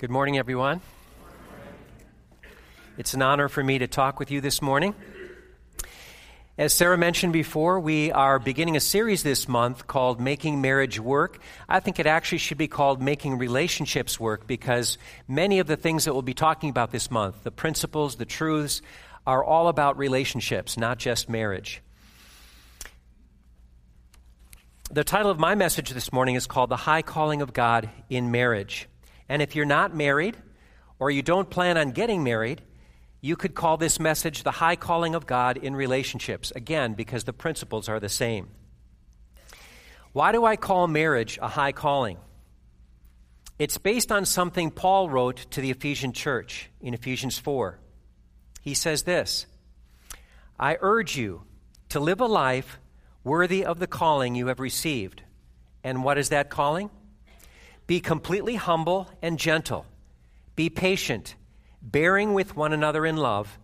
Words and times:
Good 0.00 0.08
morning, 0.08 0.38
everyone. 0.38 0.80
It's 2.96 3.12
an 3.12 3.20
honor 3.20 3.50
for 3.50 3.62
me 3.62 3.80
to 3.80 3.86
talk 3.86 4.18
with 4.18 4.30
you 4.30 4.40
this 4.40 4.62
morning. 4.62 4.94
As 6.56 6.72
Sarah 6.72 6.96
mentioned 6.96 7.34
before, 7.34 7.78
we 7.78 8.10
are 8.10 8.38
beginning 8.38 8.76
a 8.76 8.80
series 8.80 9.22
this 9.22 9.46
month 9.46 9.86
called 9.86 10.18
Making 10.18 10.62
Marriage 10.62 10.98
Work. 10.98 11.38
I 11.68 11.80
think 11.80 11.98
it 11.98 12.06
actually 12.06 12.38
should 12.38 12.56
be 12.56 12.66
called 12.66 13.02
Making 13.02 13.36
Relationships 13.36 14.18
Work 14.18 14.46
because 14.46 14.96
many 15.28 15.58
of 15.58 15.66
the 15.66 15.76
things 15.76 16.06
that 16.06 16.14
we'll 16.14 16.22
be 16.22 16.32
talking 16.32 16.70
about 16.70 16.92
this 16.92 17.10
month, 17.10 17.44
the 17.44 17.50
principles, 17.50 18.16
the 18.16 18.24
truths, 18.24 18.80
are 19.26 19.44
all 19.44 19.68
about 19.68 19.98
relationships, 19.98 20.78
not 20.78 20.96
just 20.96 21.28
marriage. 21.28 21.82
The 24.90 25.04
title 25.04 25.30
of 25.30 25.38
my 25.38 25.54
message 25.54 25.90
this 25.90 26.10
morning 26.10 26.36
is 26.36 26.46
called 26.46 26.70
The 26.70 26.76
High 26.76 27.02
Calling 27.02 27.42
of 27.42 27.52
God 27.52 27.90
in 28.08 28.30
Marriage. 28.30 28.88
And 29.30 29.40
if 29.40 29.54
you're 29.54 29.64
not 29.64 29.94
married 29.94 30.36
or 30.98 31.08
you 31.08 31.22
don't 31.22 31.48
plan 31.48 31.78
on 31.78 31.92
getting 31.92 32.24
married, 32.24 32.62
you 33.20 33.36
could 33.36 33.54
call 33.54 33.76
this 33.76 34.00
message 34.00 34.42
the 34.42 34.50
high 34.50 34.74
calling 34.74 35.14
of 35.14 35.24
God 35.24 35.56
in 35.56 35.76
relationships, 35.76 36.52
again, 36.56 36.94
because 36.94 37.22
the 37.22 37.32
principles 37.32 37.88
are 37.88 38.00
the 38.00 38.08
same. 38.08 38.48
Why 40.12 40.32
do 40.32 40.44
I 40.44 40.56
call 40.56 40.88
marriage 40.88 41.38
a 41.40 41.46
high 41.46 41.70
calling? 41.70 42.18
It's 43.56 43.78
based 43.78 44.10
on 44.10 44.24
something 44.24 44.72
Paul 44.72 45.08
wrote 45.08 45.46
to 45.52 45.60
the 45.60 45.70
Ephesian 45.70 46.12
church 46.12 46.68
in 46.80 46.92
Ephesians 46.92 47.38
4. 47.38 47.78
He 48.62 48.74
says 48.74 49.04
this 49.04 49.46
I 50.58 50.76
urge 50.80 51.16
you 51.16 51.42
to 51.90 52.00
live 52.00 52.20
a 52.20 52.26
life 52.26 52.80
worthy 53.22 53.64
of 53.64 53.78
the 53.78 53.86
calling 53.86 54.34
you 54.34 54.48
have 54.48 54.58
received. 54.58 55.22
And 55.84 56.02
what 56.02 56.18
is 56.18 56.30
that 56.30 56.50
calling? 56.50 56.90
Be 57.90 57.98
completely 57.98 58.54
humble 58.54 59.10
and 59.20 59.36
gentle. 59.36 59.84
Be 60.54 60.70
patient, 60.70 61.34
bearing 61.82 62.34
with 62.34 62.54
one 62.54 62.72
another 62.72 63.04
in 63.04 63.16
love. 63.16 63.58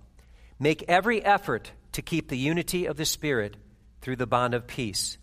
Make 0.59 0.83
every 0.89 1.25
effort 1.25 1.71
to 1.93 2.03
keep 2.03 2.29
the 2.29 2.37
unity 2.37 2.87
of 2.87 2.97
the 2.97 3.05
Spirit 3.05 3.57
through 4.01 4.17
the 4.17 4.27
bond 4.27 4.53
of 4.53 4.67
peace. 4.67 5.17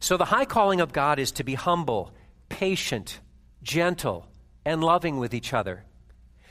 So, 0.00 0.16
the 0.16 0.24
high 0.24 0.46
calling 0.46 0.80
of 0.80 0.92
God 0.92 1.20
is 1.20 1.30
to 1.30 1.44
be 1.44 1.54
humble, 1.54 2.12
patient, 2.48 3.20
gentle, 3.62 4.26
and 4.64 4.82
loving 4.82 5.18
with 5.18 5.32
each 5.32 5.54
other. 5.54 5.84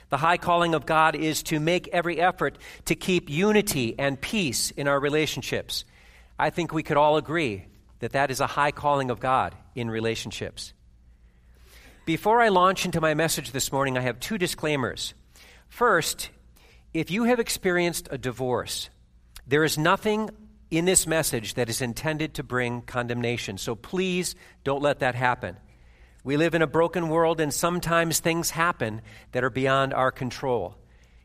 The 0.08 0.16
high 0.16 0.38
calling 0.38 0.74
of 0.74 0.86
God 0.86 1.18
is 1.18 1.44
to 1.44 1.60
make 1.60 1.90
every 1.90 2.18
effort 2.18 2.58
to 2.86 2.96
keep 2.96 3.30
unity 3.30 3.94
and 4.00 4.22
peace 4.22 4.72
in 4.72 4.88
our 4.88 5.02
relationships. 5.02 5.84
I 6.40 6.50
think 6.50 6.72
we 6.72 6.84
could 6.84 6.96
all 6.96 7.18
agree 7.18 7.66
that 8.00 8.14
that 8.14 8.32
is 8.32 8.40
a 8.40 8.48
high 8.48 8.72
calling 8.72 9.10
of 9.10 9.20
God 9.20 9.54
in 9.76 9.90
relationships. 9.92 10.74
Before 12.08 12.42
I 12.42 12.48
launch 12.48 12.86
into 12.86 13.02
my 13.02 13.16
message 13.16 13.52
this 13.52 13.70
morning, 13.70 13.98
I 13.98 14.02
have 14.02 14.22
two 14.22 14.38
disclaimers. 14.38 15.14
First, 15.68 16.30
if 16.94 17.12
you 17.12 17.26
have 17.26 17.42
experienced 17.42 18.08
a 18.10 18.18
divorce, 18.18 18.90
there 19.46 19.66
is 19.66 19.78
nothing 19.78 20.30
in 20.72 20.86
this 20.86 21.06
message 21.06 21.56
that 21.56 21.68
is 21.68 21.82
intended 21.82 22.36
to 22.36 22.44
bring 22.44 22.82
condemnation. 22.82 23.58
So 23.58 23.76
please 23.76 24.36
don't 24.64 24.82
let 24.82 25.00
that 25.00 25.16
happen. 25.16 25.58
We 26.24 26.38
live 26.38 26.56
in 26.56 26.62
a 26.62 26.66
broken 26.66 27.10
world, 27.10 27.42
and 27.42 27.54
sometimes 27.54 28.22
things 28.22 28.52
happen 28.52 29.02
that 29.34 29.44
are 29.44 29.50
beyond 29.50 29.94
our 29.94 30.14
control. 30.14 30.78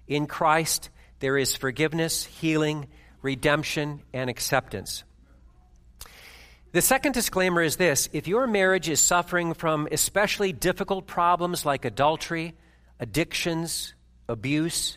In 0.08 0.26
Christ, 0.26 0.90
there 1.20 1.38
is 1.38 1.54
forgiveness, 1.54 2.24
healing, 2.24 2.88
redemption, 3.22 4.02
and 4.12 4.28
acceptance. 4.28 5.04
The 6.72 6.80
second 6.80 7.12
disclaimer 7.12 7.60
is 7.60 7.76
this 7.76 8.08
if 8.14 8.26
your 8.26 8.46
marriage 8.46 8.88
is 8.88 8.98
suffering 8.98 9.52
from 9.52 9.86
especially 9.92 10.52
difficult 10.52 11.06
problems 11.06 11.66
like 11.66 11.84
adultery, 11.84 12.54
addictions, 12.98 13.94
abuse, 14.26 14.96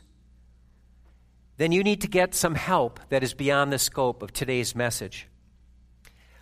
then 1.58 1.74
you 1.74 1.84
need 1.84 2.02
to 2.02 2.08
get 2.08 2.34
some 2.34 2.56
help 2.56 3.00
that 3.10 3.24
is 3.24 3.34
beyond 3.34 3.74
the 3.74 3.80
scope 3.80 4.22
of 4.22 4.32
today's 4.32 4.74
message. 4.74 5.28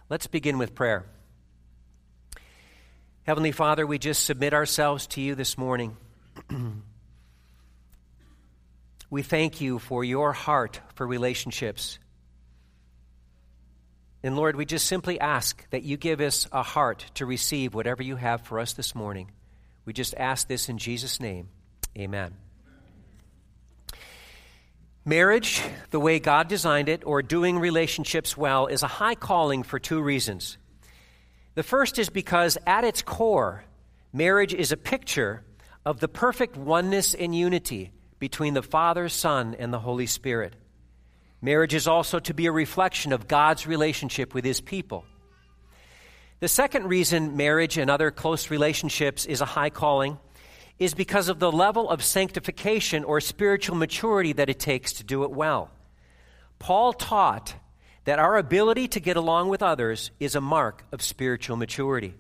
Let's 0.07 0.27
begin 0.27 0.59
with 0.59 0.75
prayer. 0.75 1.05
Heavenly 3.23 3.51
Father, 3.51 3.87
we 3.87 3.97
just 3.97 4.25
submit 4.25 4.53
ourselves 4.53 5.07
to 5.07 5.21
you 5.21 5.33
this 5.33 5.57
morning. 5.57 5.97
we 9.09 9.23
thank 9.23 9.61
you 9.61 9.79
for 9.79 10.03
your 10.03 10.33
heart 10.33 10.79
for 10.93 11.07
relationships. 11.07 11.97
And 14.23 14.37
Lord, 14.37 14.55
we 14.55 14.65
just 14.65 14.87
simply 14.87 15.19
ask 15.19 15.69
that 15.71 15.83
you 15.83 15.97
give 15.97 16.21
us 16.21 16.47
a 16.53 16.63
heart 16.63 17.05
to 17.15 17.25
receive 17.25 17.73
whatever 17.73 18.01
you 18.01 18.15
have 18.15 18.41
for 18.41 18.57
us 18.57 18.71
this 18.71 18.95
morning. 18.95 19.29
We 19.85 19.91
just 19.91 20.15
ask 20.15 20.47
this 20.47 20.69
in 20.69 20.77
Jesus' 20.77 21.19
name. 21.19 21.49
Amen. 21.97 22.33
Marriage, 25.03 25.61
the 25.91 25.99
way 25.99 26.19
God 26.19 26.47
designed 26.47 26.87
it, 26.87 27.05
or 27.05 27.21
doing 27.21 27.59
relationships 27.59 28.37
well, 28.37 28.67
is 28.67 28.83
a 28.83 28.87
high 28.87 29.15
calling 29.15 29.63
for 29.63 29.77
two 29.77 30.01
reasons. 30.01 30.57
The 31.55 31.63
first 31.63 31.99
is 31.99 32.09
because 32.09 32.57
at 32.65 32.85
its 32.85 33.01
core, 33.01 33.65
marriage 34.13 34.53
is 34.53 34.71
a 34.71 34.77
picture 34.77 35.43
of 35.85 35.99
the 35.99 36.07
perfect 36.07 36.55
oneness 36.55 37.13
and 37.13 37.35
unity 37.35 37.91
between 38.19 38.53
the 38.53 38.63
Father, 38.63 39.09
Son, 39.09 39.53
and 39.59 39.73
the 39.73 39.79
Holy 39.79 40.05
Spirit. 40.05 40.55
Marriage 41.43 41.73
is 41.73 41.89
also 41.89 42.19
to 42.19 42.33
be 42.33 42.45
a 42.45 42.53
reflection 42.53 43.11
of 43.11 43.27
God's 43.27 43.67
relationship 43.67 44.33
with 44.33 44.45
his 44.45 44.61
people. 44.61 45.03
The 46.39 46.47
second 46.47 46.87
reason 46.87 47.35
marriage 47.35 47.77
and 47.77 47.91
other 47.91 48.11
close 48.11 48.49
relationships 48.49 49.25
is 49.25 49.41
a 49.41 49.45
high 49.45 49.69
calling 49.69 50.17
is 50.79 50.93
because 50.93 51.27
of 51.27 51.39
the 51.39 51.51
level 51.51 51.89
of 51.89 52.01
sanctification 52.01 53.03
or 53.03 53.19
spiritual 53.19 53.75
maturity 53.75 54.31
that 54.31 54.49
it 54.49 54.57
takes 54.57 54.93
to 54.93 55.03
do 55.03 55.23
it 55.25 55.31
well. 55.31 55.69
Paul 56.59 56.93
taught 56.93 57.55
that 58.05 58.19
our 58.19 58.37
ability 58.37 58.87
to 58.87 59.01
get 59.01 59.17
along 59.17 59.49
with 59.49 59.61
others 59.61 60.11
is 60.21 60.35
a 60.35 60.41
mark 60.41 60.85
of 60.93 61.01
spiritual 61.01 61.57
maturity. 61.57 62.15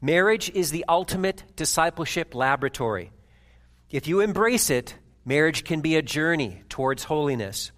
Marriage 0.00 0.50
is 0.50 0.72
the 0.72 0.84
ultimate 0.88 1.44
discipleship 1.54 2.34
laboratory. 2.34 3.12
If 3.92 4.08
you 4.08 4.18
embrace 4.18 4.70
it, 4.70 4.96
marriage 5.24 5.62
can 5.62 5.82
be 5.82 5.94
a 5.94 6.02
journey 6.02 6.64
towards 6.68 7.04
holiness. 7.04 7.70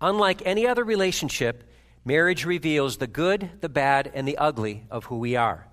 Unlike 0.00 0.42
any 0.44 0.66
other 0.66 0.84
relationship, 0.84 1.64
marriage 2.04 2.44
reveals 2.44 2.98
the 2.98 3.06
good, 3.06 3.50
the 3.60 3.68
bad, 3.68 4.10
and 4.14 4.28
the 4.28 4.38
ugly 4.38 4.84
of 4.90 5.04
who 5.06 5.18
we 5.18 5.36
are. 5.36 5.66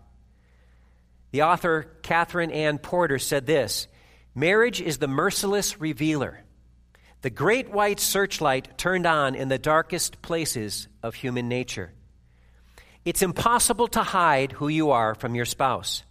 The 1.32 1.44
author 1.44 1.84
Katherine 2.04 2.52
Anne 2.52 2.78
Porter 2.78 3.20
said 3.20 3.46
this 3.46 3.88
Marriage 4.36 4.82
is 4.82 4.98
the 4.98 5.08
merciless 5.08 5.80
revealer, 5.80 6.44
the 7.22 7.30
great 7.30 7.70
white 7.70 8.00
searchlight 8.00 8.78
turned 8.78 9.06
on 9.06 9.36
in 9.36 9.48
the 9.48 9.58
darkest 9.58 10.22
places 10.22 10.88
of 11.02 11.16
human 11.16 11.48
nature. 11.48 11.94
It's 13.06 13.22
impossible 13.22 13.88
to 13.90 14.04
hide 14.04 14.54
who 14.54 14.70
you 14.70 14.92
are 14.92 15.16
from 15.16 15.36
your 15.36 15.46
spouse. 15.46 16.04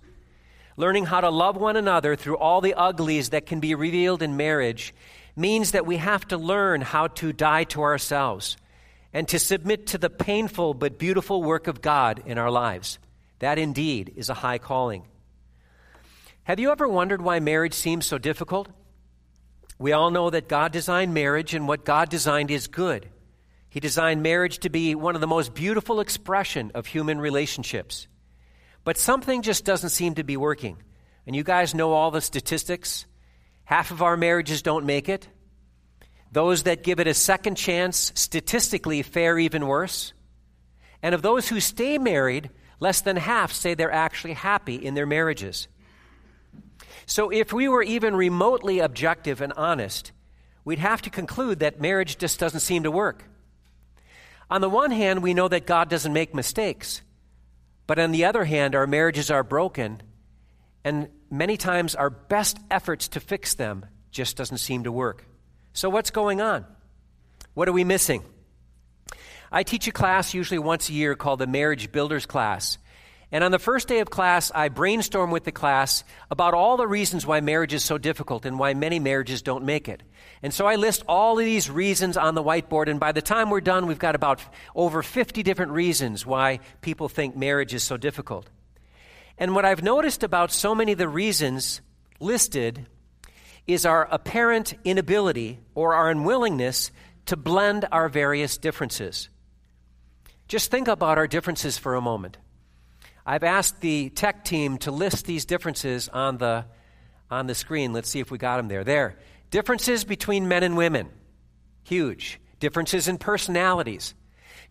Learning 0.77 1.05
how 1.05 1.21
to 1.21 1.31
love 1.31 1.57
one 1.57 1.77
another 1.77 2.17
through 2.17 2.39
all 2.39 2.61
the 2.61 2.75
uglies 2.75 3.31
that 3.31 3.47
can 3.47 3.61
be 3.61 3.75
revealed 3.75 4.23
in 4.23 4.37
marriage 4.37 4.95
means 5.35 5.73
that 5.73 5.87
we 5.87 5.97
have 5.97 6.27
to 6.29 6.37
learn 6.37 6.81
how 6.81 7.07
to 7.07 7.33
die 7.33 7.65
to 7.65 7.83
ourselves 7.83 8.57
and 9.13 9.29
to 9.29 9.39
submit 9.39 9.87
to 9.89 9.99
the 9.99 10.11
painful 10.11 10.75
but 10.75 10.99
beautiful 10.99 11.43
work 11.43 11.67
of 11.67 11.83
God 11.83 12.23
in 12.27 12.39
our 12.39 12.51
lives. 12.51 12.99
That 13.39 13.59
indeed 13.59 14.13
is 14.17 14.29
a 14.29 14.35
high 14.35 14.59
calling. 14.59 15.05
Have 16.45 16.61
you 16.61 16.71
ever 16.71 16.89
wondered 16.89 17.23
why 17.23 17.41
marriage 17.41 17.75
seems 17.75 18.07
so 18.07 18.19
difficult? 18.19 18.69
We 19.79 19.93
all 19.93 20.11
know 20.11 20.31
that 20.31 20.49
God 20.49 20.73
designed 20.73 21.13
marriage, 21.13 21.55
and 21.55 21.67
what 21.67 21.85
God 21.85 22.09
designed 22.09 22.51
is 22.51 22.69
good. 22.69 23.09
He 23.69 23.81
designed 23.81 24.23
marriage 24.23 24.59
to 24.61 24.71
be 24.71 24.95
one 24.95 25.15
of 25.15 25.21
the 25.21 25.27
most 25.27 25.55
beautiful 25.55 26.01
expression 26.01 26.71
of 26.75 26.87
human 26.87 27.21
relationships. 27.21 28.07
But 28.85 28.99
something 28.99 29.43
just 29.43 29.65
doesn't 29.65 29.91
seem 29.91 30.17
to 30.17 30.25
be 30.25 30.37
working. 30.37 30.77
And 31.27 31.35
you 31.35 31.43
guys 31.43 31.75
know 31.75 31.93
all 31.93 32.11
the 32.11 32.21
statistics. 32.21 33.07
Half 33.73 33.91
of 33.91 34.03
our 34.03 34.19
marriages 34.19 34.61
don't 34.61 34.85
make 34.85 35.09
it. 35.09 35.27
Those 36.31 36.65
that 36.65 36.83
give 36.83 37.01
it 37.01 37.07
a 37.07 37.15
second 37.15 37.55
chance 37.55 38.13
statistically 38.15 39.01
fare 39.01 39.39
even 39.39 39.67
worse. 39.67 40.13
And 41.03 41.15
of 41.15 41.23
those 41.23 41.49
who 41.49 41.59
stay 41.59 41.97
married, 41.97 42.51
less 42.81 43.01
than 43.01 43.17
half 43.17 43.51
say 43.51 43.73
they're 43.73 43.91
actually 43.91 44.35
happy 44.35 44.75
in 44.75 44.93
their 44.93 45.07
marriages. 45.07 45.69
So 47.07 47.31
if 47.31 47.51
we 47.55 47.67
were 47.67 47.83
even 47.83 48.15
remotely 48.15 48.79
objective 48.79 49.41
and 49.41 49.55
honest, 49.55 50.13
we'd 50.67 50.79
have 50.79 51.01
to 51.01 51.09
conclude 51.09 51.61
that 51.61 51.81
marriage 51.81 52.19
just 52.19 52.39
doesn't 52.39 52.61
seem 52.61 52.83
to 52.83 52.91
work. 52.91 53.25
On 54.51 54.61
the 54.61 54.69
one 54.69 54.91
hand, 54.91 55.23
we 55.23 55.33
know 55.33 55.49
that 55.49 55.65
God 55.65 55.89
doesn't 55.89 56.13
make 56.13 56.35
mistakes. 56.35 57.01
But 57.87 57.99
on 57.99 58.13
the 58.13 58.27
other 58.27 58.45
hand, 58.45 58.75
our 58.75 58.87
marriages 58.87 59.31
are 59.31 59.43
broken 59.43 60.03
and 60.85 61.09
many 61.33 61.57
times 61.57 61.95
our 61.95 62.11
best 62.11 62.59
efforts 62.71 63.09
to 63.09 63.21
fix 63.21 63.55
them 63.55 63.87
just 64.11 64.37
doesn't 64.37 64.59
seem 64.59 64.85
to 64.85 64.93
work. 64.93 65.25
So, 65.73 65.89
what's 65.89 66.11
going 66.11 66.41
on? 66.41 66.67
What 67.55 67.69
are 67.69 67.73
we 67.73 67.85
missing? 67.85 68.23
I 69.51 69.63
teach 69.63 69.89
a 69.89 69.93
class 69.93 70.35
usually 70.35 70.59
once 70.59 70.89
a 70.89 70.93
year 70.93 71.15
called 71.15 71.41
the 71.41 71.47
Marriage 71.47 71.91
Builders 71.91 72.27
class. 72.27 72.79
And 73.31 73.43
on 73.43 73.51
the 73.51 73.59
first 73.59 73.89
day 73.89 74.01
of 74.01 74.11
class, 74.11 74.53
I 74.55 74.69
brainstorm 74.69 75.31
with 75.31 75.45
the 75.45 75.53
class 75.53 76.05
about 76.31 76.53
all 76.53 76.77
the 76.77 76.87
reasons 76.87 77.27
why 77.27 77.41
marriage 77.41 77.73
is 77.73 77.83
so 77.83 77.97
difficult 77.97 78.45
and 78.45 78.59
why 78.59 78.75
many 78.75 78.99
marriages 78.99 79.41
don't 79.41 79.65
make 79.65 79.89
it. 79.89 80.03
And 80.43 80.53
so 80.53 80.67
I 80.67 80.77
list 80.77 81.03
all 81.09 81.39
of 81.39 81.45
these 81.45 81.71
reasons 81.71 82.19
on 82.19 82.35
the 82.35 82.43
whiteboard, 82.43 82.89
and 82.89 83.01
by 83.01 83.13
the 83.13 83.23
time 83.23 83.49
we're 83.49 83.63
done, 83.63 83.87
we've 83.87 83.99
got 83.99 84.15
about 84.15 84.43
over 84.75 85.03
50 85.03 85.43
different 85.43 85.73
reasons 85.73 86.27
why 86.27 86.61
people 86.83 87.09
think 87.09 87.35
marriage 87.35 87.73
is 87.73 87.83
so 87.83 87.97
difficult. 87.97 88.51
And 89.39 89.55
what 89.55 89.65
I've 89.65 89.83
noticed 89.83 90.23
about 90.23 90.53
so 90.53 90.75
many 90.75 90.93
of 90.93 90.99
the 90.99 91.09
reasons 91.09 91.81
listed 92.21 92.87
is 93.67 93.87
our 93.87 94.07
apparent 94.11 94.75
inability 94.85 95.61
or 95.75 95.95
our 95.95 96.11
unwillingness 96.11 96.91
to 97.27 97.37
blend 97.37 97.87
our 97.93 98.09
various 98.09 98.59
differences. 98.59 99.29
Just 100.49 100.71
think 100.71 100.89
about 100.89 101.19
our 101.19 101.27
differences 101.27 101.79
for 101.79 101.95
a 101.95 102.01
moment. 102.01 102.37
I've 103.25 103.45
asked 103.45 103.81
the 103.81 104.11
tech 104.11 104.45
team 104.45 104.79
to 104.79 104.91
list 104.91 105.27
these 105.27 105.45
differences 105.45 106.09
on 106.09 106.39
the, 106.39 106.65
on 107.31 107.47
the 107.47 107.55
screen. 107.55 107.93
Let's 107.93 108.09
see 108.09 108.21
if 108.21 108.31
we 108.31 108.39
got 108.39 108.57
them 108.57 108.69
there. 108.69 108.85
There. 108.85 109.19
Differences 109.51 110.05
between 110.05 110.49
men 110.49 110.63
and 110.63 110.77
women. 110.77 111.09
Huge. 111.85 112.41
Differences 112.59 113.07
in 113.07 113.19
personalities. 113.19 114.15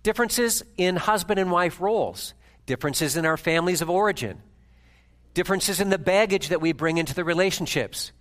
Differences 0.04 0.64
in 0.78 0.98
husband 0.98 1.40
and 1.40 1.52
wife 1.52 1.80
roles. 1.80 2.34
Differences 2.66 3.16
in 3.16 3.26
our 3.26 3.38
families 3.38 3.82
of 3.82 3.90
origin. 3.90 4.42
Differences 5.34 5.80
in 5.80 5.90
the 5.90 5.98
baggage 5.98 6.50
that 6.50 6.62
we 6.62 6.74
bring 6.74 6.98
into 6.98 7.14
the 7.14 7.24
relationships. 7.24 8.12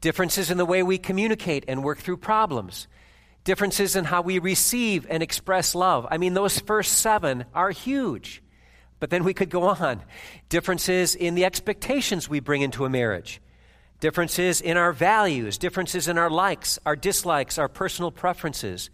Differences 0.00 0.50
in 0.50 0.58
the 0.58 0.66
way 0.66 0.82
we 0.82 0.98
communicate 0.98 1.64
and 1.66 1.82
work 1.82 1.98
through 1.98 2.18
problems. 2.18 2.86
Differences 3.44 3.96
in 3.96 4.04
how 4.04 4.22
we 4.22 4.38
receive 4.38 5.06
and 5.08 5.22
express 5.22 5.74
love. 5.74 6.06
I 6.10 6.18
mean, 6.18 6.34
those 6.34 6.60
first 6.60 6.98
seven 6.98 7.44
are 7.54 7.70
huge. 7.70 8.42
But 8.98 9.10
then 9.10 9.24
we 9.24 9.34
could 9.34 9.50
go 9.50 9.64
on. 9.64 10.02
Differences 10.48 11.14
in 11.14 11.34
the 11.34 11.44
expectations 11.44 12.28
we 12.28 12.40
bring 12.40 12.62
into 12.62 12.84
a 12.84 12.90
marriage, 12.90 13.40
differences 14.00 14.60
in 14.60 14.76
our 14.76 14.92
values, 14.92 15.58
differences 15.58 16.08
in 16.08 16.18
our 16.18 16.30
likes, 16.30 16.78
our 16.86 16.96
dislikes, 16.96 17.58
our 17.58 17.68
personal 17.68 18.10
preferences, 18.10 18.90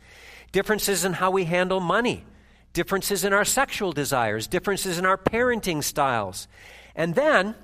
differences 0.51 1.05
in 1.05 1.15
how 1.15 1.31
we 1.31 1.45
handle 1.45 1.81
money, 1.81 2.25
differences 2.73 3.25
in 3.25 3.33
our 3.33 3.45
sexual 3.45 3.93
desires, 3.93 4.47
differences 4.47 4.99
in 4.99 5.07
our 5.07 5.19
parenting 5.19 5.85
styles. 5.85 6.49
And 6.95 7.15
then, 7.15 7.55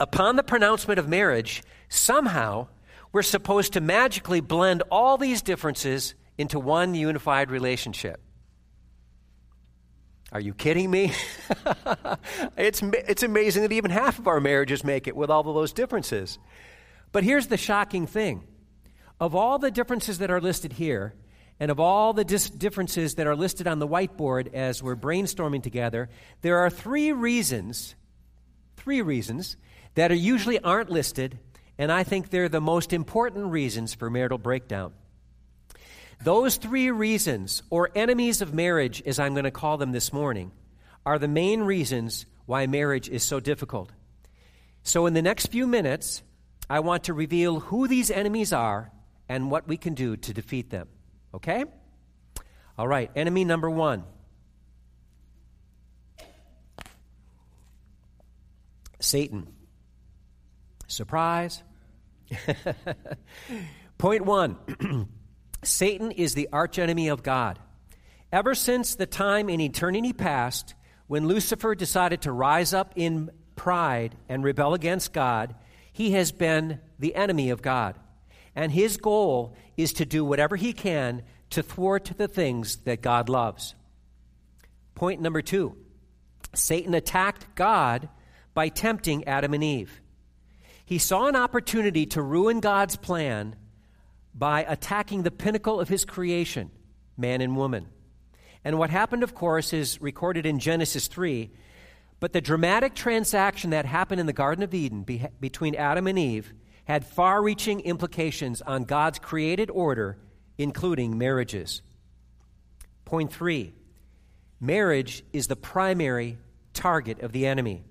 upon 0.00 0.36
the 0.36 0.42
pronouncement 0.42 0.98
of 0.98 1.08
marriage, 1.08 1.62
somehow 1.88 2.68
we're 3.12 3.22
supposed 3.22 3.74
to 3.74 3.80
magically 3.80 4.40
blend 4.40 4.82
all 4.90 5.18
these 5.18 5.42
differences 5.42 6.14
into 6.38 6.58
one 6.58 6.94
unified 6.94 7.50
relationship. 7.50 8.20
Are 10.32 10.40
you 10.40 10.54
kidding 10.54 10.90
me? 10.90 11.12
it's, 12.56 12.82
it's 12.82 13.22
amazing 13.22 13.62
that 13.62 13.72
even 13.72 13.90
half 13.90 14.18
of 14.18 14.26
our 14.26 14.40
marriages 14.40 14.82
make 14.82 15.06
it 15.06 15.14
with 15.14 15.28
all 15.28 15.46
of 15.46 15.54
those 15.54 15.74
differences. 15.74 16.38
But 17.12 17.22
here's 17.22 17.48
the 17.48 17.58
shocking 17.58 18.06
thing 18.06 18.44
of 19.20 19.34
all 19.34 19.58
the 19.58 19.70
differences 19.70 20.18
that 20.18 20.30
are 20.30 20.40
listed 20.40 20.72
here, 20.72 21.14
and 21.60 21.70
of 21.70 21.78
all 21.78 22.14
the 22.14 22.24
dis- 22.24 22.50
differences 22.50 23.16
that 23.16 23.26
are 23.26 23.36
listed 23.36 23.68
on 23.68 23.78
the 23.78 23.86
whiteboard 23.86 24.52
as 24.54 24.82
we're 24.82 24.96
brainstorming 24.96 25.62
together, 25.62 26.08
there 26.40 26.58
are 26.58 26.70
three 26.70 27.12
reasons, 27.12 27.94
three 28.82 29.00
reasons 29.00 29.56
that 29.94 30.10
are 30.10 30.16
usually 30.16 30.58
aren't 30.58 30.90
listed, 30.90 31.38
and 31.78 31.92
I 31.92 32.02
think 32.02 32.30
they're 32.30 32.48
the 32.48 32.60
most 32.60 32.92
important 32.92 33.52
reasons 33.52 33.94
for 33.94 34.10
marital 34.10 34.38
breakdown. 34.38 34.92
Those 36.24 36.56
three 36.56 36.90
reasons, 36.90 37.62
or 37.70 37.90
enemies 37.94 38.42
of 38.42 38.52
marriage, 38.52 39.00
as 39.06 39.20
I'm 39.20 39.34
going 39.34 39.44
to 39.44 39.52
call 39.52 39.76
them 39.76 39.92
this 39.92 40.12
morning, 40.12 40.50
are 41.06 41.18
the 41.18 41.28
main 41.28 41.62
reasons 41.62 42.26
why 42.46 42.66
marriage 42.66 43.08
is 43.08 43.22
so 43.22 43.38
difficult. 43.38 43.90
So, 44.82 45.06
in 45.06 45.14
the 45.14 45.22
next 45.22 45.46
few 45.46 45.66
minutes, 45.66 46.22
I 46.68 46.80
want 46.80 47.04
to 47.04 47.14
reveal 47.14 47.60
who 47.60 47.86
these 47.86 48.10
enemies 48.10 48.52
are 48.52 48.90
and 49.28 49.50
what 49.50 49.68
we 49.68 49.76
can 49.76 49.94
do 49.94 50.16
to 50.16 50.34
defeat 50.34 50.70
them. 50.70 50.88
Okay? 51.34 51.64
All 52.76 52.88
right, 52.88 53.10
enemy 53.14 53.44
number 53.44 53.70
one 53.70 54.04
Satan. 59.02 59.48
Surprise. 60.86 61.62
Point 63.98 64.24
one. 64.24 64.56
Satan 65.64 66.10
is 66.10 66.34
the 66.34 66.48
archenemy 66.52 67.08
of 67.08 67.22
God. 67.22 67.58
Ever 68.32 68.54
since 68.54 68.94
the 68.94 69.06
time 69.06 69.48
in 69.48 69.60
eternity 69.60 70.12
past 70.12 70.74
when 71.06 71.28
Lucifer 71.28 71.74
decided 71.74 72.22
to 72.22 72.32
rise 72.32 72.72
up 72.72 72.92
in 72.96 73.30
pride 73.56 74.16
and 74.28 74.42
rebel 74.42 74.74
against 74.74 75.12
God, 75.12 75.54
he 75.92 76.12
has 76.12 76.32
been 76.32 76.80
the 76.98 77.14
enemy 77.14 77.50
of 77.50 77.62
God. 77.62 77.98
And 78.54 78.72
his 78.72 78.96
goal 78.96 79.54
is 79.76 79.92
to 79.94 80.04
do 80.04 80.24
whatever 80.24 80.56
he 80.56 80.72
can 80.72 81.22
to 81.50 81.62
thwart 81.62 82.12
the 82.16 82.28
things 82.28 82.76
that 82.78 83.02
God 83.02 83.28
loves. 83.28 83.74
Point 84.94 85.20
number 85.20 85.42
two 85.42 85.76
Satan 86.54 86.94
attacked 86.94 87.54
God 87.54 88.08
by 88.54 88.68
tempting 88.68 89.24
Adam 89.24 89.54
and 89.54 89.64
Eve. 89.64 90.00
He 90.84 90.98
saw 90.98 91.26
an 91.26 91.36
opportunity 91.36 92.06
to 92.06 92.22
ruin 92.22 92.60
God's 92.60 92.96
plan 92.96 93.56
by 94.34 94.64
attacking 94.64 95.22
the 95.22 95.30
pinnacle 95.30 95.80
of 95.80 95.88
his 95.88 96.04
creation, 96.04 96.70
man 97.16 97.40
and 97.40 97.56
woman. 97.56 97.88
And 98.64 98.78
what 98.78 98.90
happened, 98.90 99.22
of 99.22 99.34
course, 99.34 99.72
is 99.72 100.00
recorded 100.00 100.46
in 100.46 100.58
Genesis 100.58 101.08
3. 101.08 101.50
But 102.20 102.32
the 102.32 102.40
dramatic 102.40 102.94
transaction 102.94 103.70
that 103.70 103.84
happened 103.84 104.20
in 104.20 104.26
the 104.26 104.32
Garden 104.32 104.62
of 104.62 104.72
Eden 104.74 105.02
be- 105.02 105.26
between 105.40 105.74
Adam 105.74 106.06
and 106.06 106.18
Eve 106.18 106.52
had 106.84 107.04
far 107.04 107.42
reaching 107.42 107.80
implications 107.80 108.62
on 108.62 108.84
God's 108.84 109.18
created 109.18 109.70
order, 109.70 110.18
including 110.58 111.18
marriages. 111.18 111.82
Point 113.04 113.32
three 113.32 113.72
marriage 114.60 115.24
is 115.32 115.48
the 115.48 115.56
primary 115.56 116.38
target 116.72 117.20
of 117.20 117.32
the 117.32 117.46
enemy. 117.46 117.84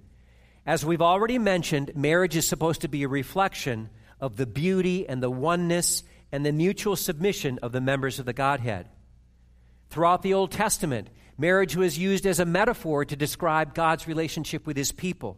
As 0.66 0.86
we've 0.86 1.02
already 1.02 1.40
mentioned, 1.40 1.92
marriage 1.96 2.36
is 2.36 2.48
supposed 2.48 2.82
to 2.82 2.88
be 2.88 3.04
a 3.04 3.08
reflection 3.08 3.90
of 4.20 4.38
the 4.38 4.46
beauty 4.46 5.08
and 5.10 5.22
the 5.22 5.32
oneness 5.32 6.04
and 6.32 6.46
the 6.46 6.52
mutual 6.52 6.96
submission 6.96 7.60
of 7.64 7.72
the 7.72 7.82
members 7.82 8.20
of 8.20 8.26
the 8.26 8.34
Godhead. 8.34 8.88
Throughout 9.90 10.22
the 10.22 10.36
Old 10.36 10.52
Testament, 10.52 11.10
marriage 11.38 11.76
was 11.76 11.98
used 11.98 12.26
as 12.26 12.40
a 12.40 12.46
metaphor 12.46 13.04
to 13.06 13.16
describe 13.16 13.74
God's 13.74 14.08
relationship 14.08 14.68
with 14.68 14.78
his 14.78 14.92
people. 14.92 15.38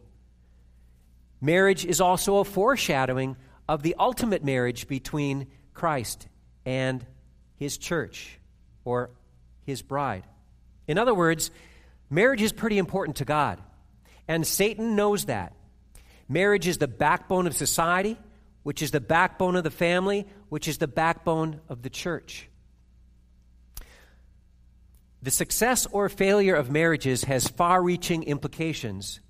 Marriage 1.40 1.84
is 1.84 2.00
also 2.00 2.36
a 2.36 2.44
foreshadowing 2.44 3.36
of 3.68 3.82
the 3.82 3.96
ultimate 3.98 4.44
marriage 4.44 4.86
between 4.86 5.46
Christ 5.72 6.28
and 6.64 7.04
his 7.56 7.78
church 7.78 8.38
or 8.84 9.10
his 9.64 9.82
bride. 9.82 10.24
In 10.86 10.98
other 10.98 11.14
words, 11.14 11.50
marriage 12.10 12.42
is 12.42 12.52
pretty 12.52 12.78
important 12.78 13.16
to 13.16 13.24
God, 13.24 13.60
and 14.28 14.46
Satan 14.46 14.96
knows 14.96 15.26
that. 15.26 15.54
Marriage 16.28 16.66
is 16.66 16.78
the 16.78 16.88
backbone 16.88 17.46
of 17.46 17.54
society, 17.54 18.16
which 18.62 18.82
is 18.82 18.90
the 18.90 19.00
backbone 19.00 19.56
of 19.56 19.64
the 19.64 19.70
family, 19.70 20.26
which 20.48 20.68
is 20.68 20.78
the 20.78 20.88
backbone 20.88 21.60
of 21.68 21.82
the 21.82 21.90
church. 21.90 22.48
The 25.22 25.30
success 25.30 25.86
or 25.90 26.08
failure 26.08 26.54
of 26.54 26.70
marriages 26.70 27.24
has 27.24 27.48
far 27.48 27.82
reaching 27.82 28.24
implications 28.24 29.20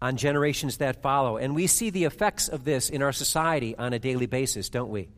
on 0.00 0.16
generations 0.16 0.76
that 0.76 1.02
follow. 1.02 1.36
And 1.36 1.54
we 1.54 1.66
see 1.66 1.90
the 1.90 2.04
effects 2.04 2.48
of 2.48 2.64
this 2.64 2.90
in 2.90 3.02
our 3.02 3.12
society 3.12 3.76
on 3.76 3.92
a 3.92 3.98
daily 3.98 4.26
basis, 4.26 4.68
don't 4.68 4.90
we? 4.90 5.08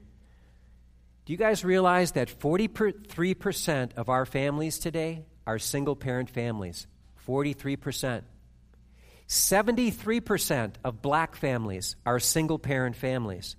Do 1.24 1.32
you 1.32 1.36
guys 1.36 1.64
realize 1.64 2.12
that 2.12 2.28
43% 2.28 3.94
of 3.96 4.08
our 4.08 4.24
families 4.24 4.78
today 4.78 5.26
are 5.46 5.58
single 5.58 5.96
parent 5.96 6.30
families? 6.30 6.86
43%. 7.26 8.22
73% 9.28 10.74
of 10.84 11.02
black 11.02 11.36
families 11.36 11.96
are 12.06 12.18
single 12.18 12.58
parent 12.58 12.96
families. 12.96 13.56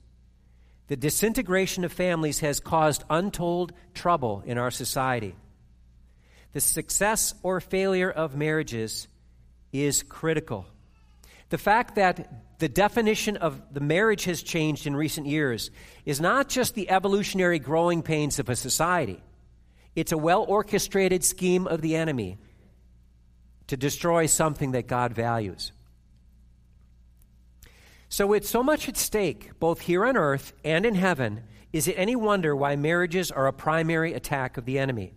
The 0.87 0.97
disintegration 0.97 1.83
of 1.83 1.91
families 1.91 2.39
has 2.39 2.59
caused 2.59 3.03
untold 3.09 3.73
trouble 3.93 4.41
in 4.45 4.57
our 4.57 4.71
society. 4.71 5.35
The 6.53 6.61
success 6.61 7.35
or 7.43 7.61
failure 7.61 8.09
of 8.09 8.35
marriages 8.35 9.07
is 9.71 10.01
critical. 10.01 10.65
The 11.49 11.59
fact 11.59 11.95
that 11.95 12.57
the 12.57 12.69
definition 12.69 13.37
of 13.37 13.61
the 13.71 13.79
marriage 13.79 14.25
has 14.25 14.41
changed 14.41 14.87
in 14.87 14.95
recent 14.95 15.27
years 15.27 15.69
is 16.05 16.19
not 16.19 16.49
just 16.49 16.73
the 16.73 16.89
evolutionary 16.89 17.59
growing 17.59 18.01
pains 18.01 18.39
of 18.39 18.49
a 18.49 18.55
society, 18.55 19.21
it's 19.95 20.11
a 20.11 20.17
well 20.17 20.43
orchestrated 20.47 21.23
scheme 21.23 21.67
of 21.67 21.81
the 21.81 21.95
enemy 21.95 22.39
to 23.69 23.77
destroy 23.77 24.25
something 24.25 24.71
that 24.71 24.87
God 24.87 25.13
values. 25.13 25.71
So, 28.09 28.25
with 28.25 28.47
so 28.47 28.63
much 28.63 28.89
at 28.89 28.97
stake, 28.97 29.51
both 29.59 29.81
here 29.81 30.05
on 30.05 30.17
earth 30.17 30.53
and 30.63 30.85
in 30.85 30.95
heaven, 30.95 31.43
is 31.71 31.87
it 31.87 31.93
any 31.93 32.15
wonder 32.15 32.55
why 32.55 32.75
marriages 32.75 33.29
are 33.29 33.45
a 33.45 33.53
primary 33.53 34.13
attack 34.13 34.57
of 34.57 34.65
the 34.65 34.79
enemy? 34.79 35.13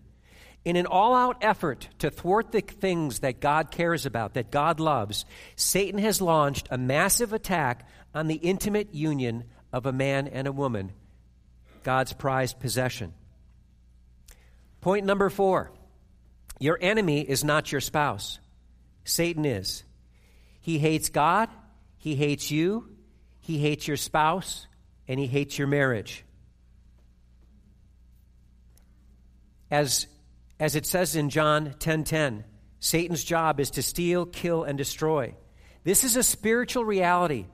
In 0.67 0.77
an 0.77 0.85
all 0.85 1.15
out 1.15 1.39
effort 1.41 1.89
to 2.01 2.11
thwart 2.11 2.53
the 2.53 2.61
things 2.61 3.21
that 3.21 3.41
God 3.41 3.71
cares 3.71 4.05
about, 4.05 4.35
that 4.35 4.51
God 4.51 4.79
loves, 4.79 5.25
Satan 5.57 5.99
has 5.99 6.21
launched 6.21 6.69
a 6.71 6.77
massive 6.77 7.33
attack 7.33 7.89
on 8.15 8.29
the 8.29 8.35
intimate 8.37 8.95
union 8.95 9.45
of 9.73 9.87
a 9.87 9.93
man 9.93 10.29
and 10.29 10.47
a 10.47 10.53
woman, 10.53 10.93
God's 11.83 12.13
prized 12.13 12.61
possession. 12.61 13.15
Point 14.83 15.07
number 15.07 15.31
four 15.31 15.73
your 16.63 16.79
enemy 16.81 17.23
is 17.23 17.43
not 17.43 17.73
your 17.73 17.81
spouse, 17.81 18.39
Satan 19.05 19.45
is. 19.45 19.85
He 20.61 20.79
hates 20.79 21.09
God, 21.09 21.49
he 21.97 22.15
hates 22.15 22.51
you, 22.51 22.89
he 23.41 23.59
hates 23.59 23.89
your 23.89 23.97
spouse, 23.97 24.67
and 25.09 25.19
he 25.19 25.27
hates 25.27 25.59
your 25.59 25.67
marriage. 25.67 26.25
As 29.71 30.07
as 30.61 30.77
it 30.77 30.87
says 30.87 31.17
in 31.17 31.31
John 31.31 31.75
10:10, 31.79 32.45
Satan's 32.79 33.25
job 33.25 33.59
is 33.59 33.71
to 33.71 33.83
steal, 33.83 34.27
kill 34.27 34.63
and 34.63 34.79
destroy. 34.79 35.35
This 35.85 36.05
is 36.05 36.17
a 36.17 36.23
spiritual 36.23 36.85
reality 36.85 37.47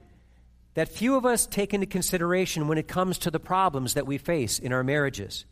that 0.75 0.89
few 0.89 1.17
of 1.17 1.25
us 1.25 1.47
take 1.47 1.73
into 1.73 1.87
consideration 1.87 2.69
when 2.69 2.79
it 2.79 2.87
comes 2.87 3.19
to 3.19 3.31
the 3.31 3.41
problems 3.41 3.95
that 3.95 4.07
we 4.07 4.19
face 4.19 4.59
in 4.59 4.73
our 4.73 4.85
marriages. 4.85 5.45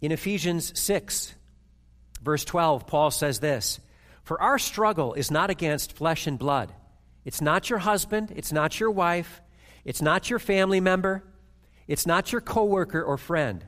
In 0.00 0.12
Ephesians 0.12 0.78
6, 0.78 1.34
verse 2.22 2.44
12, 2.44 2.86
Paul 2.86 3.10
says 3.10 3.40
this 3.40 3.80
For 4.22 4.40
our 4.40 4.58
struggle 4.58 5.14
is 5.14 5.30
not 5.30 5.50
against 5.50 5.92
flesh 5.92 6.26
and 6.26 6.38
blood. 6.38 6.72
It's 7.24 7.40
not 7.40 7.68
your 7.68 7.80
husband, 7.80 8.32
it's 8.34 8.52
not 8.52 8.80
your 8.80 8.90
wife, 8.90 9.42
it's 9.84 10.02
not 10.02 10.30
your 10.30 10.38
family 10.38 10.80
member, 10.80 11.22
it's 11.86 12.06
not 12.06 12.32
your 12.32 12.40
coworker 12.40 13.02
or 13.02 13.18
friend. 13.18 13.64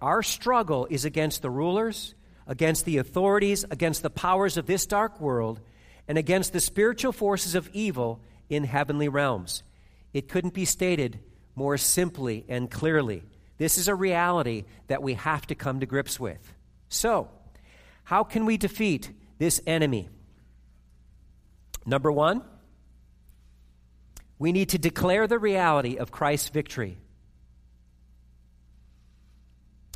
Our 0.00 0.22
struggle 0.22 0.86
is 0.90 1.04
against 1.04 1.42
the 1.42 1.50
rulers, 1.50 2.14
against 2.46 2.84
the 2.84 2.98
authorities, 2.98 3.64
against 3.70 4.02
the 4.02 4.10
powers 4.10 4.56
of 4.56 4.66
this 4.66 4.86
dark 4.86 5.20
world, 5.20 5.60
and 6.08 6.18
against 6.18 6.52
the 6.52 6.60
spiritual 6.60 7.12
forces 7.12 7.54
of 7.54 7.70
evil 7.72 8.20
in 8.48 8.64
heavenly 8.64 9.08
realms. 9.08 9.62
It 10.12 10.28
couldn't 10.28 10.54
be 10.54 10.64
stated 10.64 11.20
more 11.54 11.76
simply 11.76 12.44
and 12.48 12.70
clearly. 12.70 13.22
This 13.58 13.78
is 13.78 13.88
a 13.88 13.94
reality 13.94 14.64
that 14.88 15.02
we 15.02 15.14
have 15.14 15.46
to 15.46 15.54
come 15.54 15.80
to 15.80 15.86
grips 15.86 16.18
with. 16.18 16.52
So, 16.88 17.28
how 18.04 18.24
can 18.24 18.46
we 18.46 18.56
defeat 18.56 19.10
this 19.38 19.60
enemy? 19.66 20.08
Number 21.84 22.12
one, 22.12 22.42
we 24.38 24.52
need 24.52 24.70
to 24.70 24.78
declare 24.78 25.26
the 25.26 25.38
reality 25.38 25.96
of 25.96 26.10
Christ's 26.10 26.48
victory. 26.48 26.98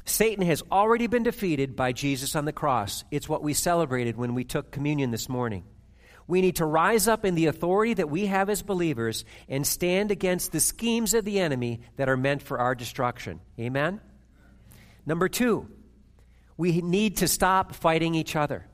Satan 0.05 0.47
has 0.47 0.63
already 0.71 1.09
been 1.09 1.25
defeated 1.25 1.75
by 1.75 1.93
Jesus 1.93 2.37
on 2.37 2.45
the 2.45 2.53
cross. 2.53 3.05
It's 3.11 3.29
what 3.29 3.43
we 3.43 3.55
celebrated 3.55 4.17
when 4.17 4.35
we 4.35 4.45
took 4.45 4.71
communion 4.71 5.11
this 5.11 5.29
morning. 5.29 5.65
We 6.29 6.41
need 6.41 6.57
to 6.57 6.65
rise 6.65 7.07
up 7.09 7.25
in 7.25 7.35
the 7.35 7.47
authority 7.47 7.95
that 7.95 8.11
we 8.11 8.27
have 8.27 8.49
as 8.49 8.63
believers 8.63 9.25
and 9.49 9.67
stand 9.67 10.11
against 10.11 10.53
the 10.53 10.61
schemes 10.61 11.15
of 11.15 11.25
the 11.25 11.41
enemy 11.41 11.81
that 11.97 12.09
are 12.09 12.17
meant 12.17 12.43
for 12.43 12.59
our 12.59 12.75
destruction. 12.75 13.41
Amen? 13.59 14.01
Number 15.05 15.29
two, 15.29 15.69
we 16.57 16.81
need 16.81 17.19
to 17.19 17.29
stop 17.29 17.75
fighting 17.75 18.15
each 18.15 18.37
other. 18.37 18.67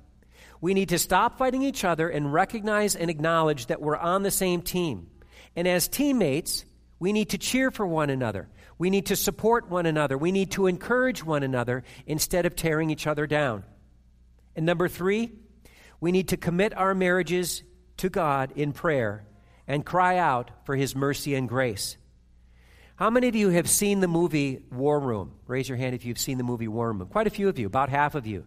We 0.61 0.75
need 0.75 0.91
to 0.91 0.99
stop 0.99 1.39
fighting 1.39 1.63
each 1.63 1.85
other 1.85 2.09
and 2.09 2.33
recognize 2.33 2.95
and 2.95 3.11
acknowledge 3.11 3.67
that 3.67 3.83
we're 3.83 3.97
on 3.97 4.23
the 4.23 4.31
same 4.31 4.63
team. 4.63 5.09
And 5.57 5.67
as 5.67 5.89
teammates, 5.89 6.65
we 7.01 7.13
need 7.13 7.31
to 7.31 7.39
cheer 7.39 7.71
for 7.73 7.87
one 7.87 8.11
another. 8.11 8.49
We 8.79 8.89
need 8.89 9.07
to 9.07 9.17
support 9.17 9.69
one 9.69 9.87
another. 9.87 10.17
We 10.17 10.31
need 10.31 10.53
to 10.53 10.69
encourage 10.69 11.25
one 11.25 11.43
another 11.43 11.83
instead 12.07 12.47
of 12.47 12.55
tearing 12.55 12.91
each 12.91 13.07
other 13.07 13.27
down. 13.27 13.65
And 14.55 14.65
number 14.65 14.89
three, 14.89 15.33
we 16.01 16.13
need 16.13 16.29
to 16.29 16.37
commit 16.37 16.77
our 16.77 16.95
marriages 16.95 17.63
to 17.99 18.09
God 18.09 18.53
in 18.57 18.73
prayer 18.73 19.25
and 19.67 19.85
cry 19.85 20.19
out 20.19 20.51
for 20.65 20.77
His 20.77 20.95
mercy 20.95 21.35
and 21.35 21.49
grace. 21.49 21.97
How 22.97 23.11
many 23.11 23.29
of 23.29 23.35
you 23.35 23.49
have 23.49 23.69
seen 23.69 24.01
the 24.01 24.09
movie 24.09 24.63
War 24.71 25.01
Room? 25.01 25.33
Raise 25.47 25.69
your 25.69 25.79
hand 25.79 25.95
if 25.95 26.05
you've 26.05 26.19
seen 26.19 26.39
the 26.39 26.45
movie 26.45 26.69
War 26.69 26.93
Room. 26.93 27.07
Quite 27.09 27.27
a 27.27 27.31
few 27.31 27.49
of 27.49 27.59
you, 27.59 27.67
about 27.67 27.89
half 27.89 28.15
of 28.15 28.27
you. 28.27 28.45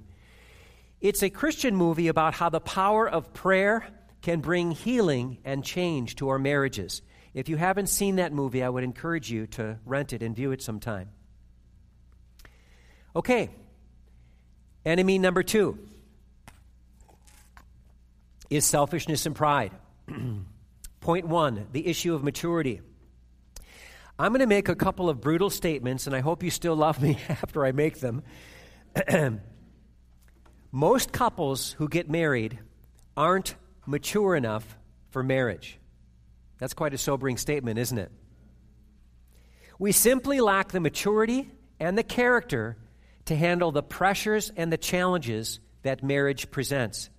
It's 1.02 1.24
a 1.24 1.30
Christian 1.30 1.76
movie 1.76 2.08
about 2.08 2.36
how 2.36 2.50
the 2.50 2.60
power 2.60 3.10
of 3.10 3.34
prayer 3.34 3.86
can 4.22 4.40
bring 4.40 4.72
healing 4.72 5.38
and 5.44 5.64
change 5.64 6.16
to 6.18 6.30
our 6.30 6.40
marriages. 6.40 7.02
If 7.34 7.50
you 7.50 7.58
haven't 7.58 7.88
seen 7.88 8.16
that 8.16 8.32
movie, 8.32 8.64
I 8.64 8.70
would 8.70 8.84
encourage 8.84 9.30
you 9.30 9.46
to 9.48 9.78
rent 9.86 10.14
it 10.14 10.24
and 10.24 10.36
view 10.36 10.52
it 10.52 10.62
sometime. 10.62 11.10
Okay, 13.16 13.50
enemy 14.86 15.20
number 15.20 15.44
two 15.44 15.78
is 18.50 18.66
selfishness 18.66 19.26
and 19.26 19.36
pride. 19.36 19.72
Point 21.02 21.28
one 21.28 21.68
the 21.72 21.88
issue 21.88 22.16
of 22.16 22.24
maturity. 22.24 22.82
I'm 24.18 24.32
going 24.32 24.40
to 24.40 24.48
make 24.48 24.70
a 24.70 24.76
couple 24.76 25.10
of 25.10 25.20
brutal 25.20 25.50
statements, 25.50 26.08
and 26.08 26.16
I 26.16 26.22
hope 26.22 26.42
you 26.42 26.50
still 26.50 26.76
love 26.76 27.02
me 27.02 27.20
after 27.30 27.66
I 27.66 27.74
make 27.74 28.00
them. 28.00 28.24
Most 30.72 31.12
couples 31.12 31.74
who 31.74 31.90
get 31.90 32.10
married 32.10 32.60
aren't 33.18 33.56
mature 33.86 34.36
enough 34.36 34.78
for 35.10 35.22
marriage. 35.22 35.80
That's 36.60 36.74
quite 36.74 36.94
a 36.94 36.98
sobering 36.98 37.38
statement, 37.38 37.78
isn't 37.78 37.98
it? 37.98 38.12
We 39.78 39.92
simply 39.92 40.40
lack 40.40 40.72
the 40.72 40.80
maturity 40.80 41.52
and 41.80 41.98
the 41.98 42.04
character 42.04 42.78
to 43.26 43.36
handle 43.36 43.72
the 43.72 43.84
pressures 43.84 44.52
and 44.56 44.72
the 44.72 44.78
challenges 44.78 45.60
that 45.84 46.04
marriage 46.04 46.52
presents. 46.52 47.10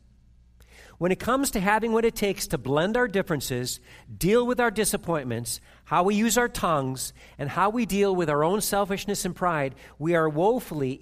When 0.99 1.13
it 1.13 1.21
comes 1.21 1.51
to 1.51 1.61
having 1.61 1.93
what 1.93 2.07
it 2.07 2.15
takes 2.15 2.47
to 2.49 2.59
blend 2.59 2.97
our 2.97 3.07
differences, 3.07 3.81
deal 4.17 4.47
with 4.47 4.59
our 4.61 4.71
disappointments, 4.71 5.61
how 5.85 6.05
we 6.05 6.15
use 6.15 6.39
our 6.39 6.49
tongues, 6.49 7.13
and 7.39 7.51
how 7.51 7.69
we 7.69 7.85
deal 7.85 8.17
with 8.17 8.31
our 8.31 8.43
own 8.43 8.63
selfishness 8.63 9.27
and 9.27 9.37
pride, 9.37 9.75
we 9.99 10.15
are 10.15 10.29
woefully 10.29 10.99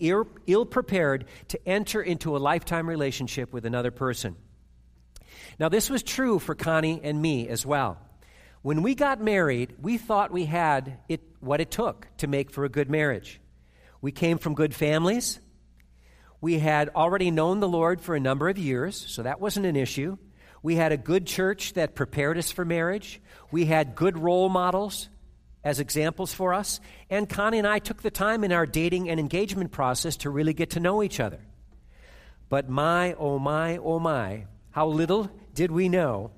ill 0.47 0.67
prepared 0.67 1.27
to 1.49 1.69
enter 1.69 2.03
into 2.03 2.37
a 2.37 2.39
lifetime 2.39 2.89
relationship 2.89 3.53
with 3.53 3.65
another 3.65 3.93
person. 3.93 4.35
Now, 5.61 5.69
this 5.69 5.89
was 5.89 6.03
true 6.03 6.41
for 6.41 6.57
Connie 6.57 7.01
and 7.05 7.23
me 7.23 7.49
as 7.49 7.65
well. 7.65 7.99
When 8.63 8.83
we 8.83 8.95
got 8.97 9.21
married, 9.21 9.75
we 9.81 9.99
thought 9.99 10.33
we 10.33 10.47
had 10.47 10.99
it, 11.09 11.21
what 11.39 11.61
it 11.61 11.71
took 11.71 12.09
to 12.17 12.27
make 12.27 12.51
for 12.51 12.65
a 12.65 12.69
good 12.69 12.91
marriage. 12.91 13.41
We 14.01 14.11
came 14.11 14.39
from 14.39 14.55
good 14.55 14.75
families. 14.75 15.39
We 16.45 16.59
had 16.59 16.91
already 16.91 17.31
known 17.31 17.61
the 17.61 17.69
Lord 17.71 18.03
for 18.03 18.15
a 18.15 18.21
number 18.21 18.51
of 18.51 18.59
years, 18.59 19.03
so 19.09 19.23
that 19.23 19.41
wasn't 19.41 19.65
an 19.65 19.77
issue. 19.77 20.19
We 20.63 20.77
had 20.77 20.93
a 20.93 20.99
good 20.99 21.27
church 21.27 21.73
that 21.73 21.95
prepared 21.95 22.37
us 22.37 22.53
for 22.53 22.67
marriage. 22.67 23.23
We 23.51 23.65
had 23.65 23.95
good 23.95 24.19
role 24.19 24.51
models 24.51 25.09
as 25.65 25.81
examples 25.81 26.35
for 26.35 26.53
us. 26.53 26.81
And 27.09 27.31
Connie 27.31 27.57
and 27.57 27.67
I 27.67 27.79
took 27.79 28.03
the 28.03 28.11
time 28.11 28.45
in 28.45 28.53
our 28.53 28.67
dating 28.67 29.09
and 29.09 29.19
engagement 29.19 29.73
process 29.73 30.19
to 30.19 30.29
really 30.29 30.53
get 30.53 30.69
to 30.73 30.81
know 30.81 31.03
each 31.03 31.19
other. 31.19 31.41
But 32.51 32.69
my, 32.69 33.15
oh 33.15 33.39
my, 33.39 33.79
oh 33.79 33.99
my, 33.99 34.45
how 34.71 34.89
little 34.89 35.31
did 35.55 35.71
we 35.71 35.89
know 35.89 36.31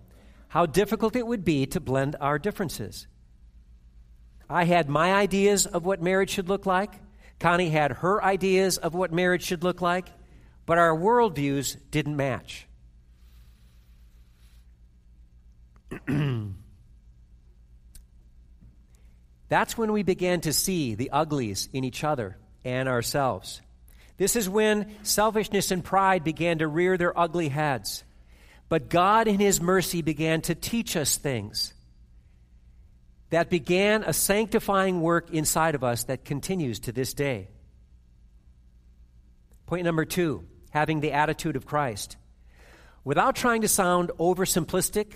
how 0.46 0.66
difficult 0.66 1.16
it 1.16 1.26
would 1.26 1.44
be 1.44 1.66
to 1.66 1.80
blend 1.80 2.14
our 2.20 2.38
differences. 2.38 3.08
I 4.48 4.66
had 4.66 4.88
my 4.88 5.12
ideas 5.12 5.66
of 5.66 5.84
what 5.84 6.00
marriage 6.00 6.30
should 6.30 6.48
look 6.48 6.64
like. 6.64 6.92
Connie 7.38 7.71
had 7.71 7.93
her 7.93 8.23
ideas 8.23 8.78
of 8.78 8.95
what 8.95 9.12
marriage 9.12 9.43
should 9.43 9.62
look 9.62 9.81
like, 9.83 10.09
but 10.64 10.78
our 10.78 10.97
worldviews 10.97 11.76
didn't 11.90 12.16
match. 12.16 12.66
That's 19.49 19.78
when 19.78 19.93
we 19.93 20.02
began 20.02 20.40
to 20.43 20.52
see 20.52 20.95
the 20.95 21.11
uglies 21.11 21.69
in 21.73 21.85
each 21.85 22.02
other 22.02 22.37
and 22.64 22.88
ourselves. 22.88 23.62
This 24.16 24.35
is 24.35 24.49
when 24.49 24.97
selfishness 25.05 25.71
and 25.71 25.85
pride 25.85 26.25
began 26.25 26.59
to 26.59 26.66
rear 26.66 26.97
their 26.97 27.16
ugly 27.19 27.49
heads. 27.49 28.02
But 28.69 28.88
God, 28.88 29.28
in 29.28 29.38
His 29.38 29.61
mercy, 29.61 30.02
began 30.02 30.40
to 30.43 30.55
teach 30.55 30.97
us 30.97 31.16
things 31.16 31.75
that 33.30 33.50
began 33.50 34.04
a 34.04 34.12
sanctifying 34.12 35.00
work 35.00 35.30
inside 35.30 35.75
of 35.75 35.83
us 35.83 36.04
that 36.04 36.25
continues 36.25 36.80
to 36.80 36.92
this 36.92 37.14
day. 37.14 37.49
Point 39.66 39.85
number 39.85 40.04
two 40.04 40.45
having 40.71 41.00
the 41.00 41.12
attitude 41.12 41.56
of 41.56 41.64
Christ. 41.64 42.16
Without 43.02 43.35
trying 43.35 43.62
to 43.62 43.68
sound 43.68 44.11
oversimplistic, 44.18 45.12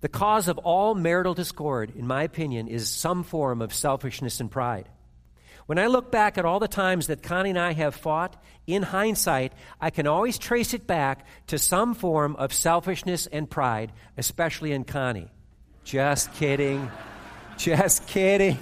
the 0.00 0.08
cause 0.08 0.48
of 0.48 0.58
all 0.58 0.94
marital 0.94 1.34
discord, 1.34 1.92
in 1.94 2.06
my 2.06 2.22
opinion, 2.24 2.66
is 2.66 2.88
some 2.88 3.22
form 3.22 3.62
of 3.62 3.72
selfishness 3.72 4.40
and 4.40 4.50
pride. 4.50 4.88
When 5.66 5.78
I 5.78 5.86
look 5.86 6.10
back 6.10 6.36
at 6.36 6.44
all 6.44 6.58
the 6.58 6.66
times 6.66 7.06
that 7.06 7.22
Connie 7.22 7.50
and 7.50 7.58
I 7.58 7.74
have 7.74 7.94
fought, 7.94 8.42
in 8.66 8.82
hindsight, 8.82 9.52
I 9.80 9.90
can 9.90 10.08
always 10.08 10.36
trace 10.36 10.74
it 10.74 10.86
back 10.86 11.26
to 11.48 11.58
some 11.58 11.94
form 11.94 12.34
of 12.36 12.52
selfishness 12.52 13.28
and 13.28 13.48
pride, 13.48 13.92
especially 14.16 14.72
in 14.72 14.82
Connie. 14.82 15.30
Just 15.90 16.32
kidding. 16.34 16.88
Just 17.58 18.06
kidding. 18.06 18.60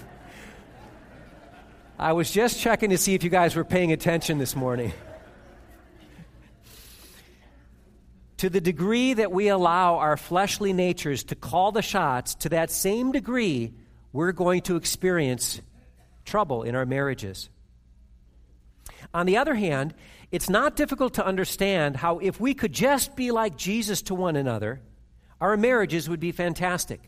I 1.98 2.14
was 2.14 2.30
just 2.30 2.58
checking 2.58 2.88
to 2.88 2.96
see 2.96 3.12
if 3.14 3.22
you 3.22 3.28
guys 3.28 3.54
were 3.54 3.64
paying 3.64 3.92
attention 3.92 4.38
this 4.38 4.56
morning. 4.56 4.94
to 8.38 8.48
the 8.48 8.62
degree 8.62 9.12
that 9.12 9.30
we 9.30 9.48
allow 9.48 9.96
our 9.96 10.16
fleshly 10.16 10.72
natures 10.72 11.22
to 11.24 11.34
call 11.34 11.70
the 11.70 11.82
shots, 11.82 12.34
to 12.36 12.48
that 12.48 12.70
same 12.70 13.12
degree, 13.12 13.74
we're 14.14 14.32
going 14.32 14.62
to 14.62 14.76
experience 14.76 15.60
trouble 16.24 16.62
in 16.62 16.74
our 16.74 16.86
marriages. 16.86 17.50
On 19.12 19.26
the 19.26 19.36
other 19.36 19.54
hand, 19.54 19.92
it's 20.32 20.48
not 20.48 20.76
difficult 20.76 21.12
to 21.14 21.26
understand 21.26 21.96
how 21.96 22.20
if 22.20 22.40
we 22.40 22.54
could 22.54 22.72
just 22.72 23.16
be 23.16 23.32
like 23.32 23.58
Jesus 23.58 24.00
to 24.02 24.14
one 24.14 24.34
another, 24.34 24.80
our 25.42 25.58
marriages 25.58 26.08
would 26.08 26.20
be 26.20 26.32
fantastic. 26.32 27.02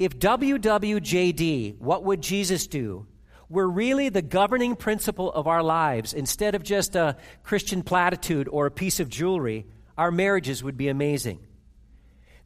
If 0.00 0.18
WWJD, 0.18 1.78
what 1.78 2.04
would 2.04 2.22
Jesus 2.22 2.66
do, 2.66 3.06
were 3.50 3.68
really 3.68 4.08
the 4.08 4.22
governing 4.22 4.74
principle 4.74 5.30
of 5.30 5.46
our 5.46 5.62
lives 5.62 6.14
instead 6.14 6.54
of 6.54 6.62
just 6.62 6.96
a 6.96 7.18
Christian 7.42 7.82
platitude 7.82 8.48
or 8.50 8.64
a 8.64 8.70
piece 8.70 8.98
of 8.98 9.10
jewelry, 9.10 9.66
our 9.98 10.10
marriages 10.10 10.64
would 10.64 10.78
be 10.78 10.88
amazing. 10.88 11.40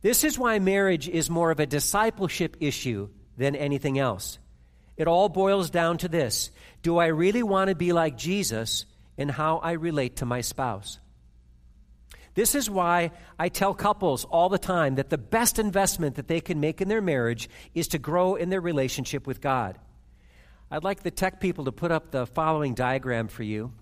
This 0.02 0.24
is 0.24 0.36
why 0.36 0.58
marriage 0.58 1.08
is 1.08 1.30
more 1.30 1.52
of 1.52 1.60
a 1.60 1.66
discipleship 1.66 2.56
issue 2.58 3.08
than 3.36 3.54
anything 3.54 4.00
else. 4.00 4.40
It 4.96 5.06
all 5.06 5.28
boils 5.28 5.70
down 5.70 5.98
to 5.98 6.08
this 6.08 6.50
Do 6.82 6.98
I 6.98 7.06
really 7.06 7.44
want 7.44 7.68
to 7.68 7.76
be 7.76 7.92
like 7.92 8.16
Jesus 8.16 8.84
in 9.16 9.28
how 9.28 9.58
I 9.58 9.72
relate 9.72 10.16
to 10.16 10.26
my 10.26 10.40
spouse? 10.40 10.98
This 12.34 12.54
is 12.54 12.68
why 12.68 13.12
I 13.38 13.48
tell 13.48 13.74
couples 13.74 14.24
all 14.24 14.48
the 14.48 14.58
time 14.58 14.96
that 14.96 15.10
the 15.10 15.18
best 15.18 15.58
investment 15.58 16.16
that 16.16 16.26
they 16.26 16.40
can 16.40 16.60
make 16.60 16.80
in 16.80 16.88
their 16.88 17.00
marriage 17.00 17.48
is 17.74 17.88
to 17.88 17.98
grow 17.98 18.34
in 18.34 18.50
their 18.50 18.60
relationship 18.60 19.26
with 19.26 19.40
God. 19.40 19.78
I'd 20.70 20.82
like 20.82 21.02
the 21.02 21.12
tech 21.12 21.40
people 21.40 21.66
to 21.66 21.72
put 21.72 21.92
up 21.92 22.10
the 22.10 22.26
following 22.26 22.74
diagram 22.74 23.28
for 23.28 23.44
you. 23.44 23.72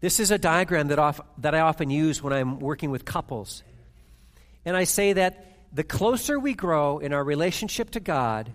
This 0.00 0.20
is 0.20 0.30
a 0.30 0.36
diagram 0.36 0.88
that, 0.88 0.98
off, 0.98 1.18
that 1.38 1.54
I 1.54 1.60
often 1.60 1.88
use 1.88 2.22
when 2.22 2.34
I'm 2.34 2.58
working 2.58 2.90
with 2.90 3.06
couples. 3.06 3.62
And 4.66 4.76
I 4.76 4.84
say 4.84 5.14
that 5.14 5.56
the 5.72 5.84
closer 5.84 6.38
we 6.38 6.52
grow 6.52 6.98
in 6.98 7.14
our 7.14 7.24
relationship 7.24 7.90
to 7.92 8.00
God, 8.00 8.52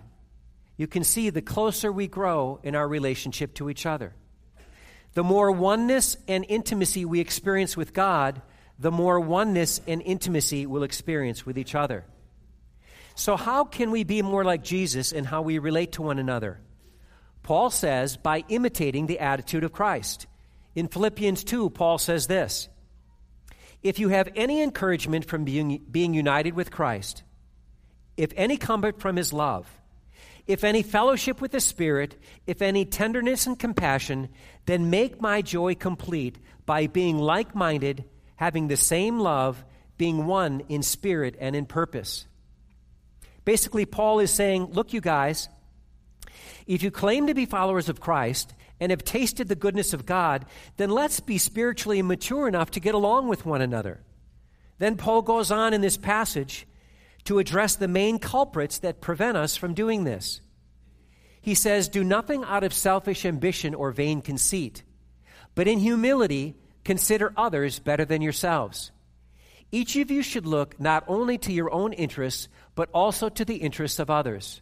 you 0.76 0.86
can 0.86 1.02
see 1.02 1.28
the 1.30 1.42
closer 1.42 1.90
we 1.90 2.06
grow 2.06 2.60
in 2.62 2.76
our 2.76 2.86
relationship 2.86 3.54
to 3.54 3.68
each 3.68 3.84
other. 3.84 4.14
The 5.14 5.24
more 5.24 5.50
oneness 5.50 6.16
and 6.28 6.44
intimacy 6.48 7.04
we 7.04 7.20
experience 7.20 7.76
with 7.76 7.92
God, 7.92 8.42
the 8.78 8.90
more 8.90 9.20
oneness 9.20 9.80
and 9.86 10.00
intimacy 10.02 10.66
we'll 10.66 10.84
experience 10.84 11.44
with 11.44 11.58
each 11.58 11.74
other. 11.74 12.04
So, 13.14 13.36
how 13.36 13.64
can 13.64 13.90
we 13.90 14.04
be 14.04 14.22
more 14.22 14.44
like 14.44 14.62
Jesus 14.62 15.12
in 15.12 15.24
how 15.24 15.42
we 15.42 15.58
relate 15.58 15.92
to 15.92 16.02
one 16.02 16.18
another? 16.18 16.60
Paul 17.42 17.70
says, 17.70 18.16
by 18.16 18.44
imitating 18.48 19.06
the 19.06 19.18
attitude 19.18 19.64
of 19.64 19.72
Christ. 19.72 20.26
In 20.74 20.88
Philippians 20.88 21.44
2, 21.44 21.70
Paul 21.70 21.98
says 21.98 22.26
this 22.26 22.68
If 23.82 23.98
you 23.98 24.08
have 24.08 24.28
any 24.36 24.62
encouragement 24.62 25.24
from 25.24 25.44
being, 25.44 25.84
being 25.90 26.14
united 26.14 26.54
with 26.54 26.70
Christ, 26.70 27.22
if 28.16 28.32
any 28.36 28.56
comfort 28.56 29.00
from 29.00 29.16
his 29.16 29.32
love, 29.32 29.66
if 30.46 30.64
any 30.64 30.82
fellowship 30.82 31.40
with 31.40 31.52
the 31.52 31.60
Spirit, 31.60 32.16
if 32.46 32.62
any 32.62 32.84
tenderness 32.84 33.46
and 33.46 33.58
compassion, 33.58 34.28
then 34.66 34.90
make 34.90 35.20
my 35.20 35.42
joy 35.42 35.74
complete 35.74 36.38
by 36.66 36.86
being 36.86 37.18
like 37.18 37.54
minded, 37.54 38.04
having 38.36 38.68
the 38.68 38.76
same 38.76 39.18
love, 39.18 39.64
being 39.96 40.26
one 40.26 40.62
in 40.68 40.82
spirit 40.82 41.36
and 41.40 41.56
in 41.56 41.66
purpose. 41.66 42.26
Basically, 43.44 43.84
Paul 43.84 44.20
is 44.20 44.30
saying, 44.30 44.66
Look, 44.72 44.92
you 44.92 45.00
guys, 45.00 45.48
if 46.66 46.82
you 46.82 46.90
claim 46.90 47.26
to 47.26 47.34
be 47.34 47.46
followers 47.46 47.88
of 47.88 48.00
Christ 48.00 48.54
and 48.78 48.90
have 48.90 49.04
tasted 49.04 49.48
the 49.48 49.54
goodness 49.54 49.92
of 49.92 50.06
God, 50.06 50.46
then 50.76 50.90
let's 50.90 51.20
be 51.20 51.36
spiritually 51.36 52.02
mature 52.02 52.48
enough 52.48 52.70
to 52.72 52.80
get 52.80 52.94
along 52.94 53.28
with 53.28 53.44
one 53.44 53.60
another. 53.60 54.00
Then 54.78 54.96
Paul 54.96 55.22
goes 55.22 55.50
on 55.50 55.74
in 55.74 55.80
this 55.80 55.96
passage 55.96 56.66
to 57.24 57.38
address 57.38 57.76
the 57.76 57.88
main 57.88 58.18
culprits 58.18 58.78
that 58.78 59.00
prevent 59.00 59.36
us 59.36 59.56
from 59.56 59.74
doing 59.74 60.04
this. 60.04 60.40
He 61.40 61.54
says, 61.54 61.88
Do 61.88 62.04
nothing 62.04 62.44
out 62.44 62.64
of 62.64 62.72
selfish 62.72 63.24
ambition 63.24 63.74
or 63.74 63.90
vain 63.90 64.22
conceit, 64.22 64.82
but 65.54 65.66
in 65.66 65.78
humility 65.78 66.56
consider 66.84 67.32
others 67.36 67.78
better 67.78 68.04
than 68.04 68.22
yourselves. 68.22 68.90
Each 69.72 69.96
of 69.96 70.10
you 70.10 70.22
should 70.22 70.46
look 70.46 70.78
not 70.80 71.04
only 71.06 71.38
to 71.38 71.52
your 71.52 71.72
own 71.72 71.92
interests, 71.92 72.48
but 72.74 72.90
also 72.92 73.28
to 73.28 73.44
the 73.44 73.56
interests 73.56 73.98
of 73.98 74.10
others. 74.10 74.60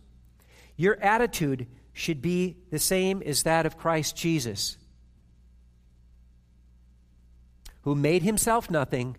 Your 0.77 1.01
attitude 1.01 1.67
should 1.93 2.23
be 2.23 2.57
the 2.71 2.79
same 2.79 3.23
as 3.25 3.43
that 3.43 3.67
of 3.67 3.79
Christ 3.79 4.17
Jesus, 4.17 4.77
who 7.83 7.95
made 7.95 8.23
himself 8.23 8.71
nothing, 8.71 9.17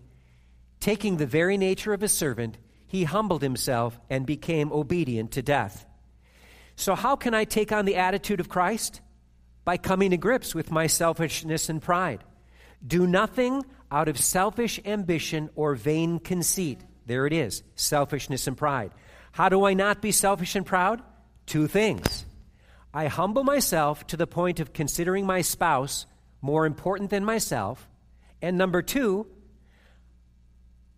taking 0.78 1.16
the 1.16 1.26
very 1.26 1.58
nature 1.58 1.92
of 1.92 2.02
a 2.02 2.08
servant 2.08 2.56
he 2.86 3.04
humbled 3.04 3.42
himself 3.42 4.00
and 4.08 4.24
became 4.24 4.72
obedient 4.72 5.32
to 5.32 5.42
death. 5.42 5.84
So, 6.80 6.94
how 6.94 7.14
can 7.14 7.34
I 7.34 7.44
take 7.44 7.72
on 7.72 7.84
the 7.84 7.96
attitude 7.96 8.40
of 8.40 8.48
Christ? 8.48 9.02
By 9.66 9.76
coming 9.76 10.12
to 10.12 10.16
grips 10.16 10.54
with 10.54 10.70
my 10.70 10.86
selfishness 10.86 11.68
and 11.68 11.82
pride. 11.82 12.24
Do 12.84 13.06
nothing 13.06 13.66
out 13.92 14.08
of 14.08 14.18
selfish 14.18 14.80
ambition 14.86 15.50
or 15.54 15.74
vain 15.74 16.20
conceit. 16.20 16.80
There 17.04 17.26
it 17.26 17.34
is 17.34 17.62
selfishness 17.74 18.46
and 18.46 18.56
pride. 18.56 18.92
How 19.32 19.50
do 19.50 19.66
I 19.66 19.74
not 19.74 20.00
be 20.00 20.10
selfish 20.10 20.56
and 20.56 20.64
proud? 20.64 21.02
Two 21.44 21.68
things. 21.68 22.24
I 22.94 23.08
humble 23.08 23.44
myself 23.44 24.06
to 24.06 24.16
the 24.16 24.26
point 24.26 24.58
of 24.58 24.72
considering 24.72 25.26
my 25.26 25.42
spouse 25.42 26.06
more 26.40 26.64
important 26.64 27.10
than 27.10 27.26
myself. 27.26 27.90
And 28.40 28.56
number 28.56 28.80
two, 28.80 29.26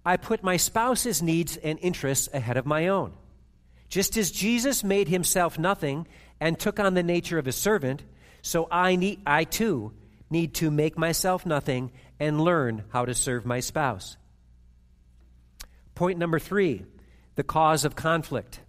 I 0.06 0.16
put 0.16 0.44
my 0.44 0.58
spouse's 0.58 1.22
needs 1.22 1.56
and 1.56 1.76
interests 1.82 2.28
ahead 2.32 2.56
of 2.56 2.66
my 2.66 2.86
own. 2.86 3.14
Just 3.92 4.16
as 4.16 4.30
Jesus 4.30 4.82
made 4.82 5.08
himself 5.08 5.58
nothing 5.58 6.08
and 6.40 6.58
took 6.58 6.80
on 6.80 6.94
the 6.94 7.02
nature 7.02 7.38
of 7.38 7.46
a 7.46 7.52
servant, 7.52 8.02
so 8.40 8.66
I, 8.70 8.96
need, 8.96 9.20
I 9.26 9.44
too 9.44 9.92
need 10.30 10.54
to 10.54 10.70
make 10.70 10.96
myself 10.96 11.44
nothing 11.44 11.92
and 12.18 12.40
learn 12.40 12.84
how 12.88 13.04
to 13.04 13.12
serve 13.12 13.44
my 13.44 13.60
spouse. 13.60 14.16
Point 15.94 16.18
number 16.18 16.38
three 16.38 16.86
the 17.34 17.42
cause 17.42 17.84
of 17.84 17.94
conflict. 17.94 18.60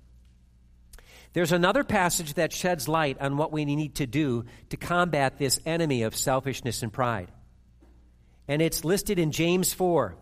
There's 1.32 1.54
another 1.54 1.86
passage 1.86 2.34
that 2.34 2.52
sheds 2.52 2.90
light 2.90 3.16
on 3.22 3.38
what 3.38 3.54
we 3.54 3.64
need 3.64 3.96
to 3.96 4.06
do 4.06 4.44
to 4.72 4.76
combat 4.76 5.38
this 5.38 5.58
enemy 5.66 6.04
of 6.04 6.18
selfishness 6.18 6.84
and 6.84 6.92
pride. 6.92 7.32
And 8.50 8.62
it's 8.62 8.84
listed 8.84 9.20
in 9.20 9.32
James 9.32 9.74
4, 9.74 10.18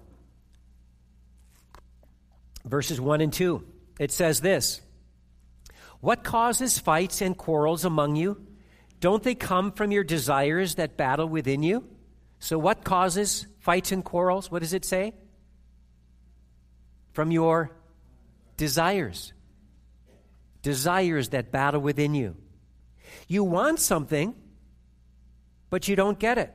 verses 2.65 3.01
1 3.01 3.21
and 3.21 3.33
2. 3.33 3.63
It 3.97 4.11
says 4.11 4.41
this 4.41 4.79
What 6.01 6.23
causes 6.23 6.79
fights 6.79 7.21
and 7.21 7.37
quarrels 7.37 7.85
among 7.85 8.15
you? 8.15 8.45
Don't 8.99 9.23
they 9.23 9.35
come 9.35 9.71
from 9.71 9.91
your 9.91 10.03
desires 10.03 10.75
that 10.75 10.97
battle 10.97 11.27
within 11.27 11.63
you? 11.63 11.87
So, 12.39 12.57
what 12.57 12.83
causes 12.83 13.47
fights 13.59 13.91
and 13.91 14.03
quarrels? 14.03 14.51
What 14.51 14.59
does 14.59 14.73
it 14.73 14.83
say? 14.83 15.13
From 17.13 17.31
your 17.31 17.71
desires. 18.57 19.33
Desires 20.63 21.29
that 21.29 21.51
battle 21.51 21.81
within 21.81 22.15
you. 22.15 22.35
You 23.27 23.43
want 23.43 23.79
something, 23.79 24.35
but 25.69 25.87
you 25.87 25.95
don't 25.95 26.17
get 26.17 26.37
it. 26.37 26.53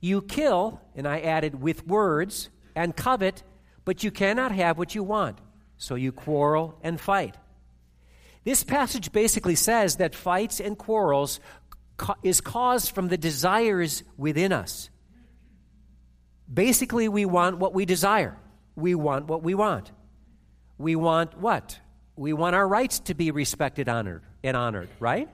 You 0.00 0.22
kill, 0.22 0.80
and 0.94 1.06
I 1.06 1.20
added 1.20 1.60
with 1.60 1.86
words, 1.86 2.50
and 2.74 2.96
covet, 2.96 3.42
but 3.84 4.02
you 4.04 4.10
cannot 4.10 4.52
have 4.52 4.78
what 4.78 4.94
you 4.94 5.02
want, 5.02 5.38
so 5.76 5.94
you 5.94 6.12
quarrel 6.12 6.78
and 6.82 7.00
fight. 7.00 7.36
This 8.44 8.64
passage 8.64 9.12
basically 9.12 9.54
says 9.54 9.96
that 9.96 10.14
fights 10.14 10.60
and 10.60 10.76
quarrels 10.76 11.40
is 12.22 12.40
caused 12.40 12.94
from 12.94 13.08
the 13.08 13.16
desires 13.16 14.02
within 14.16 14.52
us. 14.52 14.90
Basically, 16.52 17.08
we 17.08 17.24
want 17.24 17.58
what 17.58 17.72
we 17.72 17.84
desire. 17.84 18.36
We 18.74 18.94
want 18.94 19.26
what 19.26 19.42
we 19.42 19.54
want. 19.54 19.92
We 20.76 20.96
want 20.96 21.38
what? 21.38 21.78
We 22.16 22.32
want 22.32 22.56
our 22.56 22.66
rights 22.66 22.98
to 23.00 23.14
be 23.14 23.30
respected, 23.30 23.88
honored, 23.88 24.22
and 24.42 24.56
honored, 24.56 24.88
right? 24.98 25.28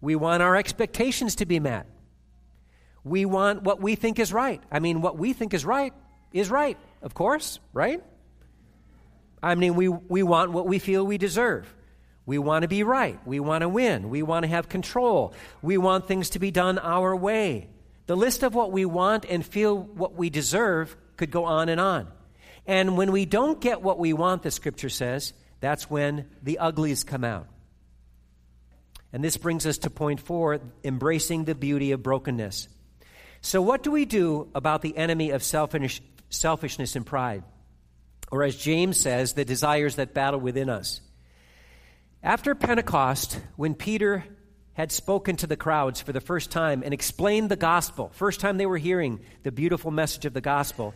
We 0.00 0.16
want 0.16 0.42
our 0.42 0.56
expectations 0.56 1.36
to 1.36 1.46
be 1.46 1.60
met. 1.60 1.86
We 3.04 3.24
want 3.24 3.62
what 3.62 3.80
we 3.80 3.94
think 3.94 4.18
is 4.18 4.32
right. 4.32 4.62
I 4.70 4.80
mean, 4.80 5.00
what 5.00 5.16
we 5.16 5.32
think 5.32 5.54
is 5.54 5.64
right 5.64 5.92
is 6.32 6.50
right 6.50 6.76
of 7.04 7.12
course, 7.12 7.60
right? 7.74 8.02
I 9.42 9.54
mean, 9.54 9.74
we, 9.74 9.88
we 9.88 10.22
want 10.22 10.52
what 10.52 10.66
we 10.66 10.78
feel 10.78 11.06
we 11.06 11.18
deserve. 11.18 11.72
We 12.26 12.38
want 12.38 12.62
to 12.62 12.68
be 12.68 12.82
right. 12.82 13.18
We 13.26 13.40
want 13.40 13.62
to 13.62 13.68
win. 13.68 14.08
We 14.08 14.22
want 14.22 14.44
to 14.44 14.48
have 14.48 14.68
control. 14.68 15.34
We 15.62 15.76
want 15.76 16.08
things 16.08 16.30
to 16.30 16.38
be 16.38 16.50
done 16.50 16.78
our 16.78 17.14
way. 17.14 17.68
The 18.06 18.16
list 18.16 18.42
of 18.42 18.54
what 18.54 18.72
we 18.72 18.84
want 18.84 19.24
and 19.24 19.44
feel 19.44 19.76
what 19.76 20.14
we 20.14 20.30
deserve 20.30 20.96
could 21.16 21.30
go 21.30 21.44
on 21.44 21.68
and 21.68 21.80
on. 21.80 22.08
And 22.66 22.96
when 22.96 23.12
we 23.12 23.26
don't 23.26 23.60
get 23.60 23.82
what 23.82 23.98
we 23.98 24.12
want, 24.12 24.42
the 24.42 24.50
scripture 24.50 24.88
says, 24.88 25.34
that's 25.60 25.88
when 25.88 26.28
the 26.42 26.58
uglies 26.58 27.04
come 27.04 27.24
out. 27.24 27.46
And 29.12 29.22
this 29.22 29.36
brings 29.36 29.64
us 29.66 29.78
to 29.78 29.90
point 29.90 30.20
four 30.20 30.60
embracing 30.82 31.44
the 31.44 31.54
beauty 31.54 31.92
of 31.92 32.02
brokenness. 32.02 32.68
So, 33.40 33.62
what 33.62 33.82
do 33.82 33.90
we 33.90 34.06
do 34.06 34.50
about 34.54 34.82
the 34.82 34.96
enemy 34.96 35.30
of 35.30 35.42
selfish, 35.42 36.02
selfishness 36.30 36.96
and 36.96 37.06
pride? 37.06 37.44
Or, 38.30 38.42
as 38.42 38.56
James 38.56 38.98
says, 38.98 39.34
the 39.34 39.44
desires 39.44 39.96
that 39.96 40.14
battle 40.14 40.40
within 40.40 40.68
us. 40.68 41.00
After 42.24 42.54
Pentecost, 42.54 43.38
when 43.56 43.74
Peter 43.74 44.24
had 44.72 44.90
spoken 44.90 45.36
to 45.36 45.46
the 45.46 45.58
crowds 45.58 46.00
for 46.00 46.14
the 46.14 46.22
first 46.22 46.50
time 46.50 46.82
and 46.82 46.94
explained 46.94 47.50
the 47.50 47.56
gospel, 47.56 48.10
first 48.14 48.40
time 48.40 48.56
they 48.56 48.64
were 48.64 48.78
hearing 48.78 49.20
the 49.42 49.52
beautiful 49.52 49.90
message 49.90 50.24
of 50.24 50.32
the 50.32 50.40
gospel, 50.40 50.94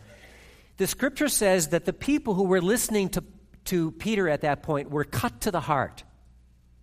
the 0.77 0.87
scripture 0.87 1.29
says 1.29 1.67
that 1.67 1.85
the 1.85 1.93
people 1.93 2.33
who 2.33 2.45
were 2.45 2.61
listening 2.61 3.09
to, 3.09 3.23
to 3.65 3.91
Peter 3.91 4.27
at 4.27 4.41
that 4.41 4.63
point 4.63 4.89
were 4.89 5.03
cut 5.03 5.41
to 5.41 5.51
the 5.51 5.59
heart. 5.59 6.03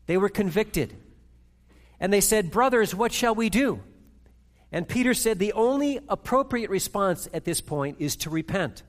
They 0.07 0.17
were 0.17 0.29
convicted. 0.29 0.97
And 1.99 2.13
they 2.13 2.21
said, 2.21 2.53
Brothers, 2.53 2.95
what 2.95 3.13
shall 3.13 3.35
we 3.35 3.51
do? 3.51 3.81
And 4.71 4.89
Peter 4.89 5.13
said, 5.13 5.41
The 5.41 5.55
only 5.55 5.99
appropriate 6.09 6.71
response 6.71 7.29
at 7.35 7.45
this 7.45 7.61
point 7.61 7.97
is 7.99 8.15
to 8.19 8.31
repent. 8.31 8.85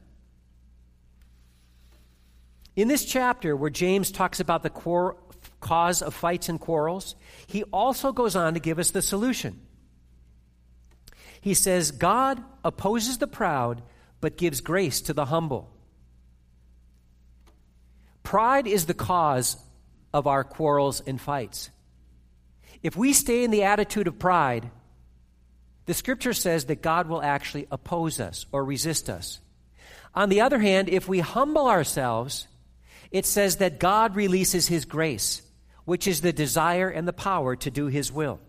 In 2.76 2.88
this 2.88 3.06
chapter, 3.06 3.56
where 3.56 3.72
James 3.72 4.12
talks 4.12 4.40
about 4.40 4.62
the 4.62 4.70
quar- 4.70 5.18
cause 5.60 6.02
of 6.02 6.14
fights 6.14 6.50
and 6.50 6.60
quarrels, 6.60 7.16
he 7.48 7.64
also 7.64 8.12
goes 8.12 8.36
on 8.36 8.54
to 8.54 8.60
give 8.60 8.80
us 8.80 8.92
the 8.92 9.02
solution. 9.02 9.60
He 11.42 11.54
says, 11.54 11.92
God 11.92 12.44
opposes 12.64 13.18
the 13.18 13.28
proud, 13.28 13.82
but 14.22 14.38
gives 14.38 14.62
grace 14.62 15.02
to 15.02 15.14
the 15.14 15.26
humble. 15.26 15.72
Pride 18.24 18.68
is 18.68 18.86
the 18.86 18.94
cause 18.94 19.58
of 20.14 20.28
our 20.28 20.44
quarrels 20.44 21.02
and 21.02 21.20
fights. 21.20 21.70
If 22.84 22.96
we 22.96 23.14
stay 23.14 23.44
in 23.44 23.52
the 23.52 23.64
attitude 23.64 24.08
of 24.08 24.20
pride, 24.20 24.70
the 25.86 25.94
scripture 25.94 26.34
says 26.34 26.66
that 26.66 26.82
God 26.82 27.08
will 27.08 27.22
actually 27.22 27.68
oppose 27.72 28.20
us 28.20 28.46
or 28.52 28.64
resist 28.64 29.10
us. 29.10 29.40
On 30.14 30.30
the 30.30 30.42
other 30.42 30.60
hand, 30.60 30.90
if 30.90 31.08
we 31.08 31.20
humble 31.20 31.68
ourselves, 31.68 32.48
it 33.12 33.26
says 33.26 33.58
that 33.58 33.80
God 33.80 34.16
releases 34.16 34.68
his 34.68 34.86
grace, 34.86 35.42
which 35.88 36.06
is 36.06 36.20
the 36.20 36.34
desire 36.34 36.90
and 36.90 37.08
the 37.08 37.14
power 37.14 37.56
to 37.56 37.72
do 37.72 37.86
his 37.88 38.12
will. 38.12 38.42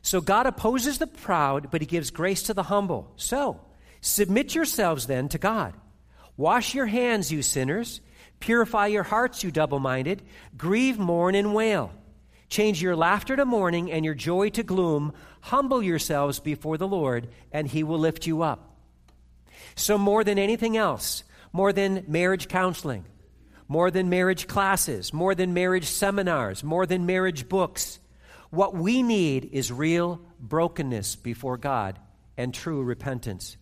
So 0.00 0.22
God 0.22 0.46
opposes 0.46 0.96
the 0.96 1.06
proud, 1.06 1.70
but 1.70 1.82
he 1.82 1.86
gives 1.86 2.10
grace 2.10 2.44
to 2.44 2.54
the 2.54 2.62
humble. 2.62 3.12
So, 3.16 3.60
submit 4.00 4.54
yourselves 4.54 5.06
then 5.06 5.28
to 5.28 5.38
God. 5.38 5.74
Wash 6.38 6.74
your 6.74 6.86
hands, 6.86 7.30
you 7.30 7.42
sinners. 7.42 8.00
Purify 8.40 8.86
your 8.86 9.02
hearts, 9.02 9.44
you 9.44 9.50
double 9.50 9.78
minded. 9.80 10.22
Grieve, 10.56 10.98
mourn, 10.98 11.34
and 11.34 11.54
wail. 11.54 11.92
Change 12.48 12.80
your 12.80 12.96
laughter 12.96 13.36
to 13.36 13.44
mourning 13.44 13.92
and 13.92 14.02
your 14.02 14.14
joy 14.14 14.48
to 14.48 14.62
gloom. 14.62 15.12
Humble 15.42 15.82
yourselves 15.82 16.40
before 16.40 16.78
the 16.78 16.88
Lord, 16.88 17.28
and 17.52 17.68
he 17.68 17.82
will 17.82 17.98
lift 17.98 18.26
you 18.26 18.40
up. 18.40 18.78
So, 19.74 19.98
more 19.98 20.24
than 20.24 20.38
anything 20.38 20.74
else, 20.74 21.22
more 21.52 21.74
than 21.74 22.02
marriage 22.08 22.48
counseling, 22.48 23.04
more 23.68 23.90
than 23.90 24.08
marriage 24.08 24.46
classes, 24.46 25.12
more 25.12 25.34
than 25.34 25.54
marriage 25.54 25.86
seminars, 25.86 26.62
more 26.62 26.86
than 26.86 27.06
marriage 27.06 27.48
books, 27.48 27.98
what 28.50 28.74
we 28.74 29.02
need 29.02 29.48
is 29.52 29.72
real 29.72 30.20
brokenness 30.38 31.16
before 31.16 31.56
God 31.56 31.98
and 32.36 32.54
true 32.54 32.82
repentance. 32.82 33.56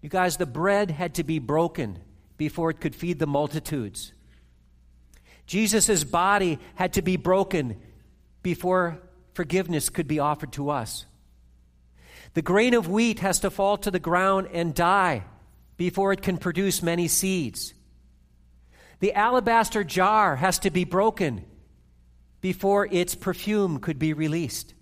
You 0.00 0.08
guys, 0.08 0.36
the 0.36 0.46
bread 0.46 0.90
had 0.90 1.14
to 1.16 1.24
be 1.24 1.38
broken 1.38 1.98
before 2.36 2.70
it 2.70 2.80
could 2.80 2.94
feed 2.94 3.18
the 3.18 3.26
multitudes. 3.26 4.12
Jesus' 5.46 6.04
body 6.04 6.58
had 6.74 6.94
to 6.94 7.02
be 7.02 7.16
broken 7.16 7.76
before 8.42 9.00
forgiveness 9.34 9.88
could 9.88 10.08
be 10.08 10.18
offered 10.18 10.52
to 10.52 10.70
us. 10.70 11.04
The 12.34 12.42
grain 12.42 12.74
of 12.74 12.88
wheat 12.88 13.20
has 13.20 13.40
to 13.40 13.50
fall 13.50 13.76
to 13.78 13.90
the 13.90 13.98
ground 13.98 14.48
and 14.52 14.74
die 14.74 15.24
before 15.76 16.12
it 16.12 16.22
can 16.22 16.38
produce 16.38 16.82
many 16.82 17.08
seeds. 17.08 17.74
The 19.00 19.12
alabaster 19.12 19.84
jar 19.84 20.36
has 20.36 20.58
to 20.60 20.70
be 20.70 20.84
broken 20.84 21.44
before 22.40 22.86
its 22.90 23.14
perfume 23.14 23.78
could 23.78 23.98
be 23.98 24.12
released. 24.12 24.74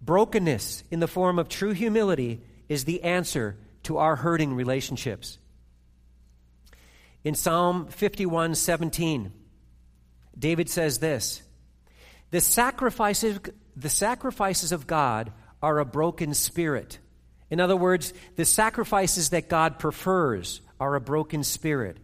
Brokenness 0.00 0.84
in 0.90 1.00
the 1.00 1.08
form 1.08 1.38
of 1.38 1.48
true 1.48 1.72
humility 1.72 2.42
is 2.68 2.84
the 2.84 3.02
answer 3.02 3.56
to 3.84 3.98
our 3.98 4.16
hurting 4.16 4.54
relationships. 4.54 5.38
In 7.22 7.34
Psalm 7.34 7.86
51 7.86 8.54
17, 8.54 9.32
David 10.38 10.68
says 10.68 10.98
this 10.98 11.42
the 12.30 12.40
sacrifices, 12.40 13.38
the 13.76 13.88
sacrifices 13.88 14.72
of 14.72 14.86
God 14.86 15.32
are 15.62 15.78
a 15.78 15.84
broken 15.84 16.34
spirit. 16.34 16.98
In 17.48 17.60
other 17.60 17.76
words, 17.76 18.12
the 18.36 18.44
sacrifices 18.44 19.30
that 19.30 19.48
God 19.48 19.78
prefers 19.78 20.60
are 20.80 20.96
a 20.96 21.00
broken 21.00 21.44
spirit. 21.44 21.98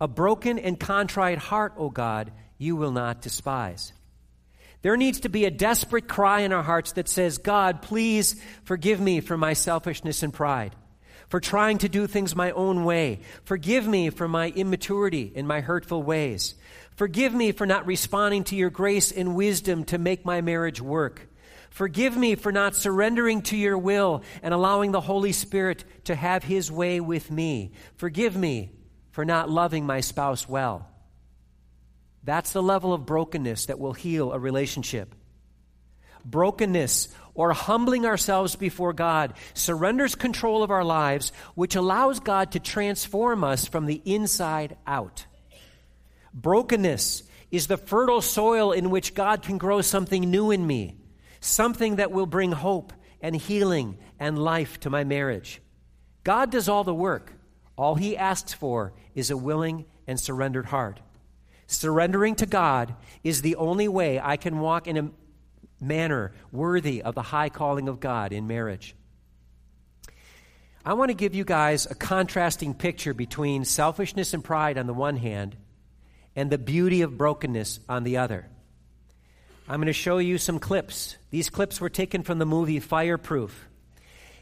A 0.00 0.08
broken 0.08 0.58
and 0.58 0.78
contrite 0.80 1.38
heart, 1.38 1.74
O 1.76 1.90
God, 1.90 2.32
you 2.58 2.76
will 2.76 2.92
not 2.92 3.20
despise. 3.20 3.92
There 4.82 4.96
needs 4.96 5.20
to 5.20 5.28
be 5.28 5.44
a 5.44 5.50
desperate 5.50 6.08
cry 6.08 6.40
in 6.40 6.52
our 6.52 6.62
hearts 6.62 6.92
that 6.92 7.08
says, 7.08 7.36
God, 7.38 7.82
please 7.82 8.40
forgive 8.64 9.00
me 9.00 9.20
for 9.20 9.36
my 9.36 9.52
selfishness 9.52 10.22
and 10.22 10.32
pride 10.32 10.74
for 11.28 11.38
trying 11.38 11.78
to 11.78 11.88
do 11.88 12.06
things 12.06 12.34
my 12.34 12.50
own 12.50 12.84
way. 12.84 13.20
Forgive 13.44 13.86
me 13.86 14.10
for 14.10 14.26
my 14.26 14.48
immaturity 14.48 15.32
and 15.36 15.46
my 15.46 15.60
hurtful 15.60 16.02
ways. 16.02 16.54
Forgive 16.96 17.32
me 17.32 17.52
for 17.52 17.66
not 17.66 17.86
responding 17.86 18.44
to 18.44 18.56
your 18.56 18.68
grace 18.68 19.12
and 19.12 19.36
wisdom 19.36 19.84
to 19.84 19.96
make 19.96 20.24
my 20.24 20.40
marriage 20.40 20.80
work. 20.80 21.28
Forgive 21.70 22.16
me 22.16 22.34
for 22.34 22.50
not 22.50 22.74
surrendering 22.74 23.42
to 23.42 23.56
your 23.56 23.78
will 23.78 24.22
and 24.42 24.52
allowing 24.52 24.90
the 24.90 25.00
Holy 25.00 25.30
Spirit 25.30 25.84
to 26.04 26.16
have 26.16 26.42
his 26.42 26.70
way 26.70 27.00
with 27.00 27.30
me. 27.30 27.70
Forgive 27.94 28.36
me 28.36 28.72
for 29.10 29.24
not 29.24 29.50
loving 29.50 29.86
my 29.86 30.00
spouse 30.00 30.48
well. 30.48 30.88
That's 32.22 32.52
the 32.52 32.62
level 32.62 32.92
of 32.92 33.06
brokenness 33.06 33.66
that 33.66 33.78
will 33.78 33.92
heal 33.92 34.32
a 34.32 34.38
relationship. 34.38 35.14
Brokenness 36.24 37.08
or 37.34 37.52
humbling 37.52 38.04
ourselves 38.04 38.56
before 38.56 38.92
God 38.92 39.32
surrenders 39.54 40.14
control 40.14 40.62
of 40.62 40.70
our 40.70 40.84
lives, 40.84 41.32
which 41.54 41.76
allows 41.76 42.20
God 42.20 42.52
to 42.52 42.60
transform 42.60 43.42
us 43.42 43.66
from 43.66 43.86
the 43.86 44.02
inside 44.04 44.76
out. 44.86 45.26
Brokenness 46.34 47.22
is 47.50 47.66
the 47.66 47.78
fertile 47.78 48.20
soil 48.20 48.72
in 48.72 48.90
which 48.90 49.14
God 49.14 49.42
can 49.42 49.58
grow 49.58 49.80
something 49.80 50.30
new 50.30 50.50
in 50.50 50.66
me, 50.66 50.98
something 51.40 51.96
that 51.96 52.12
will 52.12 52.26
bring 52.26 52.52
hope 52.52 52.92
and 53.20 53.34
healing 53.34 53.98
and 54.18 54.38
life 54.38 54.78
to 54.80 54.90
my 54.90 55.04
marriage. 55.04 55.60
God 56.22 56.50
does 56.50 56.68
all 56.68 56.84
the 56.84 56.94
work. 56.94 57.32
All 57.80 57.94
he 57.94 58.14
asks 58.14 58.52
for 58.52 58.92
is 59.14 59.30
a 59.30 59.38
willing 59.38 59.86
and 60.06 60.20
surrendered 60.20 60.66
heart. 60.66 61.00
Surrendering 61.66 62.34
to 62.34 62.44
God 62.44 62.94
is 63.24 63.40
the 63.40 63.56
only 63.56 63.88
way 63.88 64.20
I 64.20 64.36
can 64.36 64.60
walk 64.60 64.86
in 64.86 64.98
a 64.98 65.10
manner 65.82 66.34
worthy 66.52 67.00
of 67.00 67.14
the 67.14 67.22
high 67.22 67.48
calling 67.48 67.88
of 67.88 67.98
God 67.98 68.34
in 68.34 68.46
marriage. 68.46 68.94
I 70.84 70.92
want 70.92 71.08
to 71.08 71.14
give 71.14 71.34
you 71.34 71.42
guys 71.42 71.86
a 71.86 71.94
contrasting 71.94 72.74
picture 72.74 73.14
between 73.14 73.64
selfishness 73.64 74.34
and 74.34 74.44
pride 74.44 74.76
on 74.76 74.86
the 74.86 74.92
one 74.92 75.16
hand 75.16 75.56
and 76.36 76.50
the 76.50 76.58
beauty 76.58 77.00
of 77.00 77.16
brokenness 77.16 77.80
on 77.88 78.04
the 78.04 78.18
other. 78.18 78.46
I'm 79.66 79.76
going 79.76 79.86
to 79.86 79.94
show 79.94 80.18
you 80.18 80.36
some 80.36 80.58
clips. 80.58 81.16
These 81.30 81.48
clips 81.48 81.80
were 81.80 81.88
taken 81.88 82.24
from 82.24 82.38
the 82.38 82.44
movie 82.44 82.78
Fireproof. 82.78 83.70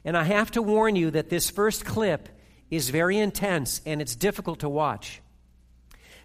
And 0.05 0.17
I 0.17 0.25
have 0.25 0.51
to 0.53 0.61
warn 0.61 0.97
you 0.97 1.13
that 1.13 1.31
this 1.31 1.51
first 1.51 1.85
clip 1.85 2.29
is 2.71 2.91
very 2.91 3.19
intense 3.19 3.81
and 3.87 4.01
it's 4.01 4.15
difficult 4.15 4.61
to 4.61 4.69
watch. 4.69 5.21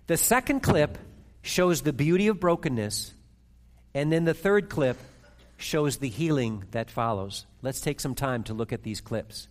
The 0.07 0.17
second 0.17 0.61
clip 0.61 0.97
shows 1.41 1.81
the 1.81 1.93
beauty 1.93 2.27
of 2.27 2.39
brokenness 2.39 3.13
and 3.93 4.11
then 4.11 4.25
the 4.25 4.33
third 4.33 4.69
clip 4.69 4.97
shows 5.57 5.97
the 5.97 6.09
healing 6.09 6.63
that 6.71 6.89
follows. 6.89 7.45
Let's 7.61 7.81
take 7.81 7.99
some 7.99 8.15
time 8.15 8.43
to 8.43 8.53
look 8.53 8.73
at 8.73 8.83
these 8.83 9.01
clips. 9.01 9.47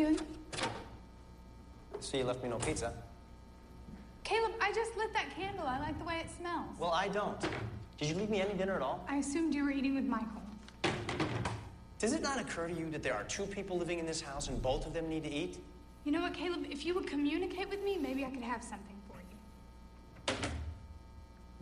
Doing? 0.00 0.18
So 2.00 2.16
you 2.16 2.24
left 2.24 2.42
me 2.42 2.48
no 2.48 2.56
pizza? 2.56 2.92
Caleb, 4.24 4.52
I 4.60 4.72
just 4.72 4.96
lit 4.96 5.12
that 5.12 5.26
candle. 5.36 5.66
I 5.66 5.78
like 5.78 5.98
the 5.98 6.04
way 6.04 6.20
it 6.20 6.30
smells. 6.38 6.70
Well, 6.78 6.92
I 6.92 7.08
don't. 7.08 7.40
Did 7.98 8.08
you 8.08 8.14
leave 8.14 8.30
me 8.30 8.40
any 8.40 8.54
dinner 8.54 8.74
at 8.74 8.82
all? 8.82 9.04
I 9.08 9.16
assumed 9.16 9.54
you 9.54 9.64
were 9.64 9.70
eating 9.70 9.94
with 9.94 10.04
Michael. 10.04 10.42
Does 11.98 12.14
it 12.14 12.22
not 12.22 12.40
occur 12.40 12.68
to 12.68 12.74
you 12.74 12.88
that 12.90 13.02
there 13.02 13.14
are 13.14 13.24
two 13.24 13.44
people 13.44 13.76
living 13.76 13.98
in 13.98 14.06
this 14.06 14.22
house 14.22 14.48
and 14.48 14.62
both 14.62 14.86
of 14.86 14.94
them 14.94 15.08
need 15.08 15.24
to 15.24 15.30
eat? 15.30 15.58
You 16.04 16.12
know 16.12 16.22
what, 16.22 16.32
Caleb? 16.32 16.64
If 16.70 16.86
you 16.86 16.94
would 16.94 17.06
communicate 17.06 17.68
with 17.68 17.82
me, 17.82 17.98
maybe 17.98 18.24
I 18.24 18.30
could 18.30 18.42
have 18.42 18.64
something 18.64 18.96
for 19.06 19.18
you. 19.18 20.48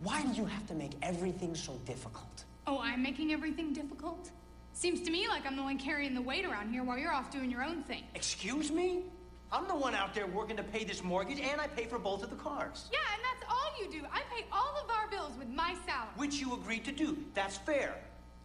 Why 0.01 0.23
do 0.23 0.31
you 0.31 0.45
have 0.45 0.65
to 0.67 0.73
make 0.73 0.91
everything 1.01 1.55
so 1.55 1.73
difficult? 1.85 2.45
Oh, 2.65 2.79
I'm 2.79 3.03
making 3.03 3.33
everything 3.33 3.73
difficult? 3.73 4.31
Seems 4.79 5.01
to 5.01 5.11
me 5.11 5.27
like 5.27 5.45
I'm 5.45 5.57
the 5.57 5.63
one 5.63 5.77
carrying 5.77 6.13
the 6.13 6.21
weight 6.21 6.45
around 6.45 6.71
here 6.71 6.85
while 6.85 6.97
you're 6.97 7.11
off 7.11 7.29
doing 7.29 7.51
your 7.51 7.61
own 7.61 7.83
thing. 7.83 8.05
Excuse 8.15 8.71
me? 8.71 9.03
I'm 9.51 9.67
the 9.67 9.75
one 9.75 9.93
out 9.93 10.13
there 10.15 10.25
working 10.25 10.55
to 10.55 10.63
pay 10.63 10.85
this 10.85 11.03
mortgage, 11.03 11.41
and 11.41 11.59
I 11.59 11.67
pay 11.67 11.83
for 11.83 11.99
both 11.99 12.23
of 12.23 12.29
the 12.29 12.37
cars. 12.37 12.87
Yeah, 12.89 12.99
and 13.13 13.21
that's 13.21 13.51
all 13.51 13.83
you 13.83 13.91
do. 13.91 14.07
I 14.09 14.21
pay 14.33 14.45
all 14.53 14.81
of 14.81 14.89
our 14.89 15.09
bills 15.09 15.33
with 15.37 15.49
my 15.49 15.75
salary. 15.85 16.07
Which 16.15 16.35
you 16.35 16.53
agreed 16.53 16.85
to 16.85 16.93
do. 16.93 17.17
That's 17.33 17.57
fair. 17.57 17.93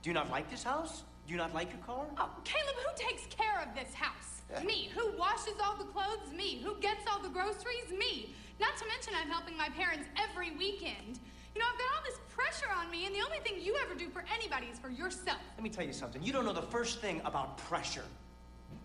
Do 0.02 0.10
you 0.10 0.14
not 0.14 0.28
like 0.28 0.50
this 0.50 0.64
house? 0.64 1.04
Do 1.24 1.32
you 1.32 1.38
not 1.38 1.54
like 1.54 1.70
your 1.70 1.80
car? 1.82 2.04
Oh, 2.18 2.30
Caleb, 2.42 2.74
who 2.84 3.08
takes 3.08 3.26
care 3.26 3.62
of 3.62 3.72
this 3.72 3.94
house? 3.94 4.42
Me. 4.64 4.90
Who 4.96 5.16
washes 5.16 5.54
all 5.64 5.76
the 5.76 5.84
clothes? 5.84 6.32
Me. 6.36 6.60
Who 6.64 6.74
gets 6.80 7.08
all 7.08 7.22
the 7.22 7.28
groceries? 7.28 7.92
Me. 7.96 8.34
Not 8.58 8.76
to 8.78 8.86
mention 8.88 9.14
I'm 9.22 9.30
helping 9.30 9.56
my 9.56 9.68
parents 9.68 10.08
every 10.18 10.50
weekend. 10.56 11.20
You 11.54 11.60
know, 11.60 11.66
I've 11.72 11.78
got 11.78 11.86
all 11.96 12.02
this 12.04 12.18
pressure 12.34 12.72
on 12.76 12.90
me, 12.90 13.06
and 13.06 13.14
the 13.14 13.20
only 13.20 13.38
thing 13.38 13.62
you 13.62 13.76
ever 13.84 13.94
do 13.94 14.08
for 14.08 14.24
anybody 14.34 14.66
is 14.66 14.78
for 14.78 14.90
yourself. 14.90 15.38
Let 15.56 15.62
me 15.62 15.70
tell 15.70 15.84
you 15.84 15.92
something. 15.92 16.22
You 16.22 16.32
don't 16.32 16.44
know 16.44 16.52
the 16.52 16.62
first 16.62 17.00
thing 17.00 17.20
about 17.24 17.58
pressure. 17.58 18.04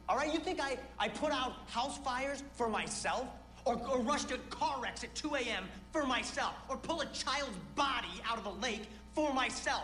All 0.08 0.16
right, 0.16 0.32
you 0.32 0.40
think 0.40 0.60
I, 0.62 0.78
I 1.00 1.08
put 1.08 1.32
out 1.32 1.54
house 1.68 1.98
fires 1.98 2.44
for 2.54 2.70
myself? 2.70 3.28
Or, 3.66 3.76
or 3.90 4.00
rush 4.00 4.24
to 4.26 4.38
car 4.50 4.82
wrecks 4.82 5.04
at 5.04 5.14
2 5.16 5.36
a.m. 5.36 5.66
for 5.92 6.06
myself? 6.06 6.54
Or 6.70 6.78
pull 6.78 7.02
a 7.02 7.06
child's 7.08 7.58
body 7.76 8.22
out 8.28 8.38
of 8.38 8.46
a 8.46 8.52
lake 8.62 8.88
for 9.14 9.34
myself? 9.34 9.84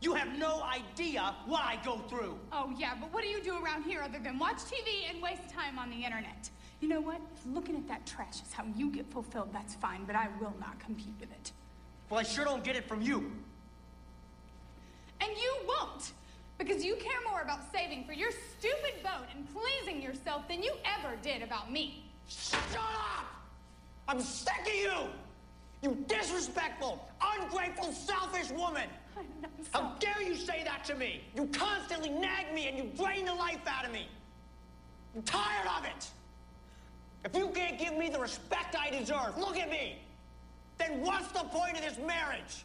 You 0.00 0.14
have 0.14 0.36
no 0.36 0.62
idea 0.64 1.34
what 1.46 1.62
I 1.62 1.78
go 1.84 1.98
through. 2.08 2.36
Oh, 2.50 2.74
yeah, 2.76 2.94
but 3.00 3.12
what 3.12 3.22
do 3.22 3.28
you 3.28 3.40
do 3.40 3.62
around 3.62 3.84
here 3.84 4.02
other 4.02 4.18
than 4.18 4.38
watch 4.38 4.56
TV 4.56 5.08
and 5.08 5.22
waste 5.22 5.48
time 5.48 5.78
on 5.78 5.90
the 5.90 6.04
internet? 6.04 6.50
You 6.80 6.88
know 6.88 7.00
what? 7.00 7.20
If 7.36 7.46
looking 7.46 7.76
at 7.76 7.86
that 7.86 8.04
trash 8.04 8.42
is 8.42 8.52
how 8.52 8.64
you 8.74 8.90
get 8.90 9.08
fulfilled, 9.12 9.50
that's 9.52 9.76
fine, 9.76 10.04
but 10.04 10.16
I 10.16 10.28
will 10.40 10.54
not 10.58 10.80
compete 10.80 11.14
with 11.20 11.30
it. 11.30 11.52
Well, 12.12 12.20
I 12.20 12.24
sure 12.24 12.44
don't 12.44 12.62
get 12.62 12.76
it 12.76 12.86
from 12.86 13.00
you. 13.00 13.32
And 15.22 15.30
you 15.30 15.56
won't! 15.66 16.12
Because 16.58 16.84
you 16.84 16.94
care 16.96 17.18
more 17.26 17.40
about 17.40 17.60
saving 17.72 18.04
for 18.04 18.12
your 18.12 18.30
stupid 18.30 19.02
boat 19.02 19.28
and 19.34 19.48
pleasing 19.54 20.02
yourself 20.02 20.46
than 20.46 20.62
you 20.62 20.74
ever 20.84 21.16
did 21.22 21.42
about 21.42 21.72
me. 21.72 22.04
Shut 22.28 22.60
up! 22.76 23.24
I'm 24.08 24.20
sick 24.20 24.60
of 24.60 24.74
you! 24.74 24.92
You 25.80 26.04
disrespectful, 26.06 27.02
ungrateful, 27.40 27.90
selfish 27.94 28.50
woman! 28.50 28.90
I'm 29.16 29.24
not 29.40 29.50
How 29.72 29.94
dare 29.98 30.20
you 30.20 30.36
say 30.36 30.64
that 30.64 30.84
to 30.84 30.94
me? 30.94 31.22
You 31.34 31.46
constantly 31.46 32.10
nag 32.10 32.52
me 32.54 32.68
and 32.68 32.76
you 32.76 32.90
drain 32.94 33.24
the 33.24 33.34
life 33.34 33.66
out 33.66 33.86
of 33.86 33.90
me. 33.90 34.06
I'm 35.16 35.22
tired 35.22 35.66
of 35.78 35.86
it. 35.86 36.10
If 37.24 37.34
you 37.34 37.48
can't 37.54 37.78
give 37.78 37.96
me 37.96 38.10
the 38.10 38.18
respect 38.18 38.76
I 38.78 38.90
deserve, 38.90 39.38
look 39.38 39.56
at 39.56 39.70
me. 39.70 39.96
Then 40.78 41.00
what's 41.00 41.28
the 41.28 41.44
point 41.44 41.76
of 41.76 41.82
this 41.82 41.98
marriage? 41.98 42.64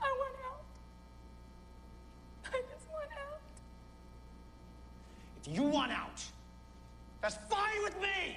I 0.00 0.10
want 0.18 0.34
out. 0.46 0.64
I 2.46 2.62
just 2.70 2.88
want 2.90 3.10
out. 3.12 3.40
If 5.44 5.54
you 5.54 5.62
want 5.62 5.92
out, 5.92 6.22
that's 7.20 7.36
fine 7.48 7.82
with 7.82 8.00
me. 8.00 8.36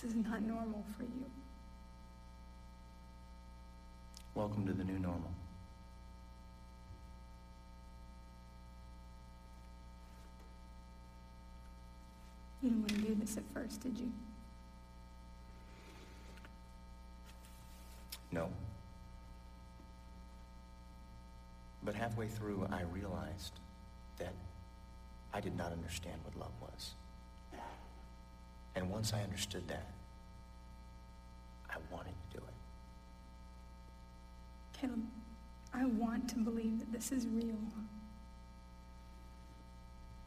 This 0.00 0.12
is 0.12 0.16
not 0.16 0.42
normal 0.42 0.84
for 0.96 1.02
you. 1.02 1.24
Welcome 4.32 4.64
to 4.66 4.72
the 4.72 4.84
new 4.84 4.96
normal. 4.96 5.32
You 12.62 12.70
didn't 12.70 12.82
want 12.82 12.90
to 12.90 13.08
do 13.08 13.14
this 13.16 13.36
at 13.38 13.42
first, 13.52 13.80
did 13.80 13.98
you? 13.98 14.12
No. 18.30 18.50
But 21.82 21.96
halfway 21.96 22.28
through, 22.28 22.68
I 22.70 22.82
realized 22.82 23.54
that 24.18 24.34
I 25.34 25.40
did 25.40 25.56
not 25.56 25.72
understand 25.72 26.20
what 26.22 26.38
love 26.38 26.52
was. 26.60 26.92
And 28.74 28.90
once 28.90 29.12
I 29.12 29.22
understood 29.22 29.66
that, 29.68 29.86
I 31.70 31.76
wanted 31.90 32.14
to 32.30 32.38
do 32.38 32.44
it. 32.44 32.54
Caleb, 34.80 35.02
I 35.74 35.84
want 35.84 36.28
to 36.30 36.36
believe 36.36 36.78
that 36.78 36.92
this 36.92 37.12
is 37.12 37.26
real. 37.26 37.56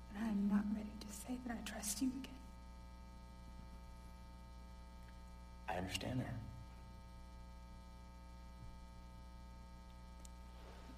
And 0.09 0.19
I'm 0.19 0.49
not 0.49 0.65
ready 0.75 0.91
to 0.99 1.07
say 1.07 1.37
that 1.45 1.57
I 1.57 1.69
trust 1.69 2.01
you 2.01 2.09
again. 2.09 2.31
I 5.69 5.77
understand 5.77 6.19
that. 6.19 6.35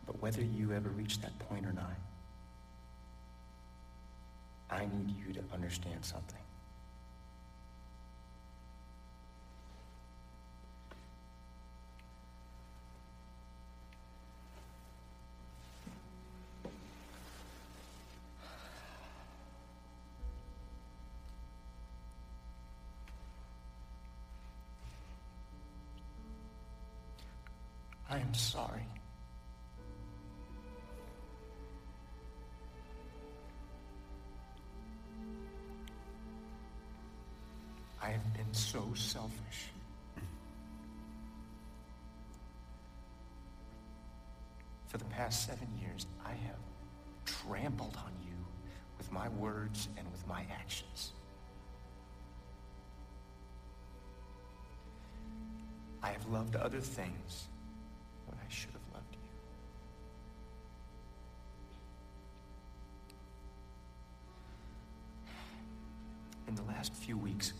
But 0.05 0.21
whether 0.21 0.41
you 0.41 0.73
ever 0.73 0.89
reach 0.89 1.21
that 1.21 1.37
point 1.39 1.65
or 1.65 1.73
not, 1.73 1.93
I 4.69 4.85
need 4.85 5.15
you 5.15 5.33
to 5.33 5.43
understand 5.53 6.03
something. 6.03 6.42
I 28.33 28.35
am 28.35 28.39
sorry. 28.39 28.87
I 38.01 38.09
have 38.09 38.33
been 38.33 38.51
so 38.51 38.91
selfish. 38.95 39.69
For 44.87 44.97
the 44.97 45.05
past 45.05 45.45
seven 45.45 45.67
years, 45.79 46.07
I 46.25 46.31
have 46.31 46.57
trampled 47.25 47.95
on 47.97 48.13
you 48.25 48.33
with 48.97 49.11
my 49.11 49.29
words 49.29 49.89
and 49.95 50.11
with 50.11 50.25
my 50.25 50.43
actions. 50.59 51.11
I 56.01 56.09
have 56.09 56.25
loved 56.29 56.55
other 56.55 56.81
things 56.81 57.47
should 58.53 58.73
have 58.73 58.93
loved 58.93 59.13
you. 59.13 59.19
In 66.47 66.55
the 66.55 66.61
last 66.63 66.93
few 66.93 67.17
weeks, 67.17 67.53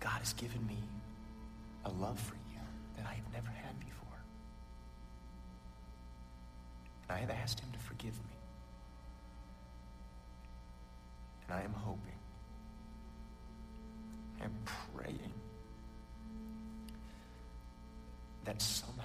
God 0.00 0.18
has 0.18 0.32
given 0.32 0.66
me 0.66 0.78
a 1.84 1.90
love 1.90 2.18
for 2.18 2.34
you 2.34 2.60
that 2.96 3.06
I 3.06 3.14
have 3.14 3.32
never 3.32 3.50
had 3.50 3.78
before. 3.78 4.20
And 7.08 7.16
I 7.16 7.20
have 7.20 7.30
asked 7.30 7.60
him 7.60 7.70
to 7.72 7.78
forgive 7.78 8.14
me. 8.14 8.34
And 11.46 11.56
I 11.56 11.62
am 11.62 11.72
hoping, 11.72 12.18
I 14.40 14.44
am 14.44 14.54
praying 14.92 15.37
that 18.48 18.62
somehow 18.62 18.97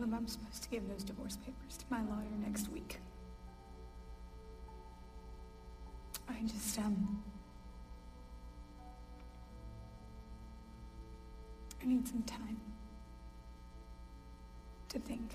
Caleb, 0.00 0.14
I'm 0.14 0.28
supposed 0.28 0.62
to 0.62 0.68
give 0.70 0.88
those 0.88 1.04
divorce 1.04 1.36
papers 1.36 1.76
to 1.76 1.84
my 1.90 2.00
lawyer 2.00 2.38
next 2.42 2.70
week. 2.70 3.00
I 6.26 6.40
just, 6.46 6.78
um, 6.78 7.22
I 11.82 11.84
need 11.84 12.08
some 12.08 12.22
time 12.22 12.58
to 14.88 14.98
think. 15.00 15.34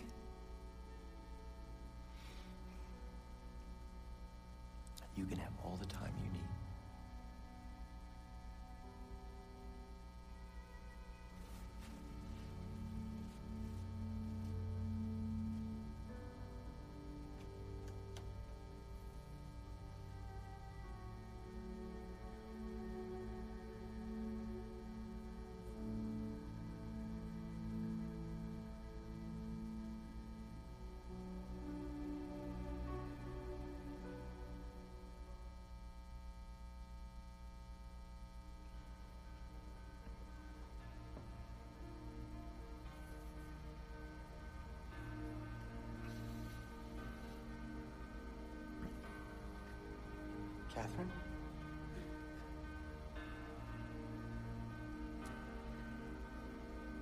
Catherine? 50.85 51.09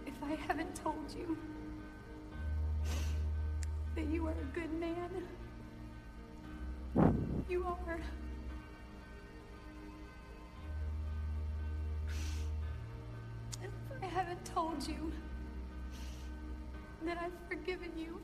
If 0.05 0.13
I 0.23 0.35
haven't 0.47 0.73
told 0.73 1.13
you 1.17 1.37
that 3.95 4.05
you 4.07 4.25
are 4.25 4.31
a 4.31 4.55
good 4.55 4.71
man, 4.79 5.09
you 7.49 7.65
are. 7.65 7.99
If 13.61 13.71
I 14.01 14.05
haven't 14.05 14.45
told 14.45 14.87
you 14.87 15.11
that 17.03 17.17
I've 17.21 17.33
forgiven 17.49 17.91
you, 17.97 18.21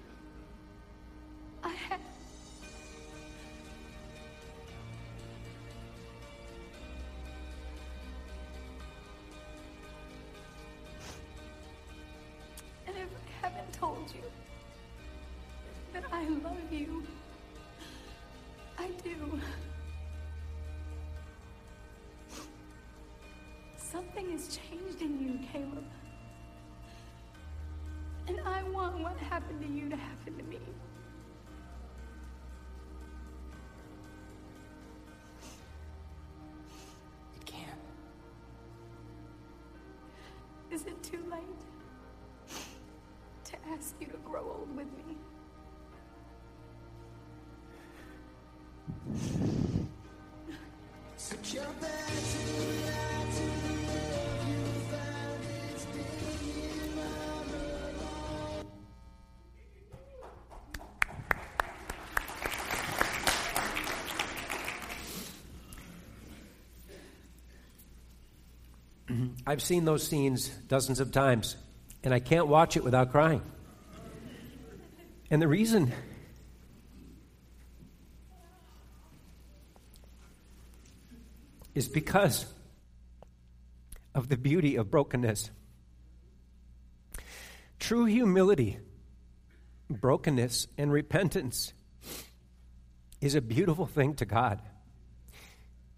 I 16.19 16.27
love 16.27 16.57
you, 16.69 17.01
I 18.77 18.87
do. 19.05 19.39
Something 23.77 24.29
has 24.31 24.57
changed 24.57 25.01
in 25.01 25.17
you, 25.21 25.39
Caleb. 25.53 25.85
And 28.27 28.41
I 28.45 28.63
want 28.63 28.99
what 28.99 29.15
happened 29.17 29.61
to 29.61 29.67
you 29.67 29.89
to 29.89 29.95
happen 29.95 30.37
to 30.37 30.43
me. 30.43 30.59
It 37.37 37.45
can't. 37.45 37.79
Is 40.69 40.81
it 40.85 41.01
too 41.01 41.23
late 41.31 41.41
to 43.45 43.55
ask 43.71 43.95
you 44.01 44.07
to 44.07 44.17
grow 44.17 44.41
old 44.41 44.75
with 44.75 44.87
me? 45.07 45.15
Mm-hmm. 69.09 69.27
I've 69.47 69.61
seen 69.61 69.85
those 69.85 70.07
scenes 70.07 70.49
dozens 70.67 70.99
of 70.99 71.11
times, 71.11 71.55
and 72.03 72.13
I 72.13 72.19
can't 72.19 72.47
watch 72.47 72.77
it 72.77 72.83
without 72.83 73.11
crying. 73.11 73.41
And 75.31 75.41
the 75.41 75.47
reason 75.47 75.91
is 81.79 81.87
because 81.87 82.45
of 84.13 84.27
the 84.27 84.35
beauty 84.35 84.75
of 84.75 84.91
brokenness. 84.91 85.49
True 87.79 88.03
humility, 88.03 88.79
brokenness, 89.89 90.67
and 90.77 90.91
repentance 90.91 91.71
is 93.21 93.35
a 93.35 93.39
beautiful 93.39 93.85
thing 93.85 94.13
to 94.15 94.25
God. 94.25 94.61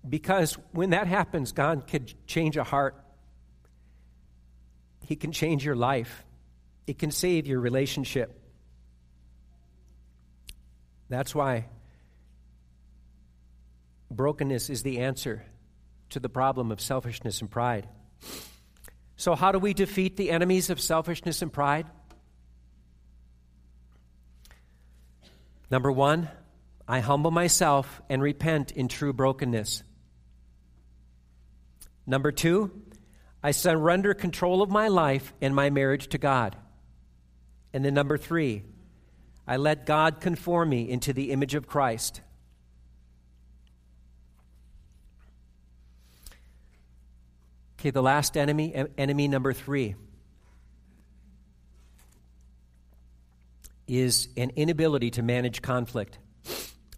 Because 0.08 0.54
when 0.72 0.92
that 0.92 1.08
happens, 1.08 1.52
God 1.52 1.88
could 1.88 2.14
change 2.28 2.58
a 2.58 2.64
heart. 2.64 3.04
He 5.08 5.16
can 5.16 5.32
change 5.32 5.66
your 5.66 5.76
life. 5.76 6.24
It 6.86 7.00
can 7.00 7.10
save 7.10 7.48
your 7.48 7.60
relationship. 7.60 8.40
That's 11.10 11.34
why 11.34 11.66
brokenness 14.12 14.70
is 14.70 14.84
the 14.84 15.00
answer 15.00 15.44
to 16.12 16.20
the 16.20 16.30
problem 16.30 16.72
of 16.72 16.80
selfishness 16.80 17.42
and 17.42 17.50
pride. 17.50 17.88
So, 19.16 19.36
how 19.36 19.52
do 19.52 19.60
we 19.60 19.74
defeat 19.74 20.18
the 20.18 20.32
enemies 20.32 20.70
of 20.70 20.80
selfishness 20.80 21.42
and 21.42 21.52
pride? 21.52 21.88
Number 25.70 25.92
one, 25.92 26.30
I 26.88 27.00
humble 27.00 27.32
myself 27.32 28.02
and 28.10 28.22
repent 28.22 28.72
in 28.72 28.88
true 28.88 29.14
brokenness. 29.14 29.84
Number 32.06 32.32
two, 32.32 32.72
I 33.44 33.52
surrender 33.52 34.14
control 34.14 34.62
of 34.62 34.70
my 34.70 34.88
life 34.88 35.34
and 35.42 35.56
my 35.56 35.70
marriage 35.70 36.08
to 36.10 36.18
God. 36.18 36.56
And 37.74 37.86
then 37.86 37.94
number 37.94 38.18
three, 38.18 38.64
I 39.48 39.58
let 39.58 39.86
God 39.86 40.20
conform 40.20 40.70
me 40.70 40.90
into 40.90 41.14
the 41.14 41.32
image 41.32 41.56
of 41.56 41.68
Christ. 41.68 42.22
Okay, 47.82 47.90
the 47.90 48.04
last 48.04 48.38
enemy, 48.38 48.76
enemy 48.96 49.28
number 49.28 49.54
three, 49.54 49.96
is 53.88 54.30
an 54.38 54.52
inability 54.56 55.10
to 55.10 55.24
manage 55.24 55.64
conflict. 55.64 56.20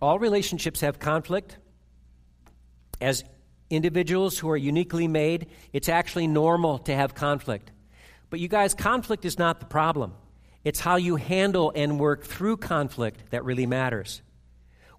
All 0.02 0.20
relationships 0.20 0.82
have 0.82 1.00
conflict. 1.00 1.58
As 3.00 3.24
individuals 3.70 4.38
who 4.38 4.50
are 4.50 4.58
uniquely 4.58 5.08
made, 5.08 5.48
it's 5.72 5.88
actually 5.88 6.28
normal 6.28 6.80
to 6.80 6.94
have 6.94 7.16
conflict. 7.16 7.72
But 8.30 8.42
you 8.42 8.50
guys, 8.50 8.74
conflict 8.74 9.24
is 9.24 9.40
not 9.40 9.62
the 9.62 9.66
problem. 9.66 10.14
It's 10.66 10.82
how 10.82 10.98
you 10.98 11.16
handle 11.16 11.72
and 11.74 11.98
work 11.98 12.26
through 12.26 12.58
conflict 12.58 13.32
that 13.32 13.46
really 13.46 13.68
matters. 13.68 14.22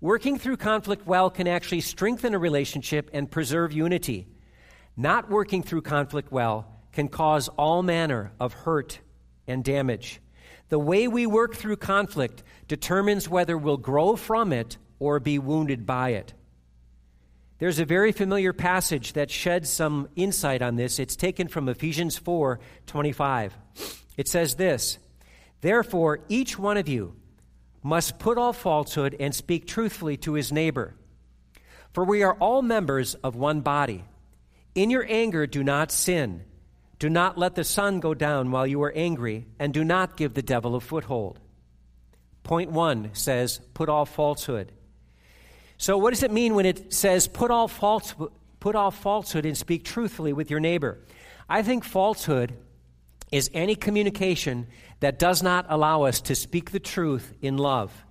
Working 0.00 0.38
through 0.38 0.56
conflict 0.56 1.06
well 1.06 1.28
can 1.28 1.46
actually 1.46 1.82
strengthen 1.82 2.32
a 2.32 2.38
relationship 2.38 3.11
and 3.12 3.30
preserve 3.30 3.74
unity. 3.74 4.28
Not 4.97 5.30
working 5.30 5.62
through 5.62 5.82
conflict 5.82 6.30
well 6.30 6.66
can 6.92 7.09
cause 7.09 7.49
all 7.49 7.82
manner 7.82 8.32
of 8.38 8.53
hurt 8.53 9.01
and 9.47 9.64
damage. 9.64 10.20
The 10.68 10.78
way 10.78 11.09
we 11.09 11.26
work 11.26 11.57
through 11.57 11.76
conflict 11.76 12.42
determines 12.68 13.28
whether 13.28 13.59
we'll 13.59 13.76
grow 13.76 14.16
from 14.16 14.53
it 14.53 14.78
or 14.99 15.20
be 15.20 15.38
wounded 15.38 15.84
by 15.84 16.11
it. 16.11 16.32
There's 17.59 17.78
a 17.78 17.84
very 17.84 18.12
familiar 18.12 18.53
passage 18.53 19.12
that 19.12 19.30
sheds 19.30 19.70
some 19.70 20.09
insight 20.16 20.62
on 20.62 20.76
this. 20.76 20.99
It's 20.99 21.16
taken 21.16 21.49
from 21.49 21.68
Ephesians 21.68 22.16
4 22.16 22.61
25. 22.86 23.57
It 24.16 24.28
says 24.28 24.57
this 24.57 24.99
Therefore, 25.61 26.20
each 26.28 26.59
one 26.59 26.76
of 26.76 26.88
you 26.88 27.14
must 27.82 28.18
put 28.18 28.38
off 28.38 28.57
falsehood 28.61 29.16
and 29.20 29.34
speak 29.34 29.66
truthfully 29.66 30.16
to 30.18 30.32
his 30.34 30.53
neighbor. 30.53 30.95
For 31.92 32.05
we 32.05 32.22
are 32.22 32.34
all 32.34 32.62
members 32.62 33.14
of 33.14 33.36
one 33.36 33.61
body. 33.61 34.05
In 34.74 34.90
your 34.90 35.06
anger, 35.08 35.46
do 35.46 35.62
not 35.62 35.92
sin. 35.92 36.44
Do 36.98 37.08
not 37.08 37.38
let 37.38 37.54
the 37.54 37.64
sun 37.64 38.00
go 38.00 38.14
down 38.14 38.50
while 38.50 38.66
you 38.66 38.82
are 38.82 38.92
angry, 38.92 39.46
and 39.58 39.74
do 39.74 39.84
not 39.84 40.16
give 40.16 40.34
the 40.34 40.42
devil 40.42 40.74
a 40.74 40.80
foothold. 40.80 41.38
Point 42.42 42.70
one 42.70 43.10
says, 43.14 43.60
put 43.72 43.88
all 43.88 44.04
falsehood. 44.04 44.72
So, 45.76 45.98
what 45.98 46.10
does 46.10 46.22
it 46.22 46.30
mean 46.30 46.54
when 46.54 46.66
it 46.66 46.92
says, 46.92 47.26
put 47.26 47.50
all, 47.50 47.68
false, 47.68 48.14
put 48.60 48.76
all 48.76 48.90
falsehood 48.90 49.46
and 49.46 49.56
speak 49.56 49.84
truthfully 49.84 50.32
with 50.32 50.50
your 50.50 50.60
neighbor? 50.60 50.98
I 51.48 51.62
think 51.62 51.84
falsehood 51.84 52.56
is 53.32 53.50
any 53.52 53.74
communication 53.74 54.66
that 55.00 55.18
does 55.18 55.42
not 55.42 55.66
allow 55.68 56.02
us 56.02 56.20
to 56.22 56.34
speak 56.34 56.70
the 56.70 56.80
truth 56.80 57.34
in 57.42 57.56
love. 57.56 58.03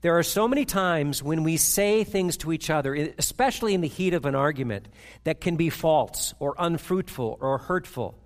There 0.00 0.16
are 0.16 0.22
so 0.22 0.46
many 0.46 0.64
times 0.64 1.22
when 1.22 1.42
we 1.42 1.56
say 1.56 2.04
things 2.04 2.36
to 2.38 2.52
each 2.52 2.70
other, 2.70 2.94
especially 3.18 3.74
in 3.74 3.80
the 3.80 3.88
heat 3.88 4.14
of 4.14 4.26
an 4.26 4.36
argument, 4.36 4.86
that 5.24 5.40
can 5.40 5.56
be 5.56 5.70
false 5.70 6.34
or 6.38 6.54
unfruitful 6.56 7.38
or 7.40 7.58
hurtful. 7.58 8.16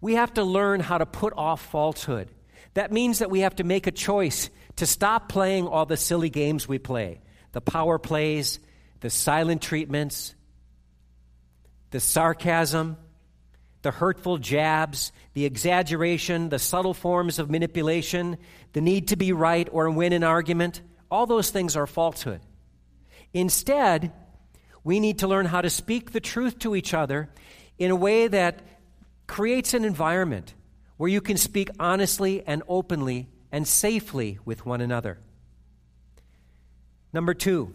We 0.00 0.14
have 0.14 0.34
to 0.34 0.44
learn 0.44 0.80
how 0.80 0.98
to 0.98 1.06
put 1.06 1.32
off 1.36 1.64
falsehood. 1.66 2.28
That 2.74 2.92
means 2.92 3.18
that 3.18 3.30
we 3.30 3.40
have 3.40 3.56
to 3.56 3.64
make 3.64 3.86
a 3.86 3.90
choice 3.90 4.48
to 4.76 4.86
stop 4.86 5.28
playing 5.28 5.66
all 5.66 5.86
the 5.86 5.96
silly 5.96 6.30
games 6.30 6.68
we 6.68 6.78
play 6.78 7.20
the 7.52 7.60
power 7.60 7.98
plays, 7.98 8.58
the 9.00 9.10
silent 9.10 9.60
treatments, 9.60 10.34
the 11.90 12.00
sarcasm, 12.00 12.96
the 13.82 13.90
hurtful 13.90 14.38
jabs, 14.38 15.12
the 15.34 15.44
exaggeration, 15.44 16.48
the 16.48 16.58
subtle 16.58 16.94
forms 16.94 17.38
of 17.38 17.50
manipulation, 17.50 18.38
the 18.72 18.80
need 18.80 19.08
to 19.08 19.16
be 19.16 19.32
right 19.32 19.68
or 19.70 19.90
win 19.90 20.14
an 20.14 20.24
argument. 20.24 20.80
All 21.12 21.26
those 21.26 21.50
things 21.50 21.76
are 21.76 21.86
falsehood. 21.86 22.40
Instead, 23.34 24.12
we 24.82 24.98
need 24.98 25.18
to 25.18 25.28
learn 25.28 25.44
how 25.44 25.60
to 25.60 25.68
speak 25.68 26.10
the 26.10 26.20
truth 26.20 26.58
to 26.60 26.74
each 26.74 26.94
other 26.94 27.28
in 27.78 27.90
a 27.90 27.96
way 27.96 28.28
that 28.28 28.60
creates 29.26 29.74
an 29.74 29.84
environment 29.84 30.54
where 30.96 31.10
you 31.10 31.20
can 31.20 31.36
speak 31.36 31.68
honestly 31.78 32.42
and 32.46 32.62
openly 32.66 33.28
and 33.52 33.68
safely 33.68 34.38
with 34.46 34.64
one 34.64 34.80
another. 34.80 35.18
Number 37.12 37.34
two, 37.34 37.74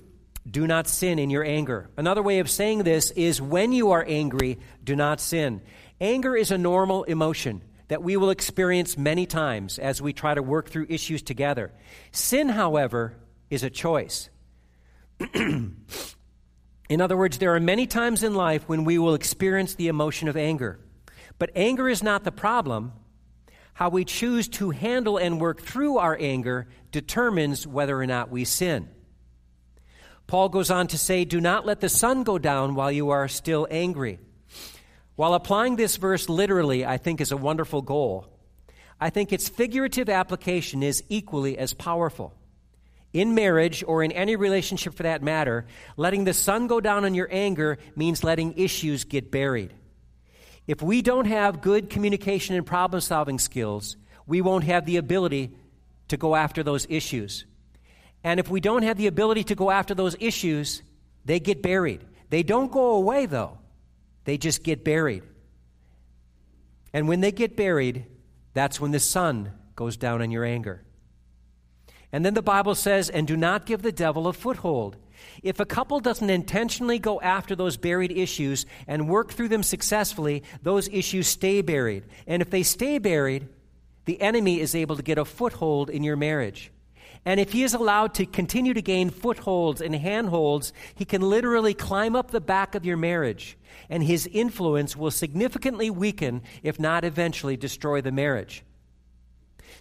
do 0.50 0.66
not 0.66 0.88
sin 0.88 1.20
in 1.20 1.30
your 1.30 1.44
anger. 1.44 1.92
Another 1.96 2.24
way 2.24 2.40
of 2.40 2.50
saying 2.50 2.80
this 2.80 3.12
is 3.12 3.40
when 3.40 3.72
you 3.72 3.92
are 3.92 4.04
angry, 4.08 4.58
do 4.84 4.96
not 4.96 5.22
sin. 5.22 5.62
Anger 6.02 6.36
is 6.36 6.50
a 6.50 6.58
normal 6.58 7.04
emotion 7.04 7.62
that 7.88 8.02
we 8.02 8.18
will 8.18 8.32
experience 8.32 8.98
many 8.98 9.28
times 9.28 9.78
as 9.78 10.02
we 10.02 10.12
try 10.12 10.34
to 10.34 10.42
work 10.42 10.70
through 10.70 10.88
issues 10.90 11.22
together. 11.22 11.72
Sin, 12.12 12.50
however, 12.50 13.16
is 13.50 13.64
a 13.64 13.70
choice. 13.70 14.30
in 15.34 15.76
other 16.90 17.18
words, 17.18 17.38
there 17.38 17.56
are 17.56 17.60
many 17.60 17.88
times 17.88 18.24
in 18.24 18.34
life 18.34 18.68
when 18.68 18.84
we 18.84 18.98
will 18.98 19.14
experience 19.14 19.76
the 19.76 19.88
emotion 19.88 20.28
of 20.28 20.38
anger. 20.38 20.80
But 21.40 21.52
anger 21.56 21.88
is 21.88 22.04
not 22.04 22.24
the 22.24 22.32
problem. 22.32 22.94
How 23.74 23.90
we 23.90 24.06
choose 24.06 24.48
to 24.50 24.72
handle 24.72 25.18
and 25.18 25.40
work 25.40 25.62
through 25.62 25.98
our 25.98 26.18
anger 26.20 26.68
determines 26.92 27.68
whether 27.68 28.00
or 28.00 28.08
not 28.08 28.32
we 28.32 28.44
sin. 28.44 28.90
Paul 30.26 30.50
goes 30.50 30.70
on 30.70 30.88
to 30.88 30.98
say, 30.98 31.26
Do 31.26 31.40
not 31.40 31.66
let 31.66 31.80
the 31.80 31.90
sun 31.90 32.24
go 32.24 32.38
down 32.38 32.76
while 32.76 32.92
you 32.92 33.12
are 33.12 33.28
still 33.28 33.68
angry. 33.72 34.20
While 35.16 35.34
applying 35.34 35.78
this 35.78 35.98
verse 35.98 36.30
literally, 36.30 36.86
I 36.86 36.98
think, 36.98 37.22
is 37.22 37.32
a 37.32 37.38
wonderful 37.38 37.82
goal, 37.82 38.28
I 39.00 39.10
think 39.10 39.32
its 39.32 39.50
figurative 39.50 40.10
application 40.10 40.84
is 40.84 41.04
equally 41.10 41.58
as 41.58 41.74
powerful. 41.74 42.37
In 43.14 43.34
marriage, 43.36 43.84
or 43.88 44.04
in 44.04 44.12
any 44.12 44.36
relationship 44.36 44.94
for 44.94 45.04
that 45.04 45.24
matter, 45.24 45.66
letting 45.96 46.26
the 46.26 46.34
sun 46.34 46.68
go 46.68 46.80
down 46.82 47.06
on 47.06 47.14
your 47.14 47.30
anger 47.32 47.78
means 47.96 48.24
letting 48.24 48.58
issues 48.58 49.06
get 49.06 49.32
buried. 49.32 49.74
If 50.68 50.82
we 50.82 51.02
don't 51.02 51.26
have 51.26 51.62
good 51.62 51.90
communication 51.90 52.56
and 52.56 52.66
problem 52.66 53.00
solving 53.02 53.40
skills, 53.40 53.96
we 54.26 54.42
won't 54.42 54.66
have 54.66 54.86
the 54.86 54.98
ability 54.98 55.52
to 56.10 56.18
go 56.18 56.36
after 56.36 56.64
those 56.64 56.86
issues. 56.90 57.46
And 58.24 58.40
if 58.40 58.50
we 58.50 58.60
don't 58.60 58.84
have 58.84 58.98
the 58.98 59.08
ability 59.08 59.46
to 59.46 59.56
go 59.56 59.72
after 59.72 59.96
those 59.96 60.18
issues, 60.20 60.82
they 61.24 61.40
get 61.40 61.62
buried. 61.62 62.06
They 62.30 62.44
don't 62.44 62.72
go 62.72 62.96
away, 62.96 63.26
though, 63.26 63.58
they 64.26 64.38
just 64.38 64.64
get 64.64 64.84
buried. 64.84 65.24
And 66.94 67.08
when 67.08 67.22
they 67.22 67.32
get 67.32 67.56
buried, 67.56 68.06
that's 68.54 68.82
when 68.82 68.92
the 68.92 69.00
sun 69.00 69.54
goes 69.76 69.96
down 69.96 70.22
on 70.22 70.32
your 70.32 70.44
anger. 70.44 70.84
And 72.12 72.26
then 72.26 72.34
the 72.34 72.42
Bible 72.42 72.76
says, 72.76 73.10
and 73.10 73.28
do 73.28 73.36
not 73.36 73.66
give 73.66 73.82
the 73.82 73.92
devil 73.92 74.28
a 74.28 74.34
foothold. 74.34 74.98
If 75.44 75.60
a 75.60 75.66
couple 75.66 76.00
doesn't 76.00 76.30
intentionally 76.30 77.00
go 77.00 77.20
after 77.22 77.56
those 77.56 77.78
buried 77.78 78.12
issues 78.12 78.66
and 78.88 79.10
work 79.10 79.32
through 79.32 79.50
them 79.50 79.64
successfully, 79.64 80.44
those 80.62 80.88
issues 80.90 81.28
stay 81.28 81.62
buried. 81.62 82.06
And 82.26 82.42
if 82.42 82.50
they 82.50 82.64
stay 82.64 82.98
buried, 82.98 83.48
the 84.06 84.22
enemy 84.22 84.60
is 84.62 84.74
able 84.74 84.96
to 84.96 85.04
get 85.04 85.18
a 85.18 85.26
foothold 85.26 85.90
in 85.90 86.04
your 86.04 86.16
marriage. 86.16 86.72
And 87.26 87.42
if 87.42 87.52
he 87.52 87.64
is 87.64 87.74
allowed 87.74 88.14
to 88.16 88.26
continue 88.26 88.74
to 88.74 88.82
gain 88.82 89.10
footholds 89.10 89.82
and 89.82 89.94
handholds, 89.94 90.72
he 90.96 91.04
can 91.04 91.22
literally 91.22 91.74
climb 91.74 92.16
up 92.16 92.32
the 92.32 92.40
back 92.40 92.74
of 92.74 92.86
your 92.86 92.96
marriage, 92.96 93.58
and 93.90 94.02
his 94.02 94.28
influence 94.28 94.96
will 94.96 95.12
significantly 95.12 95.90
weaken, 95.90 96.42
if 96.64 96.80
not 96.80 97.04
eventually 97.04 97.58
destroy 97.58 98.00
the 98.00 98.14
marriage. 98.14 98.64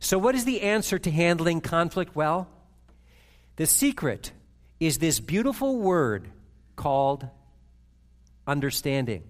So, 0.06 0.18
what 0.18 0.36
is 0.36 0.44
the 0.44 0.62
answer 0.62 1.00
to 1.00 1.10
handling 1.10 1.60
conflict 1.60 2.14
well? 2.14 2.46
The 3.56 3.66
secret 3.66 4.30
is 4.78 4.98
this 4.98 5.18
beautiful 5.18 5.80
word 5.80 6.28
called 6.76 7.28
understanding. 8.46 9.24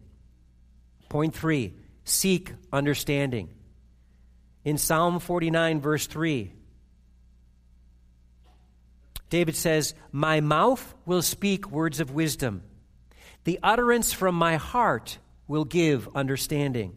Point 1.08 1.34
three 1.34 1.72
seek 2.04 2.52
understanding. 2.74 3.48
In 4.66 4.76
Psalm 4.76 5.18
49, 5.18 5.80
verse 5.80 6.06
3, 6.08 6.52
David 9.30 9.56
says, 9.56 9.94
My 10.12 10.42
mouth 10.42 10.94
will 11.06 11.22
speak 11.22 11.70
words 11.70 12.00
of 12.00 12.10
wisdom, 12.10 12.62
the 13.44 13.58
utterance 13.62 14.12
from 14.12 14.34
my 14.34 14.56
heart 14.56 15.16
will 15.48 15.64
give 15.64 16.06
understanding. 16.14 16.94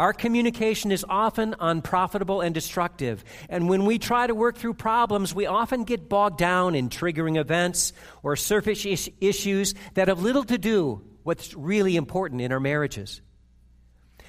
Our 0.00 0.14
communication 0.14 0.92
is 0.92 1.04
often 1.06 1.54
unprofitable 1.60 2.40
and 2.40 2.54
destructive. 2.54 3.22
And 3.50 3.68
when 3.68 3.84
we 3.84 3.98
try 3.98 4.26
to 4.26 4.34
work 4.34 4.56
through 4.56 4.72
problems, 4.72 5.34
we 5.34 5.44
often 5.44 5.84
get 5.84 6.08
bogged 6.08 6.38
down 6.38 6.74
in 6.74 6.88
triggering 6.88 7.38
events 7.38 7.92
or 8.22 8.34
surface 8.34 8.86
is- 8.86 9.10
issues 9.20 9.74
that 9.92 10.08
have 10.08 10.22
little 10.22 10.44
to 10.44 10.56
do 10.56 11.02
with 11.02 11.10
what's 11.22 11.54
really 11.54 11.96
important 11.96 12.40
in 12.40 12.50
our 12.50 12.58
marriages. 12.58 13.20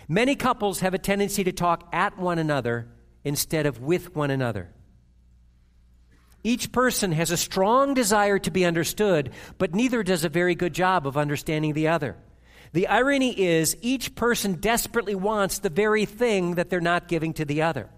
Many 0.10 0.36
couples 0.36 0.82
have 0.82 0.94
a 0.94 0.98
tendency 0.98 1.46
to 1.46 1.54
talk 1.54 1.88
at 1.94 2.18
one 2.18 2.38
another 2.38 2.90
instead 3.24 3.66
of 3.66 3.80
with 3.80 4.14
one 4.14 4.30
another. 4.30 4.74
Each 6.44 6.70
person 6.74 7.14
has 7.14 7.32
a 7.32 7.38
strong 7.38 7.94
desire 7.94 8.40
to 8.40 8.52
be 8.52 8.66
understood, 8.66 9.32
but 9.58 9.74
neither 9.74 10.04
does 10.04 10.26
a 10.26 10.30
very 10.30 10.54
good 10.54 10.74
job 10.74 11.08
of 11.08 11.16
understanding 11.16 11.72
the 11.72 11.88
other. 11.88 12.18
The 12.74 12.88
irony 12.88 13.38
is, 13.38 13.76
each 13.82 14.16
person 14.16 14.54
desperately 14.54 15.16
wants 15.16 15.60
the 15.60 15.70
very 15.70 16.06
thing 16.06 16.56
that 16.56 16.70
they're 16.70 16.80
not 16.80 17.08
giving 17.08 17.34
to 17.34 17.46
the 17.46 17.64
other. 17.64 17.90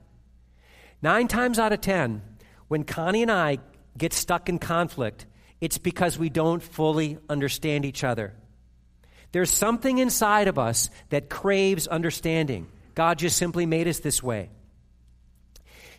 Nine 1.02 1.28
times 1.28 1.60
out 1.60 1.74
of 1.74 1.82
ten, 1.82 2.22
when 2.68 2.84
Connie 2.84 3.22
and 3.22 3.32
I 3.32 3.60
get 3.98 4.14
stuck 4.14 4.50
in 4.50 4.58
conflict, 4.58 5.28
it's 5.62 5.78
because 5.78 6.18
we 6.18 6.30
don't 6.30 6.64
fully 6.64 7.20
understand 7.30 7.86
each 7.86 8.04
other. 8.04 8.34
There's 9.32 9.52
something 9.52 9.98
inside 9.98 10.48
of 10.48 10.58
us 10.58 10.90
that 11.10 11.30
craves 11.30 11.88
understanding. 11.88 12.68
God 12.96 13.20
just 13.20 13.38
simply 13.38 13.66
made 13.66 13.88
us 13.88 14.00
this 14.00 14.22
way. 14.24 14.50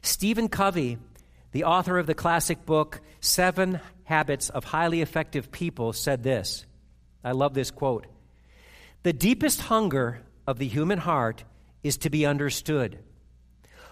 Stephen 0.03 0.49
Covey, 0.49 0.99
the 1.53 1.65
author 1.65 1.99
of 1.99 2.07
the 2.07 2.15
classic 2.15 2.67
book, 2.67 3.01
Seven 3.21 3.81
Habits 4.05 4.51
of 4.51 4.65
Highly 4.65 5.01
Effective 5.01 5.51
People, 5.51 5.93
said 5.93 6.23
this. 6.23 6.67
I 7.23 7.33
love 7.33 7.55
this 7.55 7.71
quote. 7.71 8.07
The 9.05 9.13
deepest 9.13 9.61
hunger 9.61 10.23
of 10.47 10.59
the 10.59 10.67
human 10.67 10.99
heart 10.99 11.45
is 11.83 11.99
to 11.99 12.11
be 12.11 12.25
understood. 12.25 12.99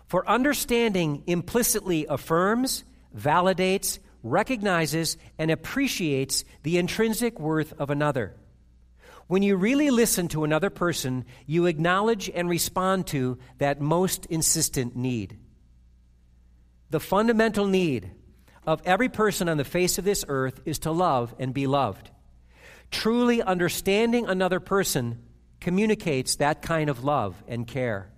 For 0.06 0.26
understanding 0.26 1.22
implicitly 1.26 2.06
affirms, 2.08 2.82
validates, 3.14 3.98
recognizes, 4.22 5.18
and 5.38 5.50
appreciates 5.50 6.44
the 6.62 6.78
intrinsic 6.78 7.38
worth 7.38 7.74
of 7.78 7.90
another. 7.90 8.34
When 9.26 9.42
you 9.42 9.56
really 9.56 9.90
listen 9.90 10.28
to 10.28 10.44
another 10.44 10.70
person, 10.70 11.26
you 11.46 11.66
acknowledge 11.66 12.30
and 12.34 12.48
respond 12.48 13.06
to 13.08 13.38
that 13.58 13.82
most 13.82 14.24
insistent 14.26 14.96
need. 14.96 15.36
The 16.88 17.00
fundamental 17.00 17.66
need 17.66 18.12
of 18.66 18.80
every 18.86 19.10
person 19.10 19.50
on 19.50 19.58
the 19.58 19.64
face 19.64 19.98
of 19.98 20.06
this 20.06 20.24
earth 20.26 20.62
is 20.64 20.78
to 20.80 20.90
love 20.90 21.34
and 21.38 21.52
be 21.52 21.66
loved. 21.66 22.10
Truly 22.93 23.43
understanding 23.43 24.26
another 24.28 24.61
person 24.61 25.18
communicates 25.61 26.36
that 26.36 26.62
kind 26.62 26.88
of 26.88 27.03
love 27.03 27.43
and 27.49 27.66
care. 27.66 28.11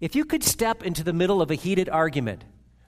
If 0.00 0.16
you 0.16 0.24
could 0.24 0.42
step 0.42 0.82
into 0.82 1.04
the 1.04 1.12
middle 1.12 1.42
of 1.42 1.50
a 1.50 1.54
heated 1.54 1.88
argument, 1.88 2.42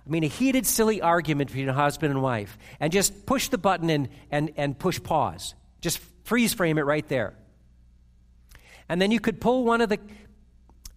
I 0.05 0.11
mean, 0.11 0.25
a 0.25 0.29
heated, 0.29 0.67
silly 0.67 1.01
argument 1.01 1.51
between 1.51 1.69
a 1.69 1.75
husband 1.75 2.11
and 2.11 2.23
wife, 2.23 2.59
and 2.81 2.93
just 2.93 3.27
push 3.27 3.49
the 3.49 3.59
button 3.59 3.91
and, 3.91 4.09
and, 4.31 4.53
and 4.57 4.77
push 4.77 5.01
pause, 5.01 5.55
just 5.81 6.01
freeze 6.25 6.55
frame 6.55 6.79
it 6.79 6.83
right 6.83 7.07
there. 7.07 7.35
And 8.89 9.01
then 9.01 9.11
you 9.11 9.21
could 9.21 9.41
pull 9.41 9.65
one 9.65 9.81
of 9.81 9.89
the 9.89 9.99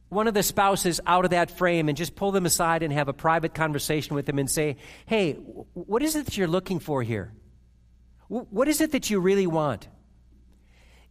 one 0.10 0.28
of 0.28 0.34
the 0.34 0.44
spouses 0.44 1.02
out 1.06 1.26
of 1.26 1.32
that 1.32 1.52
frame 1.52 1.90
and 1.90 1.98
just 1.98 2.16
pull 2.16 2.32
them 2.32 2.46
aside 2.46 2.84
and 2.84 2.94
have 2.94 3.10
a 3.10 3.14
private 3.14 3.54
conversation 3.54 4.16
with 4.16 4.26
them 4.26 4.40
and 4.40 4.50
say, 4.50 4.78
hey, 5.08 5.34
what 5.74 6.02
is 6.04 6.16
it 6.16 6.26
that 6.26 6.38
you're 6.38 6.48
looking 6.48 6.80
for 6.80 7.04
here? 7.04 7.34
What 8.28 8.68
is 8.68 8.82
it 8.82 8.92
that 8.92 9.10
you 9.10 9.20
really 9.20 9.48
want? 9.48 9.88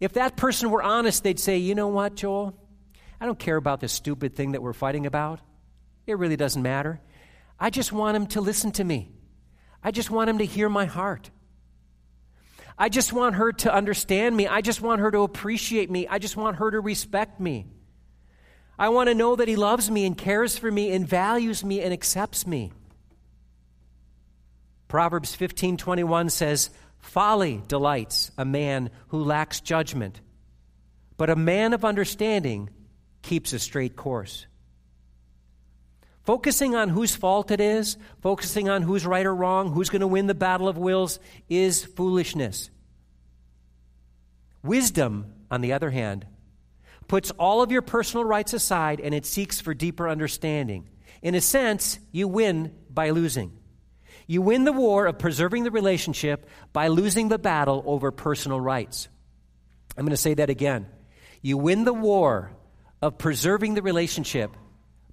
If 0.00 0.14
that 0.14 0.36
person 0.36 0.70
were 0.70 0.82
honest, 0.82 1.22
they'd 1.22 1.38
say, 1.38 1.58
you 1.58 1.74
know 1.74 1.88
what, 1.88 2.16
Joel? 2.16 2.58
I 3.20 3.26
don't 3.26 3.38
care 3.38 3.56
about 3.56 3.80
this 3.80 3.92
stupid 3.92 4.34
thing 4.34 4.52
that 4.52 4.62
we're 4.62 4.72
fighting 4.72 5.06
about. 5.06 5.40
It 6.06 6.18
really 6.18 6.36
doesn't 6.36 6.62
matter. 6.62 7.00
I 7.58 7.70
just 7.70 7.92
want 7.92 8.16
him 8.16 8.26
to 8.28 8.40
listen 8.40 8.72
to 8.72 8.84
me. 8.84 9.12
I 9.82 9.90
just 9.92 10.10
want 10.10 10.28
him 10.28 10.38
to 10.38 10.44
hear 10.44 10.68
my 10.68 10.86
heart. 10.86 11.30
I 12.76 12.88
just 12.88 13.12
want 13.12 13.36
her 13.36 13.52
to 13.52 13.72
understand 13.72 14.36
me. 14.36 14.48
I 14.48 14.60
just 14.60 14.80
want 14.80 15.00
her 15.00 15.10
to 15.10 15.20
appreciate 15.20 15.90
me. 15.90 16.08
I 16.08 16.18
just 16.18 16.36
want 16.36 16.56
her 16.56 16.70
to 16.70 16.80
respect 16.80 17.38
me. 17.38 17.66
I 18.76 18.88
want 18.88 19.08
to 19.08 19.14
know 19.14 19.36
that 19.36 19.46
he 19.46 19.54
loves 19.54 19.88
me 19.88 20.04
and 20.04 20.18
cares 20.18 20.58
for 20.58 20.70
me 20.70 20.90
and 20.92 21.08
values 21.08 21.64
me 21.64 21.80
and 21.80 21.92
accepts 21.92 22.46
me. 22.46 22.72
Proverbs 24.88 25.36
15:21 25.36 26.30
says, 26.30 26.70
"Folly 27.04 27.62
delights 27.68 28.32
a 28.36 28.44
man 28.44 28.90
who 29.08 29.22
lacks 29.22 29.60
judgment, 29.60 30.20
but 31.16 31.30
a 31.30 31.36
man 31.36 31.72
of 31.72 31.84
understanding 31.84 32.70
keeps 33.22 33.52
a 33.52 33.58
straight 33.58 33.94
course." 33.94 34.46
Focusing 36.22 36.74
on 36.74 36.88
whose 36.88 37.14
fault 37.14 37.50
it 37.50 37.60
is, 37.60 37.98
focusing 38.22 38.68
on 38.68 38.82
who's 38.82 39.06
right 39.06 39.26
or 39.26 39.34
wrong, 39.34 39.72
who's 39.72 39.90
going 39.90 40.00
to 40.00 40.06
win 40.06 40.26
the 40.26 40.34
battle 40.34 40.66
of 40.66 40.78
wills, 40.78 41.20
is 41.50 41.84
foolishness. 41.84 42.70
Wisdom, 44.62 45.32
on 45.50 45.60
the 45.60 45.74
other 45.74 45.90
hand, 45.90 46.26
puts 47.06 47.30
all 47.32 47.60
of 47.60 47.70
your 47.70 47.82
personal 47.82 48.24
rights 48.24 48.54
aside 48.54 48.98
and 48.98 49.14
it 49.14 49.26
seeks 49.26 49.60
for 49.60 49.74
deeper 49.74 50.08
understanding. 50.08 50.88
In 51.20 51.34
a 51.34 51.40
sense, 51.42 51.98
you 52.10 52.26
win 52.26 52.74
by 52.88 53.10
losing. 53.10 53.52
You 54.26 54.42
win 54.42 54.64
the 54.64 54.72
war 54.72 55.06
of 55.06 55.18
preserving 55.18 55.64
the 55.64 55.70
relationship 55.70 56.48
by 56.72 56.88
losing 56.88 57.28
the 57.28 57.38
battle 57.38 57.82
over 57.86 58.10
personal 58.10 58.60
rights. 58.60 59.08
I'm 59.96 60.04
going 60.04 60.10
to 60.10 60.16
say 60.16 60.34
that 60.34 60.50
again. 60.50 60.86
You 61.42 61.58
win 61.58 61.84
the 61.84 61.92
war 61.92 62.52
of 63.02 63.18
preserving 63.18 63.74
the 63.74 63.82
relationship 63.82 64.56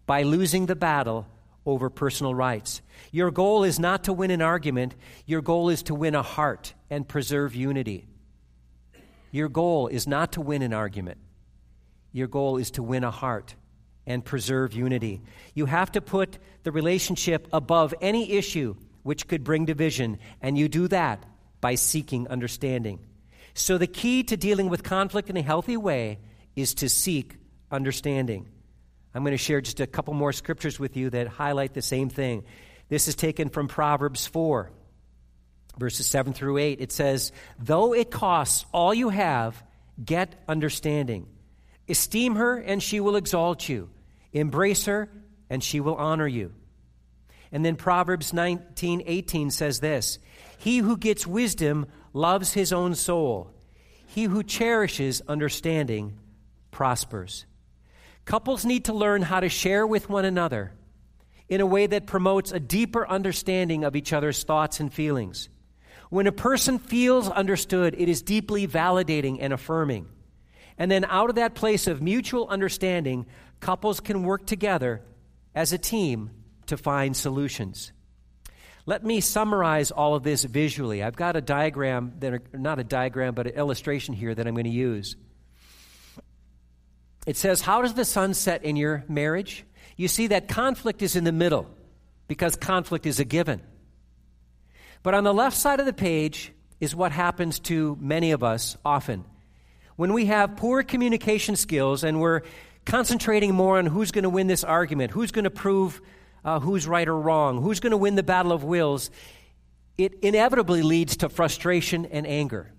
by 0.05 0.23
losing 0.23 0.65
the 0.65 0.75
battle 0.75 1.27
over 1.65 1.89
personal 1.89 2.33
rights. 2.33 2.81
Your 3.11 3.31
goal 3.31 3.63
is 3.63 3.79
not 3.79 4.05
to 4.05 4.13
win 4.13 4.31
an 4.31 4.41
argument, 4.41 4.95
your 5.25 5.41
goal 5.41 5.69
is 5.69 5.83
to 5.83 5.95
win 5.95 6.15
a 6.15 6.23
heart 6.23 6.73
and 6.89 7.07
preserve 7.07 7.53
unity. 7.53 8.07
Your 9.31 9.49
goal 9.49 9.87
is 9.87 10.07
not 10.07 10.33
to 10.33 10.41
win 10.41 10.61
an 10.61 10.73
argument, 10.73 11.17
your 12.11 12.27
goal 12.27 12.57
is 12.57 12.71
to 12.71 12.83
win 12.83 13.03
a 13.03 13.11
heart 13.11 13.55
and 14.07 14.25
preserve 14.25 14.73
unity. 14.73 15.21
You 15.53 15.67
have 15.67 15.91
to 15.91 16.01
put 16.01 16.39
the 16.63 16.71
relationship 16.71 17.47
above 17.53 17.93
any 18.01 18.31
issue 18.31 18.75
which 19.03 19.27
could 19.27 19.43
bring 19.43 19.65
division, 19.65 20.17
and 20.41 20.57
you 20.57 20.67
do 20.67 20.87
that 20.87 21.25
by 21.59 21.75
seeking 21.75 22.27
understanding. 22.27 22.99
So, 23.53 23.77
the 23.77 23.87
key 23.87 24.23
to 24.23 24.37
dealing 24.37 24.69
with 24.69 24.83
conflict 24.83 25.29
in 25.29 25.37
a 25.37 25.41
healthy 25.41 25.77
way 25.77 26.19
is 26.55 26.73
to 26.75 26.89
seek 26.89 27.35
understanding. 27.69 28.47
I'm 29.13 29.23
going 29.23 29.31
to 29.31 29.37
share 29.37 29.61
just 29.61 29.79
a 29.79 29.87
couple 29.87 30.13
more 30.13 30.31
scriptures 30.31 30.79
with 30.79 30.95
you 30.95 31.09
that 31.09 31.27
highlight 31.27 31.73
the 31.73 31.81
same 31.81 32.09
thing. 32.09 32.43
This 32.87 33.07
is 33.07 33.15
taken 33.15 33.49
from 33.49 33.67
Proverbs 33.67 34.25
4, 34.27 34.71
verses 35.77 36.07
7 36.07 36.33
through 36.33 36.57
8. 36.57 36.79
It 36.79 36.91
says, 36.91 37.31
Though 37.59 37.93
it 37.93 38.09
costs 38.09 38.65
all 38.71 38.93
you 38.93 39.09
have, 39.09 39.61
get 40.03 40.41
understanding. 40.47 41.27
Esteem 41.89 42.35
her, 42.35 42.57
and 42.57 42.81
she 42.81 42.99
will 42.99 43.17
exalt 43.17 43.67
you. 43.67 43.89
Embrace 44.31 44.85
her, 44.85 45.09
and 45.49 45.61
she 45.61 45.81
will 45.81 45.95
honor 45.95 46.27
you. 46.27 46.53
And 47.51 47.65
then 47.65 47.75
Proverbs 47.75 48.33
19, 48.33 49.03
18 49.05 49.51
says 49.51 49.79
this 49.79 50.19
He 50.57 50.79
who 50.79 50.97
gets 50.97 51.27
wisdom 51.27 51.87
loves 52.13 52.53
his 52.53 52.71
own 52.71 52.95
soul. 52.95 53.51
He 54.05 54.23
who 54.25 54.43
cherishes 54.43 55.21
understanding 55.27 56.17
prospers. 56.69 57.45
Couples 58.25 58.65
need 58.65 58.85
to 58.85 58.93
learn 58.93 59.23
how 59.23 59.39
to 59.39 59.49
share 59.49 59.85
with 59.85 60.09
one 60.09 60.25
another 60.25 60.73
in 61.49 61.59
a 61.59 61.65
way 61.65 61.87
that 61.87 62.05
promotes 62.05 62.51
a 62.51 62.59
deeper 62.59 63.07
understanding 63.07 63.83
of 63.83 63.95
each 63.95 64.13
other's 64.13 64.43
thoughts 64.43 64.79
and 64.79 64.93
feelings. 64.93 65.49
When 66.09 66.27
a 66.27 66.31
person 66.31 66.77
feels 66.77 67.29
understood, 67.29 67.95
it 67.97 68.09
is 68.09 68.21
deeply 68.21 68.67
validating 68.67 69.37
and 69.39 69.53
affirming. 69.53 70.07
And 70.77 70.89
then, 70.89 71.05
out 71.05 71.29
of 71.29 71.35
that 71.35 71.55
place 71.55 71.87
of 71.87 72.01
mutual 72.01 72.47
understanding, 72.47 73.25
couples 73.59 73.99
can 73.99 74.23
work 74.23 74.45
together 74.45 75.01
as 75.53 75.73
a 75.73 75.77
team 75.77 76.31
to 76.71 76.77
find 76.77 77.15
solutions. 77.15 77.91
Let 78.85 79.03
me 79.03 79.21
summarize 79.21 79.91
all 79.91 80.15
of 80.15 80.23
this 80.23 80.43
visually. 80.43 81.03
I've 81.03 81.15
got 81.15 81.35
a 81.35 81.41
diagram, 81.41 82.13
that, 82.19 82.53
not 82.53 82.79
a 82.79 82.83
diagram, 82.83 83.35
but 83.35 83.47
an 83.47 83.53
illustration 83.53 84.13
here 84.13 84.33
that 84.33 84.47
I'm 84.47 84.55
going 84.55 84.65
to 84.65 84.71
use. 84.71 85.15
It 87.27 87.37
says, 87.37 87.61
How 87.61 87.83
does 87.83 87.93
the 87.93 88.05
sun 88.05 88.33
set 88.33 88.63
in 88.63 88.75
your 88.75 89.03
marriage? 89.07 89.63
You 89.95 90.07
see 90.07 90.27
that 90.27 90.47
conflict 90.47 91.01
is 91.01 91.15
in 91.15 91.23
the 91.23 91.31
middle 91.31 91.67
because 92.27 92.55
conflict 92.55 93.05
is 93.05 93.19
a 93.19 93.25
given. 93.25 93.61
But 95.03 95.13
on 95.13 95.23
the 95.23 95.33
left 95.33 95.57
side 95.57 95.79
of 95.79 95.85
the 95.85 95.93
page 95.93 96.51
is 96.79 96.95
what 96.95 97.11
happens 97.11 97.59
to 97.59 97.97
many 97.99 98.31
of 98.31 98.43
us 98.43 98.77
often. 98.83 99.25
When 99.95 100.13
we 100.13 100.25
have 100.25 100.55
poor 100.55 100.81
communication 100.81 101.55
skills 101.55 102.03
and 102.03 102.19
we're 102.19 102.41
concentrating 102.85 103.53
more 103.53 103.77
on 103.77 103.85
who's 103.85 104.11
going 104.11 104.23
to 104.23 104.29
win 104.29 104.47
this 104.47 104.63
argument, 104.63 105.11
who's 105.11 105.31
going 105.31 105.43
to 105.43 105.51
prove 105.51 106.01
uh, 106.43 106.59
who's 106.59 106.87
right 106.87 107.07
or 107.07 107.17
wrong, 107.17 107.61
who's 107.61 107.79
going 107.79 107.91
to 107.91 107.97
win 107.97 108.15
the 108.15 108.23
battle 108.23 108.51
of 108.51 108.63
wills, 108.63 109.11
it 109.97 110.15
inevitably 110.21 110.81
leads 110.81 111.17
to 111.17 111.29
frustration 111.29 112.05
and 112.05 112.25
anger. 112.25 112.71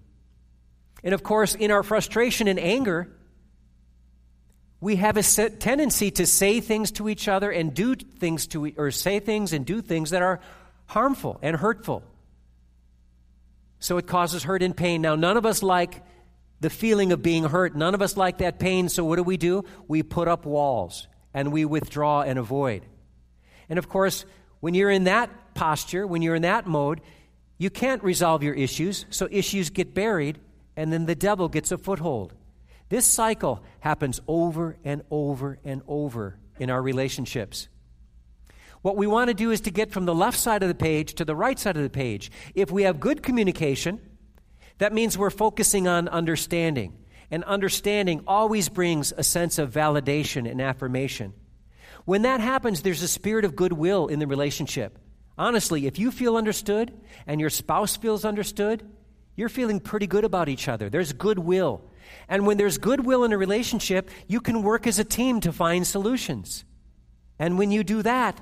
And 1.04 1.14
of 1.14 1.22
course, 1.22 1.54
in 1.54 1.70
our 1.70 1.82
frustration 1.82 2.48
and 2.48 2.58
anger, 2.58 3.08
we 4.80 4.96
have 4.96 5.16
a 5.16 5.22
tendency 5.22 6.10
to 6.12 6.26
say 6.26 6.60
things 6.60 6.90
to 6.92 7.08
each 7.08 7.28
other 7.28 7.50
and 7.50 7.72
do 7.72 7.94
things 7.94 8.48
to 8.48 8.72
or 8.76 8.90
say 8.90 9.20
things 9.20 9.52
and 9.52 9.64
do 9.64 9.80
things 9.80 10.10
that 10.10 10.22
are 10.22 10.40
harmful 10.86 11.38
and 11.42 11.56
hurtful. 11.56 12.02
So 13.78 13.98
it 13.98 14.06
causes 14.06 14.42
hurt 14.42 14.62
and 14.62 14.76
pain. 14.76 15.02
Now 15.02 15.14
none 15.14 15.36
of 15.36 15.46
us 15.46 15.62
like 15.62 16.02
the 16.60 16.70
feeling 16.70 17.12
of 17.12 17.22
being 17.22 17.44
hurt. 17.44 17.74
None 17.76 17.94
of 17.94 18.02
us 18.02 18.16
like 18.16 18.38
that 18.38 18.58
pain. 18.58 18.88
So 18.88 19.04
what 19.04 19.16
do 19.16 19.24
we 19.24 19.36
do? 19.36 19.64
We 19.88 20.02
put 20.02 20.28
up 20.28 20.46
walls 20.46 21.08
and 21.34 21.52
we 21.52 21.64
withdraw 21.64 22.22
and 22.22 22.38
avoid. 22.38 22.84
And 23.68 23.78
of 23.78 23.88
course, 23.88 24.24
when 24.60 24.74
you're 24.74 24.90
in 24.90 25.04
that 25.04 25.54
posture, 25.54 26.06
when 26.06 26.22
you're 26.22 26.34
in 26.34 26.42
that 26.42 26.66
mode, 26.66 27.00
you 27.58 27.70
can't 27.70 28.02
resolve 28.02 28.42
your 28.42 28.54
issues, 28.54 29.06
so 29.10 29.28
issues 29.30 29.70
get 29.70 29.94
buried 29.94 30.38
and 30.76 30.92
then 30.92 31.06
the 31.06 31.14
devil 31.14 31.48
gets 31.48 31.70
a 31.70 31.78
foothold. 31.78 32.34
This 32.88 33.06
cycle 33.06 33.62
happens 33.80 34.20
over 34.26 34.76
and 34.84 35.02
over 35.10 35.58
and 35.64 35.82
over 35.86 36.38
in 36.58 36.70
our 36.70 36.82
relationships. 36.82 37.68
What 38.82 38.96
we 38.96 39.06
want 39.06 39.28
to 39.28 39.34
do 39.34 39.50
is 39.50 39.60
to 39.62 39.70
get 39.70 39.92
from 39.92 40.06
the 40.06 40.14
left 40.14 40.38
side 40.38 40.62
of 40.62 40.68
the 40.68 40.74
page 40.74 41.14
to 41.14 41.24
the 41.24 41.36
right 41.36 41.58
side 41.58 41.76
of 41.76 41.82
the 41.82 41.90
page. 41.90 42.30
If 42.54 42.70
we 42.70 42.82
have 42.82 43.00
good 43.00 43.22
communication, 43.22 44.00
that 44.78 44.92
means 44.92 45.16
we're 45.16 45.30
focusing 45.30 45.86
on 45.86 46.08
understanding. 46.08 46.98
And 47.30 47.44
understanding 47.44 48.24
always 48.26 48.68
brings 48.68 49.12
a 49.16 49.22
sense 49.22 49.58
of 49.58 49.70
validation 49.70 50.50
and 50.50 50.60
affirmation. 50.60 51.32
When 52.04 52.22
that 52.22 52.40
happens, 52.40 52.82
there's 52.82 53.02
a 53.02 53.08
spirit 53.08 53.44
of 53.44 53.56
goodwill 53.56 54.08
in 54.08 54.18
the 54.18 54.26
relationship. 54.26 54.98
Honestly, 55.38 55.86
if 55.86 55.98
you 55.98 56.10
feel 56.10 56.36
understood 56.36 56.92
and 57.26 57.40
your 57.40 57.50
spouse 57.50 57.96
feels 57.96 58.24
understood, 58.24 58.82
you're 59.36 59.48
feeling 59.48 59.80
pretty 59.80 60.06
good 60.06 60.24
about 60.24 60.48
each 60.48 60.68
other. 60.68 60.90
There's 60.90 61.12
goodwill. 61.12 61.82
And 62.28 62.46
when 62.46 62.58
there's 62.58 62.78
goodwill 62.78 63.24
in 63.24 63.32
a 63.32 63.38
relationship, 63.38 64.10
you 64.26 64.40
can 64.40 64.62
work 64.62 64.86
as 64.86 64.98
a 64.98 65.04
team 65.04 65.40
to 65.40 65.52
find 65.52 65.86
solutions. 65.86 66.64
And 67.38 67.58
when 67.58 67.70
you 67.70 67.82
do 67.82 68.02
that, 68.02 68.40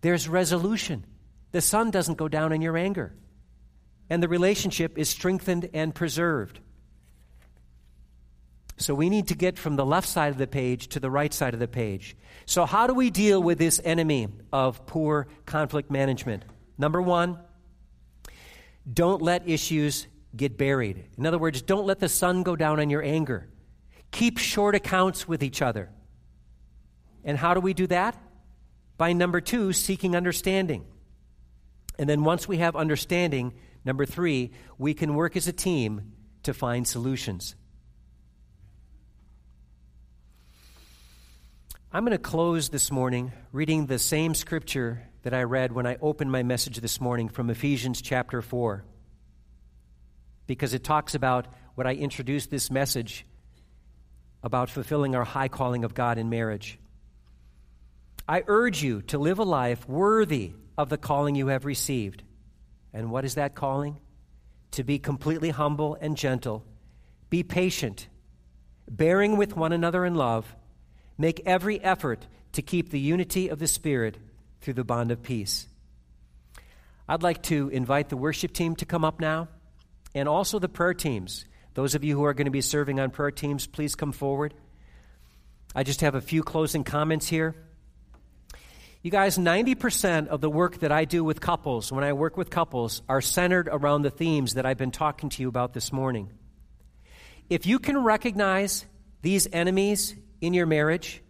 there's 0.00 0.28
resolution. 0.28 1.04
The 1.52 1.60
sun 1.60 1.90
doesn't 1.90 2.18
go 2.18 2.28
down 2.28 2.52
in 2.52 2.60
your 2.60 2.76
anger. 2.76 3.14
And 4.10 4.22
the 4.22 4.28
relationship 4.28 4.98
is 4.98 5.08
strengthened 5.08 5.70
and 5.72 5.94
preserved. 5.94 6.60
So 8.82 8.94
we 8.94 9.08
need 9.08 9.28
to 9.28 9.34
get 9.34 9.58
from 9.58 9.76
the 9.76 9.86
left 9.86 10.08
side 10.08 10.32
of 10.32 10.38
the 10.38 10.46
page 10.46 10.88
to 10.88 11.00
the 11.00 11.10
right 11.10 11.32
side 11.32 11.54
of 11.54 11.60
the 11.60 11.68
page. 11.68 12.16
So, 12.46 12.66
how 12.66 12.86
do 12.86 12.94
we 12.94 13.10
deal 13.10 13.40
with 13.40 13.58
this 13.58 13.80
enemy 13.84 14.28
of 14.52 14.86
poor 14.86 15.28
conflict 15.46 15.90
management? 15.90 16.44
Number 16.76 17.00
one, 17.00 17.38
don't 18.92 19.22
let 19.22 19.48
issues 19.48 20.08
get 20.34 20.58
buried. 20.58 21.04
In 21.16 21.26
other 21.26 21.38
words, 21.38 21.62
don't 21.62 21.86
let 21.86 22.00
the 22.00 22.08
sun 22.08 22.42
go 22.42 22.56
down 22.56 22.80
on 22.80 22.90
your 22.90 23.02
anger. 23.02 23.48
Keep 24.10 24.38
short 24.38 24.74
accounts 24.74 25.28
with 25.28 25.42
each 25.42 25.62
other. 25.62 25.90
And 27.24 27.38
how 27.38 27.54
do 27.54 27.60
we 27.60 27.74
do 27.74 27.86
that? 27.86 28.16
By 28.98 29.12
number 29.12 29.40
two, 29.40 29.72
seeking 29.72 30.16
understanding. 30.16 30.84
And 31.98 32.08
then 32.08 32.24
once 32.24 32.48
we 32.48 32.58
have 32.58 32.74
understanding, 32.74 33.54
number 33.84 34.06
three, 34.06 34.50
we 34.76 34.92
can 34.92 35.14
work 35.14 35.36
as 35.36 35.46
a 35.46 35.52
team 35.52 36.12
to 36.42 36.52
find 36.52 36.86
solutions. 36.86 37.54
I'm 41.94 42.06
going 42.06 42.16
to 42.16 42.18
close 42.18 42.70
this 42.70 42.90
morning 42.90 43.32
reading 43.52 43.84
the 43.84 43.98
same 43.98 44.34
scripture 44.34 45.02
that 45.24 45.34
I 45.34 45.42
read 45.42 45.72
when 45.72 45.86
I 45.86 45.98
opened 46.00 46.32
my 46.32 46.42
message 46.42 46.78
this 46.78 47.02
morning 47.02 47.28
from 47.28 47.50
Ephesians 47.50 48.00
chapter 48.00 48.40
4, 48.40 48.82
because 50.46 50.72
it 50.72 50.84
talks 50.84 51.14
about 51.14 51.48
what 51.74 51.86
I 51.86 51.92
introduced 51.92 52.50
this 52.50 52.70
message 52.70 53.26
about 54.42 54.70
fulfilling 54.70 55.14
our 55.14 55.24
high 55.24 55.48
calling 55.48 55.84
of 55.84 55.92
God 55.92 56.16
in 56.16 56.30
marriage. 56.30 56.78
I 58.26 58.42
urge 58.46 58.82
you 58.82 59.02
to 59.02 59.18
live 59.18 59.38
a 59.38 59.44
life 59.44 59.86
worthy 59.86 60.52
of 60.78 60.88
the 60.88 60.96
calling 60.96 61.34
you 61.34 61.48
have 61.48 61.66
received. 61.66 62.22
And 62.94 63.10
what 63.10 63.26
is 63.26 63.34
that 63.34 63.54
calling? 63.54 64.00
To 64.70 64.82
be 64.82 64.98
completely 64.98 65.50
humble 65.50 65.98
and 66.00 66.16
gentle, 66.16 66.64
be 67.28 67.42
patient, 67.42 68.08
bearing 68.88 69.36
with 69.36 69.54
one 69.54 69.74
another 69.74 70.06
in 70.06 70.14
love 70.14 70.56
Make 71.22 71.42
every 71.46 71.80
effort 71.80 72.26
to 72.50 72.62
keep 72.62 72.90
the 72.90 72.98
unity 72.98 73.46
of 73.46 73.60
the 73.60 73.68
Spirit 73.68 74.18
through 74.60 74.74
the 74.74 74.82
bond 74.82 75.12
of 75.12 75.22
peace. 75.22 75.68
I'd 77.08 77.22
like 77.22 77.44
to 77.44 77.68
invite 77.68 78.08
the 78.08 78.16
worship 78.16 78.52
team 78.52 78.74
to 78.74 78.86
come 78.86 79.04
up 79.04 79.20
now 79.20 79.46
and 80.16 80.28
also 80.28 80.58
the 80.58 80.68
prayer 80.68 80.94
teams. 80.94 81.44
Those 81.74 81.94
of 81.94 82.02
you 82.02 82.16
who 82.16 82.24
are 82.24 82.34
going 82.34 82.46
to 82.46 82.50
be 82.50 82.60
serving 82.60 82.98
on 82.98 83.10
prayer 83.10 83.30
teams, 83.30 83.68
please 83.68 83.94
come 83.94 84.10
forward. 84.10 84.52
I 85.76 85.84
just 85.84 86.00
have 86.00 86.16
a 86.16 86.20
few 86.20 86.42
closing 86.42 86.82
comments 86.82 87.28
here. 87.28 87.54
You 89.02 89.12
guys, 89.12 89.38
90% 89.38 90.26
of 90.26 90.40
the 90.40 90.50
work 90.50 90.80
that 90.80 90.90
I 90.90 91.04
do 91.04 91.22
with 91.22 91.40
couples, 91.40 91.92
when 91.92 92.02
I 92.02 92.14
work 92.14 92.36
with 92.36 92.50
couples, 92.50 93.00
are 93.08 93.20
centered 93.20 93.68
around 93.70 94.02
the 94.02 94.10
themes 94.10 94.54
that 94.54 94.66
I've 94.66 94.76
been 94.76 94.90
talking 94.90 95.28
to 95.28 95.42
you 95.42 95.48
about 95.48 95.72
this 95.72 95.92
morning. 95.92 96.32
If 97.48 97.64
you 97.64 97.78
can 97.78 98.02
recognize 98.02 98.86
these 99.20 99.46
enemies 99.52 100.16
in 100.42 100.52
your 100.52 100.66
marriage 100.66 101.22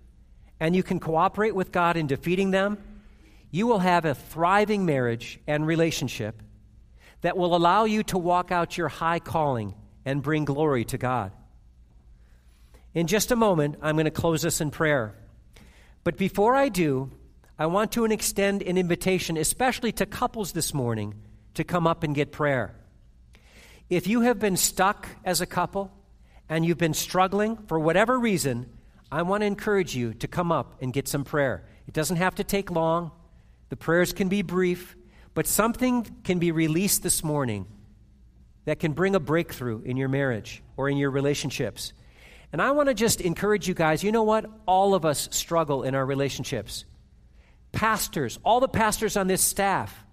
and 0.59 0.75
you 0.75 0.83
can 0.83 0.99
cooperate 0.99 1.55
with 1.55 1.71
God 1.71 1.97
in 1.97 2.09
defeating 2.09 2.51
them, 2.51 2.79
you 3.53 3.69
will 3.69 3.79
have 3.79 4.05
a 4.05 4.15
thriving 4.15 4.85
marriage 4.85 5.39
and 5.47 5.67
relationship 5.67 6.43
that 7.21 7.37
will 7.37 7.55
allow 7.55 7.85
you 7.85 8.03
to 8.05 8.19
walk 8.19 8.51
out 8.51 8.77
your 8.77 8.89
high 8.89 9.21
calling 9.21 9.75
and 10.05 10.23
bring 10.23 10.45
glory 10.45 10.85
to 10.87 10.99
God. 10.99 11.31
In 12.95 13.07
just 13.07 13.31
a 13.31 13.37
moment, 13.37 13.77
I'm 13.83 13.97
going 13.97 14.07
to 14.07 14.11
close 14.11 14.45
us 14.45 14.61
in 14.61 14.71
prayer. 14.71 15.15
But 16.05 16.17
before 16.17 16.55
I 16.55 16.69
do, 16.69 17.11
I 17.59 17.67
want 17.67 17.93
to 17.93 18.05
extend 18.07 18.63
an 18.63 18.77
invitation, 18.77 19.37
especially 19.37 19.93
to 19.93 20.07
couples 20.07 20.53
this 20.53 20.75
morning, 20.75 21.15
to 21.55 21.65
come 21.65 21.87
up 21.87 22.03
and 22.03 22.15
get 22.15 22.33
prayer. 22.33 22.75
If 23.89 24.07
you 24.07 24.23
have 24.23 24.39
been 24.39 24.57
stuck 24.57 25.07
as 25.25 25.41
a 25.41 25.47
couple 25.47 25.93
and 26.49 26.65
you've 26.65 26.79
been 26.79 26.95
struggling 26.95 27.57
for 27.67 27.79
whatever 27.79 28.19
reason, 28.19 28.69
I 29.13 29.21
want 29.21 29.43
to 29.43 29.47
encourage 29.47 29.95
you 29.95 30.15
to 30.15 30.27
come 30.27 30.51
up 30.51 30.81
and 30.81 30.91
get 30.91 31.07
some 31.07 31.23
prayer. 31.23 31.67
It 31.87 31.93
doesn't 31.93 32.17
have 32.17 32.37
to 32.37 32.45
take 32.45 32.71
long, 32.71 33.11
the 33.69 33.77
prayers 33.77 34.15
can 34.15 34.31
be 34.31 34.41
brief, 34.41 34.97
but 35.35 35.47
something 35.47 36.07
can 36.25 36.39
be 36.39 36.51
released 36.51 37.03
this 37.03 37.23
morning 37.23 37.67
that 38.65 38.79
can 38.81 38.93
bring 38.93 39.15
a 39.15 39.21
breakthrough 39.21 39.83
in 39.83 39.99
your 39.99 40.09
marriage 40.09 40.63
or 40.79 40.89
in 40.89 40.97
your 40.97 41.11
relationships. 41.11 41.93
And 42.53 42.63
I 42.63 42.71
want 42.71 42.89
to 42.89 42.95
just 42.95 43.21
encourage 43.21 43.69
you 43.69 43.75
guys 43.75 44.03
you 44.03 44.13
know 44.13 44.23
what? 44.23 44.47
All 44.65 44.95
of 44.95 45.05
us 45.05 45.29
struggle 45.31 45.83
in 45.83 45.95
our 45.95 46.07
relationships. 46.07 46.87
Pastors, 47.71 48.39
all 48.43 48.61
the 48.61 48.69
pastors 48.69 49.19
on 49.19 49.27
this 49.27 49.43
staff, 49.43 50.07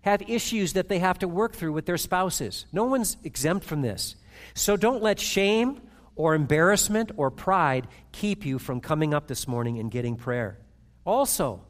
have 0.00 0.22
issues 0.22 0.72
that 0.72 0.88
they 0.88 1.00
have 1.00 1.18
to 1.18 1.28
work 1.28 1.54
through 1.54 1.72
with 1.72 1.84
their 1.84 1.98
spouses. 1.98 2.64
No 2.72 2.84
one's 2.84 3.18
exempt 3.24 3.66
from 3.66 3.82
this. 3.82 4.16
So 4.54 4.78
don't 4.78 5.02
let 5.02 5.20
shame 5.20 5.80
or 6.16 6.34
embarrassment 6.34 7.10
or 7.16 7.30
pride 7.30 7.88
keep 8.12 8.44
you 8.44 8.58
from 8.58 8.80
coming 8.80 9.14
up 9.14 9.26
this 9.26 9.48
morning 9.48 9.78
and 9.78 9.90
getting 9.90 10.16
prayer. 10.16 10.58
Also, 11.04 11.60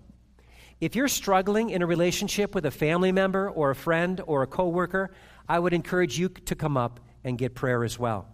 if 0.81 0.95
you're 0.95 1.09
struggling 1.09 1.71
in 1.71 1.83
a 1.83 1.87
relationship 1.87 2.55
with 2.55 2.67
a 2.67 2.71
family 2.71 3.13
member 3.13 3.51
or 3.51 3.71
a 3.71 3.75
friend 3.75 4.21
or 4.27 4.43
a 4.43 4.47
coworker, 4.47 5.11
I 5.49 5.59
would 5.59 5.73
encourage 5.73 6.19
you 6.19 6.29
to 6.29 6.55
come 6.55 6.77
up 6.77 7.01
and 7.23 7.39
get 7.39 7.55
prayer 7.55 7.85
as 7.85 7.99
well. 7.99 8.29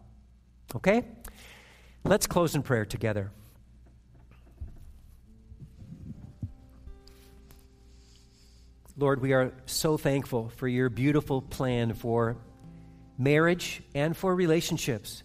Okay? 0.75 1.05
Let's 2.05 2.27
close 2.27 2.55
in 2.55 2.63
prayer 2.63 2.85
together. 2.85 3.31
Lord, 8.97 9.23
we 9.23 9.33
are 9.33 9.53
so 9.67 9.97
thankful 9.97 10.51
for 10.57 10.69
your 10.69 10.91
beautiful 10.91 11.41
plan 11.41 11.95
for 11.95 12.37
marriage 13.17 13.83
and 13.95 14.17
for 14.17 14.35
relationships. 14.35 15.23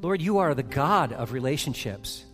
Lord, 0.00 0.22
you 0.22 0.38
are 0.38 0.54
the 0.54 0.62
God 0.62 1.12
of 1.12 1.32
relationships. 1.32 2.24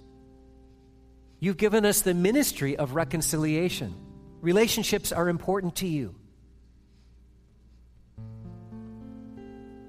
You've 1.40 1.56
given 1.56 1.86
us 1.86 2.02
the 2.02 2.14
ministry 2.14 2.76
of 2.76 2.94
reconciliation. 2.94 3.94
Relationships 4.40 5.12
are 5.12 5.28
important 5.28 5.76
to 5.76 5.86
you. 5.86 6.14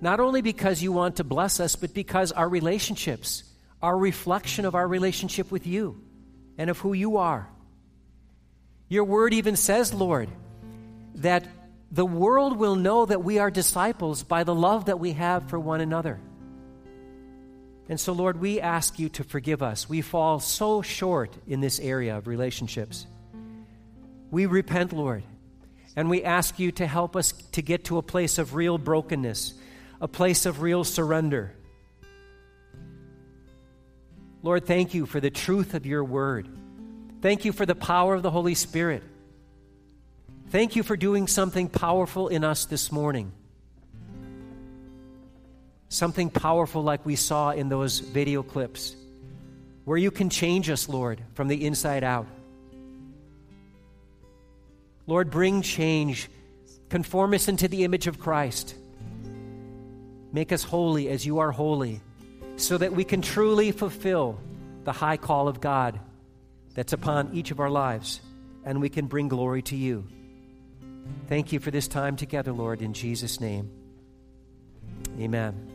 Not 0.02 0.20
only 0.20 0.42
because 0.42 0.84
you 0.84 0.92
want 0.92 1.18
to 1.18 1.24
bless 1.24 1.60
us, 1.60 1.76
but 1.76 1.94
because 1.94 2.32
our 2.32 2.48
relationships 2.48 3.44
are 3.82 3.94
a 3.94 3.98
reflection 3.98 4.66
of 4.66 4.76
our 4.76 4.88
relationship 4.88 5.52
with 5.52 5.68
you 5.68 6.02
and 6.58 6.70
of 6.70 6.78
who 6.80 6.94
you 6.94 7.18
are. 7.18 7.50
Your 8.88 9.04
word 9.04 9.34
even 9.34 9.56
says, 9.56 9.94
Lord, 9.94 10.30
that 11.16 11.48
the 11.92 12.06
world 12.06 12.58
will 12.58 12.76
know 12.76 13.06
that 13.06 13.24
we 13.24 13.40
are 13.40 13.50
disciples 13.50 14.24
by 14.24 14.44
the 14.44 14.56
love 14.56 14.86
that 14.86 15.00
we 15.00 15.14
have 15.14 15.50
for 15.50 15.60
one 15.60 15.82
another. 15.82 16.20
And 17.88 18.00
so, 18.00 18.14
Lord, 18.14 18.40
we 18.40 18.60
ask 18.60 18.98
you 18.98 19.10
to 19.10 19.24
forgive 19.24 19.62
us. 19.62 19.88
We 19.88 20.02
fall 20.02 20.40
so 20.40 20.82
short 20.82 21.32
in 21.48 21.62
this 21.62 21.80
area 21.80 22.18
of 22.18 22.28
relationships. 22.28 23.06
We 24.32 24.48
repent, 24.48 24.92
Lord, 24.92 25.24
and 25.96 26.10
we 26.10 26.24
ask 26.24 26.58
you 26.58 26.72
to 26.74 26.88
help 26.88 27.16
us 27.16 27.32
to 27.54 27.62
get 27.62 27.86
to 27.86 27.98
a 27.98 28.02
place 28.02 28.38
of 28.38 28.56
real 28.56 28.78
brokenness, 28.78 29.54
a 30.02 30.08
place 30.08 30.46
of 30.46 30.62
real 30.62 30.84
surrender. 30.84 31.54
Lord, 34.42 34.66
thank 34.66 34.94
you 34.94 35.06
for 35.06 35.20
the 35.20 35.30
truth 35.30 35.74
of 35.74 35.86
your 35.86 36.04
word. 36.04 36.50
Thank 37.22 37.46
you 37.46 37.52
for 37.52 37.66
the 37.66 37.76
power 37.76 38.16
of 38.16 38.24
the 38.24 38.32
Holy 38.32 38.56
Spirit. 38.56 39.04
Thank 40.50 40.76
you 40.76 40.84
for 40.84 40.98
doing 40.98 41.28
something 41.28 41.70
powerful 41.70 42.28
in 42.28 42.44
us 42.44 42.66
this 42.66 42.92
morning 42.92 43.32
something 45.90 46.30
powerful 46.30 46.84
like 46.84 47.06
we 47.06 47.16
saw 47.16 47.52
in 47.52 47.70
those 47.70 48.00
video 48.00 48.44
clips, 48.44 48.96
where 49.86 49.98
you 49.98 50.12
can 50.12 50.30
change 50.30 50.70
us, 50.70 50.90
Lord, 50.90 51.22
from 51.34 51.48
the 51.48 51.66
inside 51.66 52.04
out. 52.04 52.28
Lord, 55.08 55.30
bring 55.30 55.62
change. 55.62 56.30
Conform 56.90 57.34
us 57.34 57.48
into 57.48 57.68
the 57.68 57.84
image 57.84 58.08
of 58.08 58.20
Christ. 58.20 58.76
Make 60.32 60.52
us 60.52 60.64
holy 60.64 61.10
as 61.10 61.26
you 61.26 61.40
are 61.40 61.52
holy, 61.52 62.02
so 62.58 62.78
that 62.78 62.94
we 62.94 63.04
can 63.04 63.22
truly 63.22 63.72
fulfill 63.72 64.40
the 64.84 64.92
high 64.92 65.18
call 65.18 65.48
of 65.48 65.62
God 65.62 66.00
that's 66.74 66.94
upon 66.94 67.34
each 67.34 67.52
of 67.52 67.60
our 67.60 67.70
lives, 67.70 68.22
and 68.66 68.82
we 68.82 68.90
can 68.90 69.06
bring 69.06 69.28
glory 69.28 69.62
to 69.64 69.76
you. 69.76 70.06
Thank 71.28 71.54
you 71.54 71.60
for 71.60 71.72
this 71.72 71.88
time 71.88 72.16
together, 72.16 72.52
Lord, 72.52 72.82
in 72.82 72.94
Jesus' 72.94 73.40
name. 73.40 73.70
Amen. 75.20 75.75